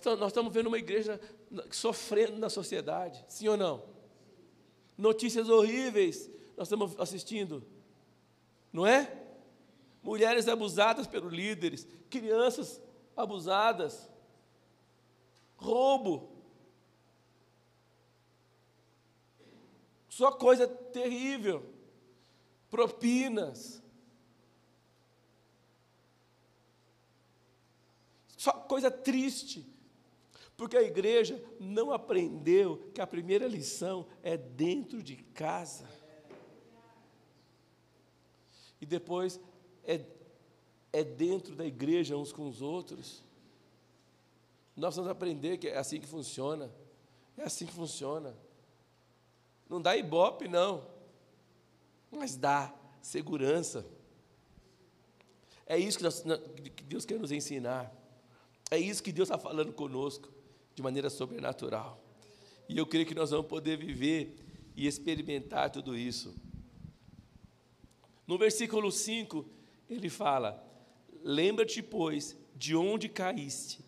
Nós 0.02 0.32
estamos 0.32 0.52
vendo 0.52 0.66
uma 0.66 0.78
igreja 0.78 1.20
sofrendo 1.70 2.36
na 2.36 2.50
sociedade, 2.50 3.24
sim 3.28 3.46
ou 3.46 3.56
não? 3.56 3.84
Notícias 4.98 5.48
horríveis 5.48 6.28
nós 6.56 6.66
estamos 6.66 6.98
assistindo, 6.98 7.64
não 8.72 8.84
é? 8.84 9.22
Mulheres 10.02 10.48
abusadas 10.48 11.06
pelos 11.06 11.32
líderes, 11.32 11.86
crianças 12.10 12.80
abusadas, 13.16 14.10
roubo. 15.56 16.32
Só 20.08 20.32
coisa 20.32 20.66
terrível. 20.66 21.64
Propinas. 22.68 23.80
Só 28.36 28.52
coisa 28.52 28.90
triste. 28.90 29.73
Porque 30.56 30.76
a 30.76 30.82
igreja 30.82 31.42
não 31.58 31.92
aprendeu 31.92 32.90
que 32.94 33.00
a 33.00 33.06
primeira 33.06 33.46
lição 33.46 34.06
é 34.22 34.36
dentro 34.36 35.02
de 35.02 35.16
casa. 35.16 35.88
E 38.80 38.86
depois 38.86 39.40
é, 39.84 40.04
é 40.92 41.02
dentro 41.02 41.56
da 41.56 41.66
igreja 41.66 42.16
uns 42.16 42.32
com 42.32 42.48
os 42.48 42.62
outros. 42.62 43.24
Nós 44.76 44.94
vamos 44.94 45.10
aprender 45.10 45.58
que 45.58 45.68
é 45.68 45.76
assim 45.76 46.00
que 46.00 46.06
funciona. 46.06 46.70
É 47.36 47.44
assim 47.44 47.66
que 47.66 47.72
funciona. 47.72 48.36
Não 49.68 49.80
dá 49.80 49.96
ibope, 49.96 50.46
não. 50.46 50.86
Mas 52.12 52.36
dá 52.36 52.72
segurança. 53.02 53.84
É 55.66 55.76
isso 55.76 55.98
que, 55.98 56.04
nós, 56.04 56.22
que 56.76 56.84
Deus 56.84 57.04
quer 57.04 57.18
nos 57.18 57.32
ensinar. 57.32 57.92
É 58.70 58.78
isso 58.78 59.02
que 59.02 59.12
Deus 59.12 59.28
está 59.28 59.38
falando 59.38 59.72
conosco 59.72 60.33
de 60.74 60.82
maneira 60.82 61.08
sobrenatural. 61.10 62.02
E 62.68 62.76
eu 62.78 62.86
creio 62.86 63.06
que 63.06 63.14
nós 63.14 63.30
vamos 63.30 63.46
poder 63.46 63.76
viver 63.76 64.36
e 64.76 64.86
experimentar 64.86 65.70
tudo 65.70 65.96
isso. 65.96 66.34
No 68.26 68.38
versículo 68.38 68.90
5, 68.90 69.44
ele 69.88 70.08
fala: 70.08 70.62
Lembra-te, 71.22 71.82
pois, 71.82 72.36
de 72.54 72.74
onde 72.74 73.08
caíste, 73.08 73.84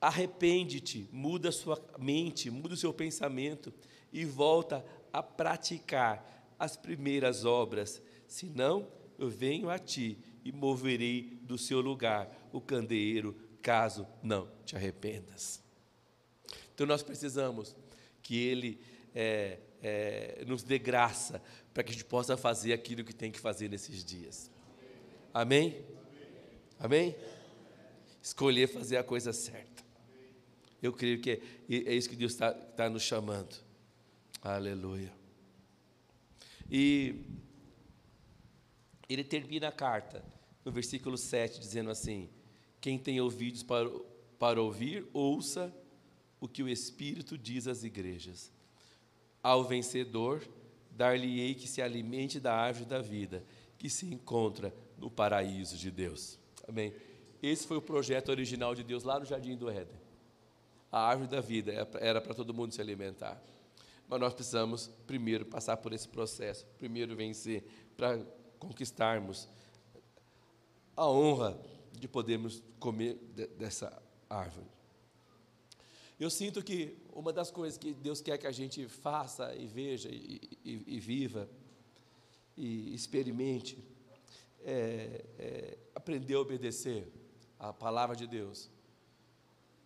arrepende-te, 0.00 1.08
muda 1.12 1.52
sua 1.52 1.82
mente, 1.98 2.50
muda 2.50 2.74
o 2.74 2.78
seu 2.78 2.92
pensamento 2.92 3.72
e 4.12 4.24
volta 4.24 4.84
a 5.12 5.22
praticar 5.22 6.52
as 6.58 6.76
primeiras 6.76 7.44
obras, 7.44 8.02
senão 8.26 8.88
eu 9.18 9.28
venho 9.28 9.70
a 9.70 9.78
ti 9.78 10.18
e 10.44 10.52
moverei 10.52 11.38
do 11.42 11.56
seu 11.56 11.80
lugar 11.80 12.48
o 12.52 12.60
candeeiro, 12.60 13.34
caso 13.62 14.06
não 14.22 14.48
te 14.64 14.76
arrependas. 14.76 15.63
Então 16.74 16.86
nós 16.86 17.02
precisamos 17.02 17.74
que 18.22 18.36
Ele 18.36 18.80
é, 19.14 19.58
é, 19.82 20.44
nos 20.46 20.62
dê 20.62 20.78
graça 20.78 21.40
para 21.72 21.82
que 21.82 21.90
a 21.90 21.92
gente 21.92 22.04
possa 22.04 22.36
fazer 22.36 22.72
aquilo 22.72 23.04
que 23.04 23.14
tem 23.14 23.30
que 23.30 23.38
fazer 23.38 23.68
nesses 23.68 24.04
dias. 24.04 24.50
Amém? 25.32 25.84
Amém? 26.78 27.14
Escolher 28.22 28.66
fazer 28.66 28.96
a 28.96 29.04
coisa 29.04 29.32
certa. 29.32 29.84
Eu 30.82 30.92
creio 30.92 31.20
que 31.20 31.30
é, 31.30 31.40
é 31.68 31.94
isso 31.94 32.08
que 32.08 32.16
Deus 32.16 32.32
está 32.32 32.52
tá 32.52 32.90
nos 32.90 33.02
chamando. 33.02 33.56
Aleluia. 34.42 35.12
E 36.70 37.14
ele 39.08 39.24
termina 39.24 39.68
a 39.68 39.72
carta 39.72 40.24
no 40.64 40.72
versículo 40.72 41.16
7, 41.16 41.60
dizendo 41.60 41.90
assim: 41.90 42.28
Quem 42.80 42.98
tem 42.98 43.20
ouvidos 43.20 43.62
para, 43.62 43.88
para 44.38 44.60
ouvir, 44.60 45.06
ouça 45.12 45.72
o 46.40 46.48
que 46.48 46.62
o 46.62 46.68
Espírito 46.68 47.38
diz 47.38 47.66
às 47.66 47.84
igrejas. 47.84 48.52
Ao 49.42 49.64
vencedor, 49.64 50.42
dar-lhe-ei 50.90 51.54
que 51.54 51.66
se 51.66 51.82
alimente 51.82 52.40
da 52.40 52.54
árvore 52.54 52.86
da 52.86 53.00
vida, 53.00 53.44
que 53.78 53.90
se 53.90 54.06
encontra 54.06 54.74
no 54.96 55.10
paraíso 55.10 55.76
de 55.76 55.90
Deus. 55.90 56.38
Amém? 56.68 56.94
Esse 57.42 57.66
foi 57.66 57.76
o 57.76 57.82
projeto 57.82 58.30
original 58.30 58.74
de 58.74 58.82
Deus 58.82 59.04
lá 59.04 59.18
no 59.18 59.26
Jardim 59.26 59.56
do 59.56 59.68
Éden. 59.68 60.00
A 60.90 61.00
árvore 61.00 61.28
da 61.28 61.40
vida 61.40 61.72
era 62.00 62.20
para 62.20 62.34
todo 62.34 62.54
mundo 62.54 62.72
se 62.72 62.80
alimentar. 62.80 63.42
Mas 64.08 64.20
nós 64.20 64.32
precisamos 64.32 64.90
primeiro 65.06 65.44
passar 65.44 65.76
por 65.76 65.92
esse 65.92 66.08
processo, 66.08 66.64
primeiro 66.78 67.16
vencer, 67.16 67.64
para 67.96 68.18
conquistarmos 68.58 69.48
a 70.96 71.08
honra 71.08 71.58
de 71.92 72.06
podermos 72.06 72.62
comer 72.78 73.14
dessa 73.58 74.00
árvore. 74.28 74.73
Eu 76.18 76.30
sinto 76.30 76.62
que 76.62 76.96
uma 77.12 77.32
das 77.32 77.50
coisas 77.50 77.76
que 77.76 77.92
Deus 77.92 78.20
quer 78.20 78.38
que 78.38 78.46
a 78.46 78.52
gente 78.52 78.86
faça 78.86 79.54
e 79.54 79.66
veja 79.66 80.08
e, 80.08 80.40
e, 80.64 80.84
e 80.86 81.00
viva 81.00 81.48
e 82.56 82.94
experimente 82.94 83.78
é, 84.64 85.24
é 85.38 85.78
aprender 85.94 86.34
a 86.34 86.40
obedecer 86.40 87.08
a 87.58 87.72
palavra 87.72 88.14
de 88.14 88.26
Deus, 88.26 88.70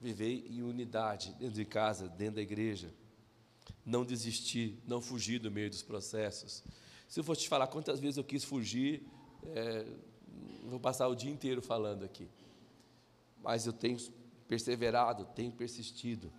viver 0.00 0.46
em 0.50 0.62
unidade 0.62 1.32
dentro 1.38 1.54
de 1.54 1.64
casa, 1.64 2.08
dentro 2.08 2.36
da 2.36 2.42
igreja, 2.42 2.92
não 3.84 4.04
desistir, 4.04 4.78
não 4.86 5.00
fugir 5.00 5.38
do 5.38 5.50
meio 5.50 5.70
dos 5.70 5.82
processos. 5.82 6.62
Se 7.08 7.20
eu 7.20 7.24
fosse 7.24 7.42
te 7.42 7.48
falar 7.48 7.66
quantas 7.68 7.98
vezes 8.00 8.18
eu 8.18 8.24
quis 8.24 8.44
fugir, 8.44 9.02
é, 9.46 9.86
vou 10.64 10.78
passar 10.78 11.08
o 11.08 11.14
dia 11.14 11.30
inteiro 11.30 11.62
falando 11.62 12.04
aqui. 12.04 12.28
Mas 13.42 13.66
eu 13.66 13.72
tenho 13.72 13.98
perseverado, 14.48 15.26
tenho 15.36 15.52
persistido. 15.52 16.32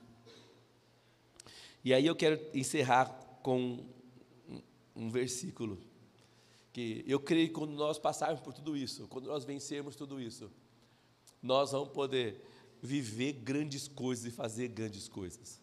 E 1.84 1.93
aí 1.93 2.05
eu 2.05 2.16
quero 2.16 2.39
encerrar 2.53 3.05
com 3.41 3.86
um, 4.49 4.62
um 4.95 5.10
versículo 5.10 5.80
que 6.74 7.03
eu 7.07 7.20
creio 7.20 7.47
que 7.47 7.53
quando 7.53 7.74
nós 7.74 7.97
passarmos 7.97 8.41
por 8.41 8.53
tudo 8.53 8.76
isso, 8.76 9.07
quando 9.07 9.28
nós 9.28 9.45
vencermos 9.45 9.95
tudo 9.95 10.20
isso, 10.20 10.51
nós 11.41 11.72
vamos 11.72 11.89
poder 11.89 12.43
viver 12.82 13.34
grandes 13.34 13.88
coisas 13.88 14.26
e 14.26 14.32
fazer 14.32 14.68
grandes 14.70 15.07
coisas. 15.07 15.62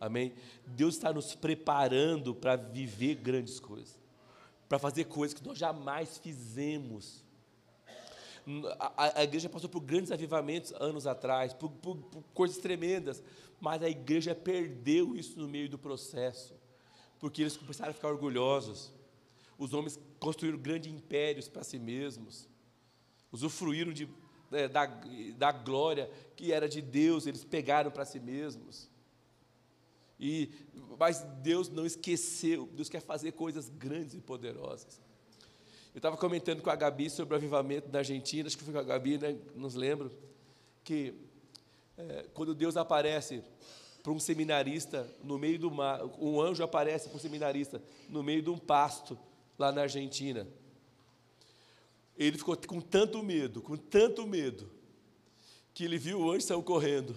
Amém? 0.00 0.32
Deus 0.66 0.94
está 0.94 1.12
nos 1.12 1.34
preparando 1.34 2.34
para 2.34 2.56
viver 2.56 3.16
grandes 3.16 3.58
coisas, 3.58 3.98
para 4.68 4.78
fazer 4.78 5.04
coisas 5.04 5.38
que 5.38 5.46
nós 5.46 5.58
jamais 5.58 6.18
fizemos. 6.18 7.24
A, 8.78 9.20
a, 9.20 9.24
igreja 9.24 9.48
passou 9.48 9.68
por 9.68 9.80
grandes 9.80 10.10
avivamentos 10.10 10.72
anos 10.80 11.06
atrás, 11.06 11.52
por, 11.52 11.70
por, 11.70 11.96
por 11.96 12.22
coisas 12.32 12.56
tremendas, 12.56 13.22
mas 13.60 13.82
a 13.82 13.90
igreja 13.90 14.34
perdeu 14.34 15.14
isso 15.14 15.38
no 15.38 15.46
meio 15.46 15.68
do 15.68 15.78
processo, 15.78 16.54
porque 17.18 17.42
eles 17.42 17.56
começaram 17.56 17.90
a 17.90 17.94
ficar 17.94 18.08
orgulhosos. 18.08 18.90
Os 19.58 19.74
homens 19.74 19.98
construíram 20.18 20.58
grandes 20.58 20.90
impérios 20.90 21.48
para 21.48 21.62
si 21.62 21.78
mesmos, 21.78 22.48
usufruíram 23.30 23.92
de, 23.92 24.08
né, 24.50 24.66
da, 24.66 24.86
da 25.36 25.52
glória 25.52 26.10
que 26.34 26.52
era 26.52 26.68
de 26.68 26.80
Deus, 26.80 27.26
eles 27.26 27.44
pegaram 27.44 27.90
para 27.90 28.06
si 28.06 28.18
mesmos. 28.18 28.88
E, 30.18 30.50
mas 30.98 31.20
Deus 31.42 31.68
não 31.68 31.84
esqueceu, 31.84 32.66
Deus 32.72 32.88
quer 32.88 33.02
fazer 33.02 33.32
coisas 33.32 33.68
grandes 33.68 34.14
e 34.14 34.20
poderosas. 34.20 35.00
Eu 35.98 36.00
estava 36.00 36.16
comentando 36.16 36.62
com 36.62 36.70
a 36.70 36.76
Gabi 36.76 37.10
sobre 37.10 37.34
o 37.34 37.36
avivamento 37.36 37.88
da 37.88 37.98
Argentina, 37.98 38.46
acho 38.46 38.56
que 38.56 38.62
foi 38.62 38.72
com 38.72 38.78
a 38.78 38.84
Gabi, 38.84 39.18
né, 39.18 39.36
nos 39.56 39.74
lembro, 39.74 40.12
que 40.84 41.12
é, 41.96 42.24
quando 42.32 42.54
Deus 42.54 42.76
aparece 42.76 43.42
para 44.00 44.12
um 44.12 44.20
seminarista 44.20 45.12
no 45.24 45.36
meio 45.36 45.58
do 45.58 45.72
mar, 45.72 46.00
um 46.20 46.40
anjo 46.40 46.62
aparece 46.62 47.08
para 47.08 47.16
um 47.16 47.20
seminarista 47.20 47.82
no 48.08 48.22
meio 48.22 48.40
de 48.40 48.48
um 48.48 48.56
pasto 48.56 49.18
lá 49.58 49.72
na 49.72 49.80
Argentina. 49.80 50.46
Ele 52.16 52.38
ficou 52.38 52.56
com 52.56 52.80
tanto 52.80 53.20
medo, 53.20 53.60
com 53.60 53.76
tanto 53.76 54.24
medo, 54.24 54.70
que 55.74 55.82
ele 55.82 55.98
viu 55.98 56.20
o 56.20 56.30
anjo 56.30 56.42
saiu 56.42 56.62
correndo. 56.62 57.16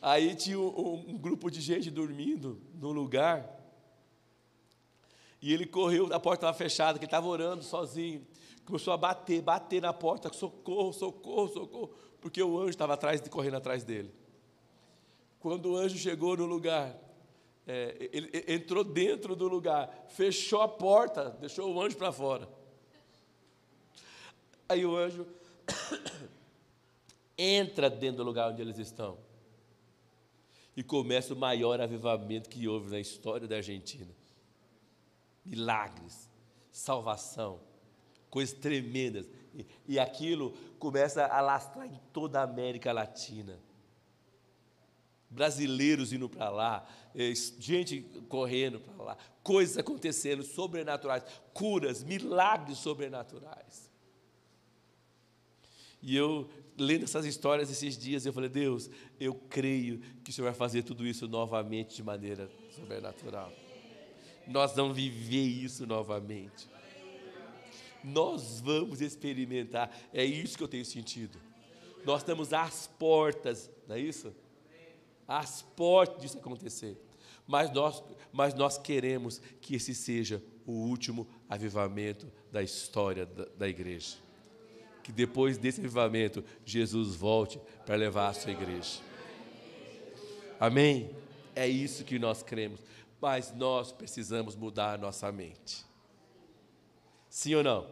Aí 0.00 0.36
tinha 0.36 0.60
um, 0.60 1.10
um, 1.10 1.18
grupo 1.18 1.50
de 1.50 1.60
gente 1.60 1.90
dormindo 1.90 2.60
no 2.72 2.92
lugar. 2.92 3.63
E 5.44 5.52
ele 5.52 5.66
correu, 5.66 6.06
a 6.06 6.18
porta 6.18 6.46
estava 6.46 6.56
fechada, 6.56 6.98
que 6.98 7.04
ele 7.04 7.08
estava 7.08 7.26
orando 7.26 7.62
sozinho. 7.62 8.26
Começou 8.64 8.94
a 8.94 8.96
bater, 8.96 9.42
bater 9.42 9.82
na 9.82 9.92
porta, 9.92 10.32
socorro, 10.32 10.90
socorro, 10.90 11.48
socorro 11.48 11.90
porque 12.24 12.42
o 12.42 12.58
anjo 12.58 12.70
estava 12.70 12.94
atrás, 12.94 13.20
correndo 13.28 13.58
atrás 13.58 13.84
dele. 13.84 14.10
Quando 15.38 15.72
o 15.72 15.76
anjo 15.76 15.98
chegou 15.98 16.34
no 16.34 16.46
lugar, 16.46 16.98
é, 17.66 18.08
ele 18.10 18.30
entrou 18.48 18.82
dentro 18.82 19.36
do 19.36 19.46
lugar, 19.46 20.06
fechou 20.08 20.62
a 20.62 20.66
porta, 20.66 21.36
deixou 21.38 21.70
o 21.70 21.82
anjo 21.82 21.98
para 21.98 22.10
fora. 22.10 22.48
Aí 24.66 24.86
o 24.86 24.96
anjo 24.96 25.26
entra 27.36 27.90
dentro 27.90 28.16
do 28.16 28.24
lugar 28.24 28.50
onde 28.50 28.62
eles 28.62 28.78
estão. 28.78 29.18
E 30.74 30.82
começa 30.82 31.34
o 31.34 31.36
maior 31.36 31.78
avivamento 31.78 32.48
que 32.48 32.66
houve 32.66 32.90
na 32.90 32.98
história 32.98 33.46
da 33.46 33.56
Argentina. 33.56 34.23
Milagres, 35.44 36.30
salvação, 36.70 37.60
coisas 38.30 38.54
tremendas. 38.58 39.28
E, 39.54 39.66
e 39.86 39.98
aquilo 39.98 40.52
começa 40.78 41.24
a 41.24 41.40
lastrar 41.40 41.86
em 41.86 42.00
toda 42.12 42.40
a 42.40 42.44
América 42.44 42.92
Latina. 42.92 43.58
Brasileiros 45.30 46.12
indo 46.12 46.28
para 46.28 46.48
lá, 46.48 46.88
eh, 47.14 47.32
gente 47.58 48.02
correndo 48.28 48.80
para 48.80 49.04
lá, 49.04 49.18
coisas 49.42 49.76
acontecendo 49.76 50.42
sobrenaturais, 50.42 51.24
curas, 51.52 52.04
milagres 52.04 52.78
sobrenaturais. 52.78 53.90
E 56.00 56.14
eu, 56.14 56.50
lendo 56.76 57.04
essas 57.04 57.24
histórias 57.24 57.70
esses 57.70 57.96
dias, 57.96 58.26
eu 58.26 58.32
falei: 58.32 58.50
Deus, 58.50 58.90
eu 59.18 59.34
creio 59.34 60.00
que 60.22 60.30
o 60.30 60.32
Senhor 60.34 60.48
vai 60.48 60.54
fazer 60.54 60.82
tudo 60.82 61.06
isso 61.06 61.26
novamente 61.26 61.96
de 61.96 62.02
maneira 62.02 62.50
sobrenatural. 62.76 63.50
Nós 64.46 64.74
vamos 64.74 64.96
viver 64.96 65.42
isso 65.42 65.86
novamente 65.86 66.74
nós 68.04 68.60
vamos 68.60 69.00
experimentar. 69.00 69.90
É 70.12 70.22
isso 70.22 70.58
que 70.58 70.62
eu 70.62 70.68
tenho 70.68 70.84
sentido. 70.84 71.38
Nós 72.04 72.20
estamos 72.20 72.52
às 72.52 72.86
portas, 72.86 73.70
não 73.88 73.96
é 73.96 74.00
isso? 74.00 74.32
Às 75.26 75.62
portas 75.62 76.20
disso 76.20 76.36
acontecer. 76.36 76.98
Mas 77.46 77.72
nós, 77.72 78.04
mas 78.30 78.52
nós 78.52 78.76
queremos 78.76 79.40
que 79.60 79.74
esse 79.74 79.94
seja 79.94 80.42
o 80.66 80.72
último 80.72 81.26
avivamento 81.48 82.30
da 82.52 82.62
história 82.62 83.24
da, 83.24 83.46
da 83.56 83.68
igreja. 83.68 84.16
Que 85.02 85.12
depois 85.12 85.56
desse 85.56 85.80
avivamento, 85.80 86.44
Jesus 86.64 87.14
volte 87.14 87.58
para 87.86 87.96
levar 87.96 88.28
a 88.28 88.34
sua 88.34 88.52
igreja. 88.52 89.00
Amém? 90.60 91.10
É 91.54 91.66
isso 91.66 92.04
que 92.04 92.18
nós 92.18 92.42
cremos. 92.42 92.80
Mas 93.24 93.54
nós 93.54 93.90
precisamos 93.90 94.54
mudar 94.54 94.96
a 94.96 94.98
nossa 94.98 95.32
mente. 95.32 95.82
Sim 97.26 97.54
ou 97.54 97.64
não? 97.64 97.86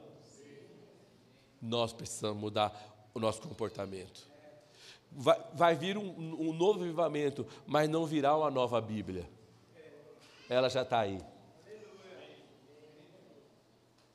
Nós 1.59 1.91
precisamos 1.91 2.39
mudar 2.39 3.09
o 3.15 3.19
nosso 3.19 3.41
comportamento. 3.41 4.29
Vai, 5.11 5.43
vai 5.55 5.75
vir 5.75 5.97
um, 5.97 6.11
um 6.39 6.53
novo 6.53 6.83
avivamento, 6.83 7.47
mas 7.67 7.89
não 7.89 8.05
virá 8.05 8.37
uma 8.37 8.51
nova 8.51 8.79
Bíblia. 8.79 9.27
Ela 10.51 10.69
já 10.69 10.83
está 10.83 11.01
aí. 11.01 11.19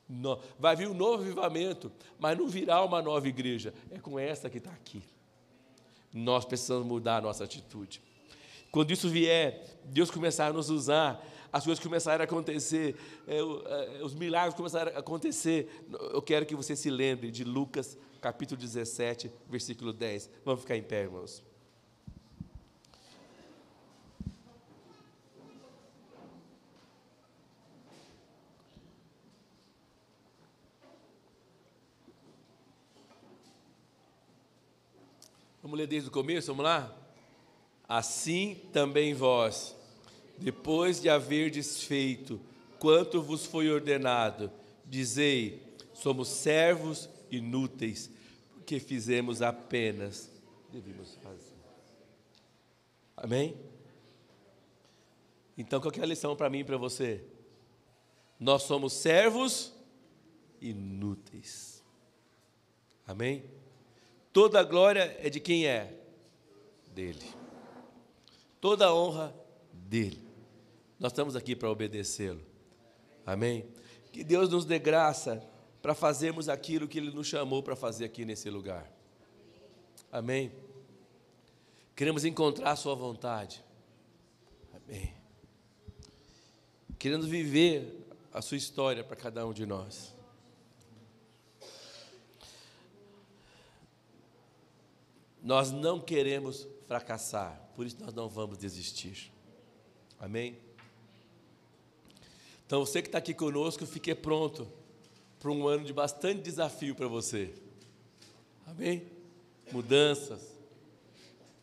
No, 0.08 0.40
vai 0.56 0.76
vir 0.76 0.86
um 0.86 0.94
novo 0.94 1.24
avivamento, 1.24 1.90
mas 2.16 2.38
não 2.38 2.46
virá 2.46 2.80
uma 2.84 3.02
nova 3.02 3.26
igreja. 3.26 3.74
É 3.90 3.98
com 3.98 4.20
essa 4.20 4.48
que 4.48 4.58
está 4.58 4.70
aqui. 4.70 5.02
Nós 6.14 6.44
precisamos 6.44 6.86
mudar 6.86 7.16
a 7.16 7.22
nossa 7.22 7.42
atitude. 7.42 8.07
Quando 8.70 8.90
isso 8.90 9.08
vier, 9.08 9.64
Deus 9.84 10.10
começar 10.10 10.46
a 10.46 10.52
nos 10.52 10.70
usar 10.70 11.24
as 11.52 11.64
coisas 11.64 11.82
começaram 11.82 12.20
a 12.20 12.24
acontecer, 12.24 12.94
é, 13.26 13.38
é, 13.38 14.02
os 14.02 14.14
milagres 14.14 14.54
começaram 14.54 14.94
a 14.94 14.98
acontecer. 14.98 15.86
Eu 16.12 16.20
quero 16.20 16.44
que 16.44 16.54
você 16.54 16.76
se 16.76 16.90
lembre 16.90 17.30
de 17.30 17.42
Lucas 17.42 17.96
capítulo 18.20 18.60
17, 18.60 19.30
versículo 19.48 19.92
10. 19.92 20.30
Vamos 20.44 20.60
ficar 20.60 20.76
em 20.76 20.82
pé, 20.82 21.02
irmãos. 21.02 21.42
Vamos 35.62 35.78
ler 35.78 35.86
desde 35.86 36.08
o 36.08 36.12
começo, 36.12 36.46
vamos 36.48 36.64
lá? 36.64 36.97
Assim 37.88 38.60
também 38.72 39.14
vós 39.14 39.74
depois 40.36 41.00
de 41.00 41.08
haver 41.08 41.50
desfeito 41.50 42.40
quanto 42.78 43.20
vos 43.20 43.44
foi 43.44 43.70
ordenado, 43.70 44.52
dizei: 44.84 45.62
somos 45.92 46.28
servos 46.28 47.08
inúteis, 47.30 48.10
porque 48.54 48.78
fizemos 48.78 49.42
apenas 49.42 50.30
devíamos 50.70 51.16
fazer. 51.16 51.56
Amém? 53.16 53.56
Então, 55.56 55.80
qual 55.80 55.92
é 55.96 56.02
a 56.02 56.06
lição 56.06 56.36
para 56.36 56.48
mim 56.48 56.60
e 56.60 56.64
para 56.64 56.76
você? 56.76 57.24
Nós 58.38 58.62
somos 58.62 58.92
servos 58.92 59.72
inúteis. 60.60 61.82
Amém? 63.04 63.44
Toda 64.32 64.60
a 64.60 64.62
glória 64.62 65.16
é 65.20 65.28
de 65.28 65.40
quem 65.40 65.66
é? 65.66 65.98
Dele. 66.94 67.37
Toda 68.60 68.86
a 68.86 68.94
honra 68.94 69.34
dele. 69.72 70.22
Nós 70.98 71.12
estamos 71.12 71.36
aqui 71.36 71.54
para 71.54 71.70
obedecê-lo. 71.70 72.40
Amém? 73.24 73.66
Que 74.12 74.24
Deus 74.24 74.48
nos 74.48 74.64
dê 74.64 74.78
graça 74.78 75.46
para 75.80 75.94
fazermos 75.94 76.48
aquilo 76.48 76.88
que 76.88 76.98
Ele 76.98 77.10
nos 77.10 77.26
chamou 77.26 77.62
para 77.62 77.76
fazer 77.76 78.04
aqui 78.04 78.24
nesse 78.24 78.50
lugar. 78.50 78.90
Amém? 80.10 80.52
Queremos 81.94 82.24
encontrar 82.24 82.72
a 82.72 82.76
Sua 82.76 82.94
vontade. 82.94 83.64
Amém. 84.74 85.14
Querendo 86.98 87.28
viver 87.28 88.06
a 88.32 88.42
Sua 88.42 88.56
história 88.56 89.04
para 89.04 89.16
cada 89.16 89.46
um 89.46 89.52
de 89.52 89.66
nós. 89.66 90.14
Nós 95.40 95.70
não 95.70 96.00
queremos 96.00 96.66
fracassar, 96.88 97.60
por 97.76 97.86
isso 97.86 97.98
nós 98.00 98.14
não 98.14 98.30
vamos 98.30 98.56
desistir. 98.56 99.30
Amém? 100.18 100.58
Então 102.66 102.84
você 102.84 103.02
que 103.02 103.08
está 103.08 103.18
aqui 103.18 103.34
conosco, 103.34 103.84
fique 103.86 104.14
pronto 104.14 104.66
para 105.38 105.50
um 105.50 105.68
ano 105.68 105.84
de 105.84 105.92
bastante 105.92 106.40
desafio 106.40 106.94
para 106.94 107.06
você. 107.06 107.54
Amém? 108.66 109.06
Mudanças, 109.70 110.40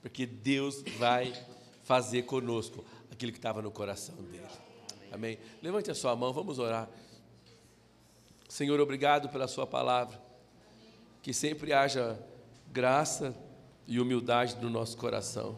porque 0.01 0.28
Deus 0.28 0.84
vai 0.99 1.34
fazer 1.84 2.23
conosco 2.23 2.86
aquilo 3.11 3.32
que 3.32 3.39
estava 3.39 3.63
no 3.63 3.71
coração 3.71 4.15
dele. 4.15 4.45
Amém? 5.11 5.39
Levante 5.61 5.89
a 5.89 5.95
sua 5.95 6.15
mão, 6.15 6.32
vamos 6.32 6.59
orar. 6.59 6.88
Senhor, 8.47 8.80
obrigado 8.80 9.28
pela 9.30 9.47
Sua 9.47 9.65
palavra. 9.65 10.21
Que 11.23 11.34
sempre 11.34 11.73
haja 11.73 12.19
graça 12.71 13.36
e 13.88 13.99
humildade 13.99 14.57
no 14.61 14.69
nosso 14.69 14.97
coração. 14.97 15.57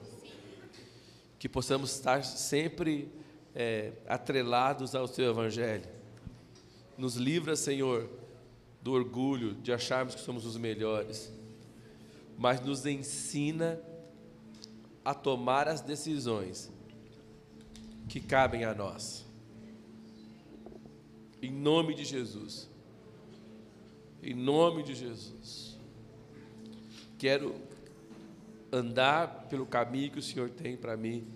Que 1.39 1.47
possamos 1.47 1.93
estar 1.93 2.23
sempre 2.23 3.11
é, 3.55 3.93
atrelados 4.07 4.95
ao 4.95 5.07
Seu 5.07 5.29
Evangelho. 5.29 5.85
Nos 6.97 7.15
livra, 7.15 7.55
Senhor, 7.55 8.09
do 8.81 8.91
orgulho 8.91 9.53
de 9.55 9.71
acharmos 9.71 10.15
que 10.15 10.21
somos 10.21 10.45
os 10.45 10.57
melhores, 10.57 11.31
mas 12.37 12.61
nos 12.61 12.85
ensina 12.85 13.79
a 15.03 15.13
tomar 15.13 15.67
as 15.67 15.81
decisões 15.81 16.71
que 18.07 18.19
cabem 18.19 18.63
a 18.63 18.73
nós. 18.73 19.25
Em 21.41 21.51
nome 21.51 21.93
de 21.93 22.03
Jesus. 22.03 22.69
Em 24.21 24.33
nome 24.33 24.83
de 24.83 24.95
Jesus. 24.95 25.77
Quero 27.17 27.55
andar 28.71 29.47
pelo 29.47 29.65
caminho 29.65 30.11
que 30.11 30.19
o 30.19 30.23
Senhor 30.23 30.49
tem 30.49 30.75
para 30.75 30.95
mim. 30.95 31.27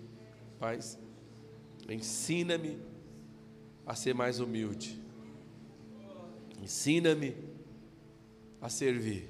Mas 0.60 0.98
ensina-me 1.88 2.78
a 3.86 3.94
ser 3.94 4.14
mais 4.14 4.40
humilde. 4.40 5.00
Ensina-me 6.62 7.36
a 8.60 8.68
servir. 8.68 9.28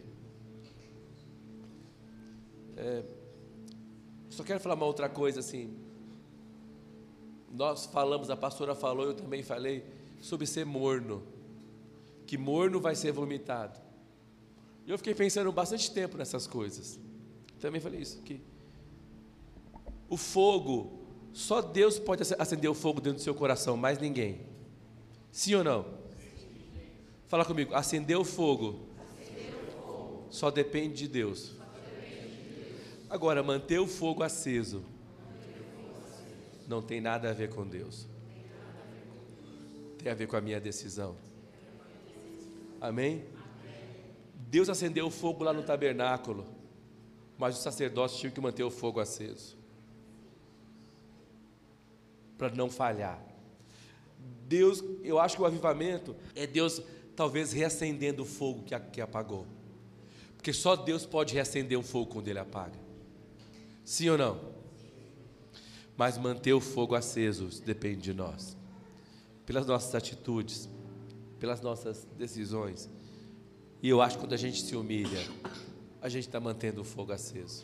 É, 2.76 3.04
só 4.28 4.42
quero 4.42 4.60
falar 4.60 4.74
uma 4.74 4.86
outra 4.86 5.08
coisa 5.08 5.40
assim. 5.40 5.76
Nós 7.50 7.86
falamos, 7.86 8.30
a 8.30 8.36
pastora 8.36 8.74
falou, 8.74 9.06
eu 9.06 9.14
também 9.14 9.42
falei 9.42 9.84
sobre 10.20 10.46
ser 10.46 10.64
morno 10.64 11.32
que 12.32 12.38
morno 12.38 12.80
vai 12.80 12.94
ser 12.94 13.12
vomitado. 13.12 13.78
E 14.86 14.90
eu 14.90 14.96
fiquei 14.96 15.14
pensando 15.14 15.52
bastante 15.52 15.90
tempo 15.90 16.16
nessas 16.16 16.46
coisas. 16.46 16.98
Também 17.62 17.80
falei 17.80 18.00
isso 18.00 18.20
que 18.22 18.40
o 20.08 20.16
fogo, 20.16 20.98
só 21.32 21.62
Deus 21.62 21.96
pode 21.96 22.24
acender 22.36 22.68
o 22.68 22.74
fogo 22.74 23.00
dentro 23.00 23.20
do 23.20 23.22
seu 23.22 23.36
coração, 23.36 23.76
mais 23.76 24.00
ninguém. 24.00 24.40
Sim 25.30 25.54
ou 25.54 25.64
não? 25.64 25.86
Fala 27.28 27.44
comigo, 27.44 27.72
acender 27.72 28.18
o 28.18 28.24
fogo, 28.24 28.80
só 30.28 30.50
depende 30.50 30.96
de 30.96 31.08
Deus. 31.08 31.52
Agora, 33.08 33.44
manter 33.44 33.78
o 33.78 33.86
fogo 33.86 34.24
aceso 34.24 34.82
não 36.66 36.82
tem 36.82 37.00
nada 37.00 37.30
a 37.30 37.32
ver 37.32 37.48
com 37.48 37.64
Deus. 37.64 38.08
Tem 39.98 40.10
a 40.10 40.16
ver 40.16 40.26
com 40.26 40.34
a 40.34 40.40
minha 40.40 40.60
decisão. 40.60 41.14
Amém? 42.80 43.24
Deus 44.48 44.68
acendeu 44.68 45.06
o 45.06 45.10
fogo 45.10 45.44
lá 45.44 45.52
no 45.52 45.62
tabernáculo, 45.62 46.44
mas 47.42 47.56
os 47.56 47.62
sacerdotes 47.64 48.18
tinham 48.18 48.32
que 48.32 48.40
manter 48.40 48.62
o 48.62 48.70
fogo 48.70 49.00
aceso 49.00 49.56
para 52.38 52.54
não 52.54 52.70
falhar. 52.70 53.20
Deus, 54.46 54.80
eu 55.02 55.18
acho 55.18 55.34
que 55.34 55.42
o 55.42 55.44
avivamento 55.44 56.14
é 56.36 56.46
Deus 56.46 56.80
talvez 57.16 57.50
reacendendo 57.50 58.22
o 58.22 58.24
fogo 58.24 58.62
que, 58.62 58.78
que 58.78 59.00
apagou. 59.00 59.44
Porque 60.36 60.52
só 60.52 60.76
Deus 60.76 61.04
pode 61.04 61.34
reacender 61.34 61.76
um 61.76 61.82
fogo 61.82 62.12
quando 62.12 62.28
ele 62.28 62.38
apaga. 62.38 62.78
Sim 63.84 64.10
ou 64.10 64.18
não? 64.18 64.40
Mas 65.96 66.16
manter 66.18 66.52
o 66.52 66.60
fogo 66.60 66.94
aceso 66.94 67.48
depende 67.64 68.02
de 68.02 68.14
nós. 68.14 68.56
Pelas 69.44 69.66
nossas 69.66 69.96
atitudes, 69.96 70.68
pelas 71.40 71.60
nossas 71.60 72.06
decisões. 72.16 72.88
E 73.82 73.88
eu 73.88 74.00
acho 74.00 74.14
que 74.16 74.22
quando 74.22 74.32
a 74.32 74.38
gente 74.38 74.62
se 74.62 74.76
humilha, 74.76 75.18
a 76.02 76.08
gente 76.08 76.26
está 76.26 76.40
mantendo 76.40 76.80
o 76.80 76.84
fogo 76.84 77.12
aceso. 77.12 77.62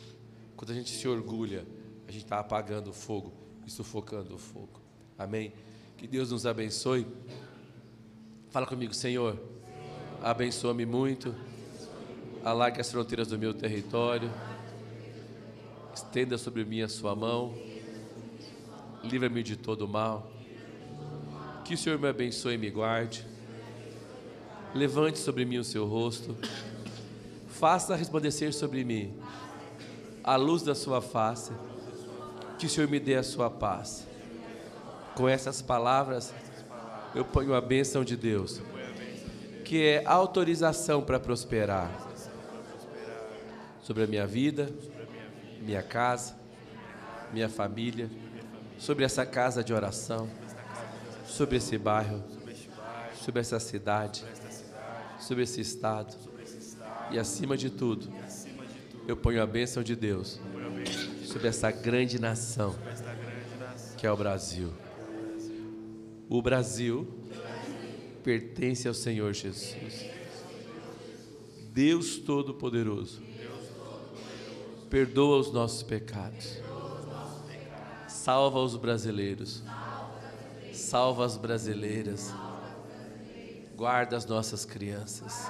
Quando 0.55 0.71
a 0.71 0.73
gente 0.73 0.89
se 0.91 1.07
orgulha, 1.07 1.65
a 2.07 2.11
gente 2.11 2.23
está 2.23 2.39
apagando 2.39 2.89
o 2.89 2.93
fogo 2.93 3.33
e 3.67 3.69
sufocando 3.69 4.33
o 4.33 4.37
fogo. 4.37 4.79
Amém? 5.17 5.51
Que 5.97 6.07
Deus 6.07 6.31
nos 6.31 6.45
abençoe. 6.45 7.05
Fala 8.49 8.65
comigo, 8.65 8.93
Senhor. 8.93 9.37
Abençoa-me 10.23 10.85
muito. 10.85 11.35
Alargue 12.43 12.79
as 12.79 12.89
fronteiras 12.89 13.27
do 13.27 13.37
meu 13.37 13.53
território. 13.53 14.31
Estenda 15.93 16.37
sobre 16.37 16.63
mim 16.63 16.81
a 16.81 16.87
sua 16.87 17.13
mão. 17.13 17.53
Livra-me 19.03 19.43
de 19.43 19.57
todo 19.57 19.85
mal. 19.85 20.31
Que 21.65 21.73
o 21.73 21.77
Senhor 21.77 21.99
me 21.99 22.07
abençoe 22.07 22.55
e 22.55 22.57
me 22.57 22.69
guarde. 22.69 23.27
Levante 24.73 25.19
sobre 25.19 25.43
mim 25.43 25.57
o 25.57 25.63
seu 25.63 25.85
rosto, 25.85 26.37
faça 27.59 27.95
resplandecer 27.95 28.53
sobre 28.53 28.85
mim 28.85 29.19
a 30.23 30.37
luz 30.37 30.63
da 30.63 30.73
sua 30.73 31.01
face, 31.01 31.51
que 32.57 32.65
o 32.65 32.69
Senhor 32.69 32.89
me 32.89 32.99
dê 32.99 33.15
a 33.15 33.23
sua 33.23 33.49
paz. 33.49 34.07
Com 35.15 35.27
essas 35.27 35.61
palavras, 35.61 36.33
eu 37.13 37.25
ponho 37.25 37.53
a 37.53 37.59
bênção 37.59 38.03
de 38.03 38.15
Deus, 38.15 38.61
que 39.65 39.85
é 39.85 40.03
autorização 40.05 41.01
para 41.01 41.19
prosperar 41.19 41.91
sobre 43.81 44.03
a 44.03 44.07
minha 44.07 44.25
vida, 44.25 44.69
minha 45.61 45.83
casa, 45.83 46.35
minha 47.33 47.49
família, 47.49 48.09
sobre 48.77 49.03
essa 49.03 49.25
casa 49.25 49.63
de 49.63 49.73
oração, 49.73 50.29
sobre 51.25 51.57
esse 51.57 51.77
bairro, 51.77 52.23
sobre 53.13 53.41
essa 53.41 53.59
cidade 53.59 54.25
sobre 55.19 55.43
esse 55.43 55.61
estado. 55.61 56.28
E 57.11 57.17
acima 57.17 57.57
de 57.57 57.69
tudo, 57.69 58.07
eu 59.07 59.17
ponho 59.17 59.41
a 59.41 59.45
bênção 59.45 59.81
de 59.81 59.95
Deus 59.95 60.39
sobre 61.25 61.47
essa 61.47 61.71
grande 61.71 62.19
nação 62.19 62.75
que 63.97 64.05
é 64.05 64.11
o 64.11 64.15
Brasil. 64.15 64.71
O 66.29 66.41
Brasil 66.41 67.07
pertence 68.23 68.87
ao 68.87 68.93
Senhor 68.93 69.33
Jesus. 69.33 69.75
Deus 71.71 72.17
Todo-Poderoso, 72.17 73.21
perdoa 74.89 75.39
os 75.39 75.51
nossos 75.51 75.83
pecados, 75.83 76.59
salva 78.07 78.59
os 78.59 78.75
brasileiros, 78.75 79.63
salva 80.73 81.25
as 81.25 81.37
brasileiras 81.37 82.31
Guarda 83.79 84.17
as 84.17 84.25
nossas 84.25 84.65
crianças. 84.65 85.49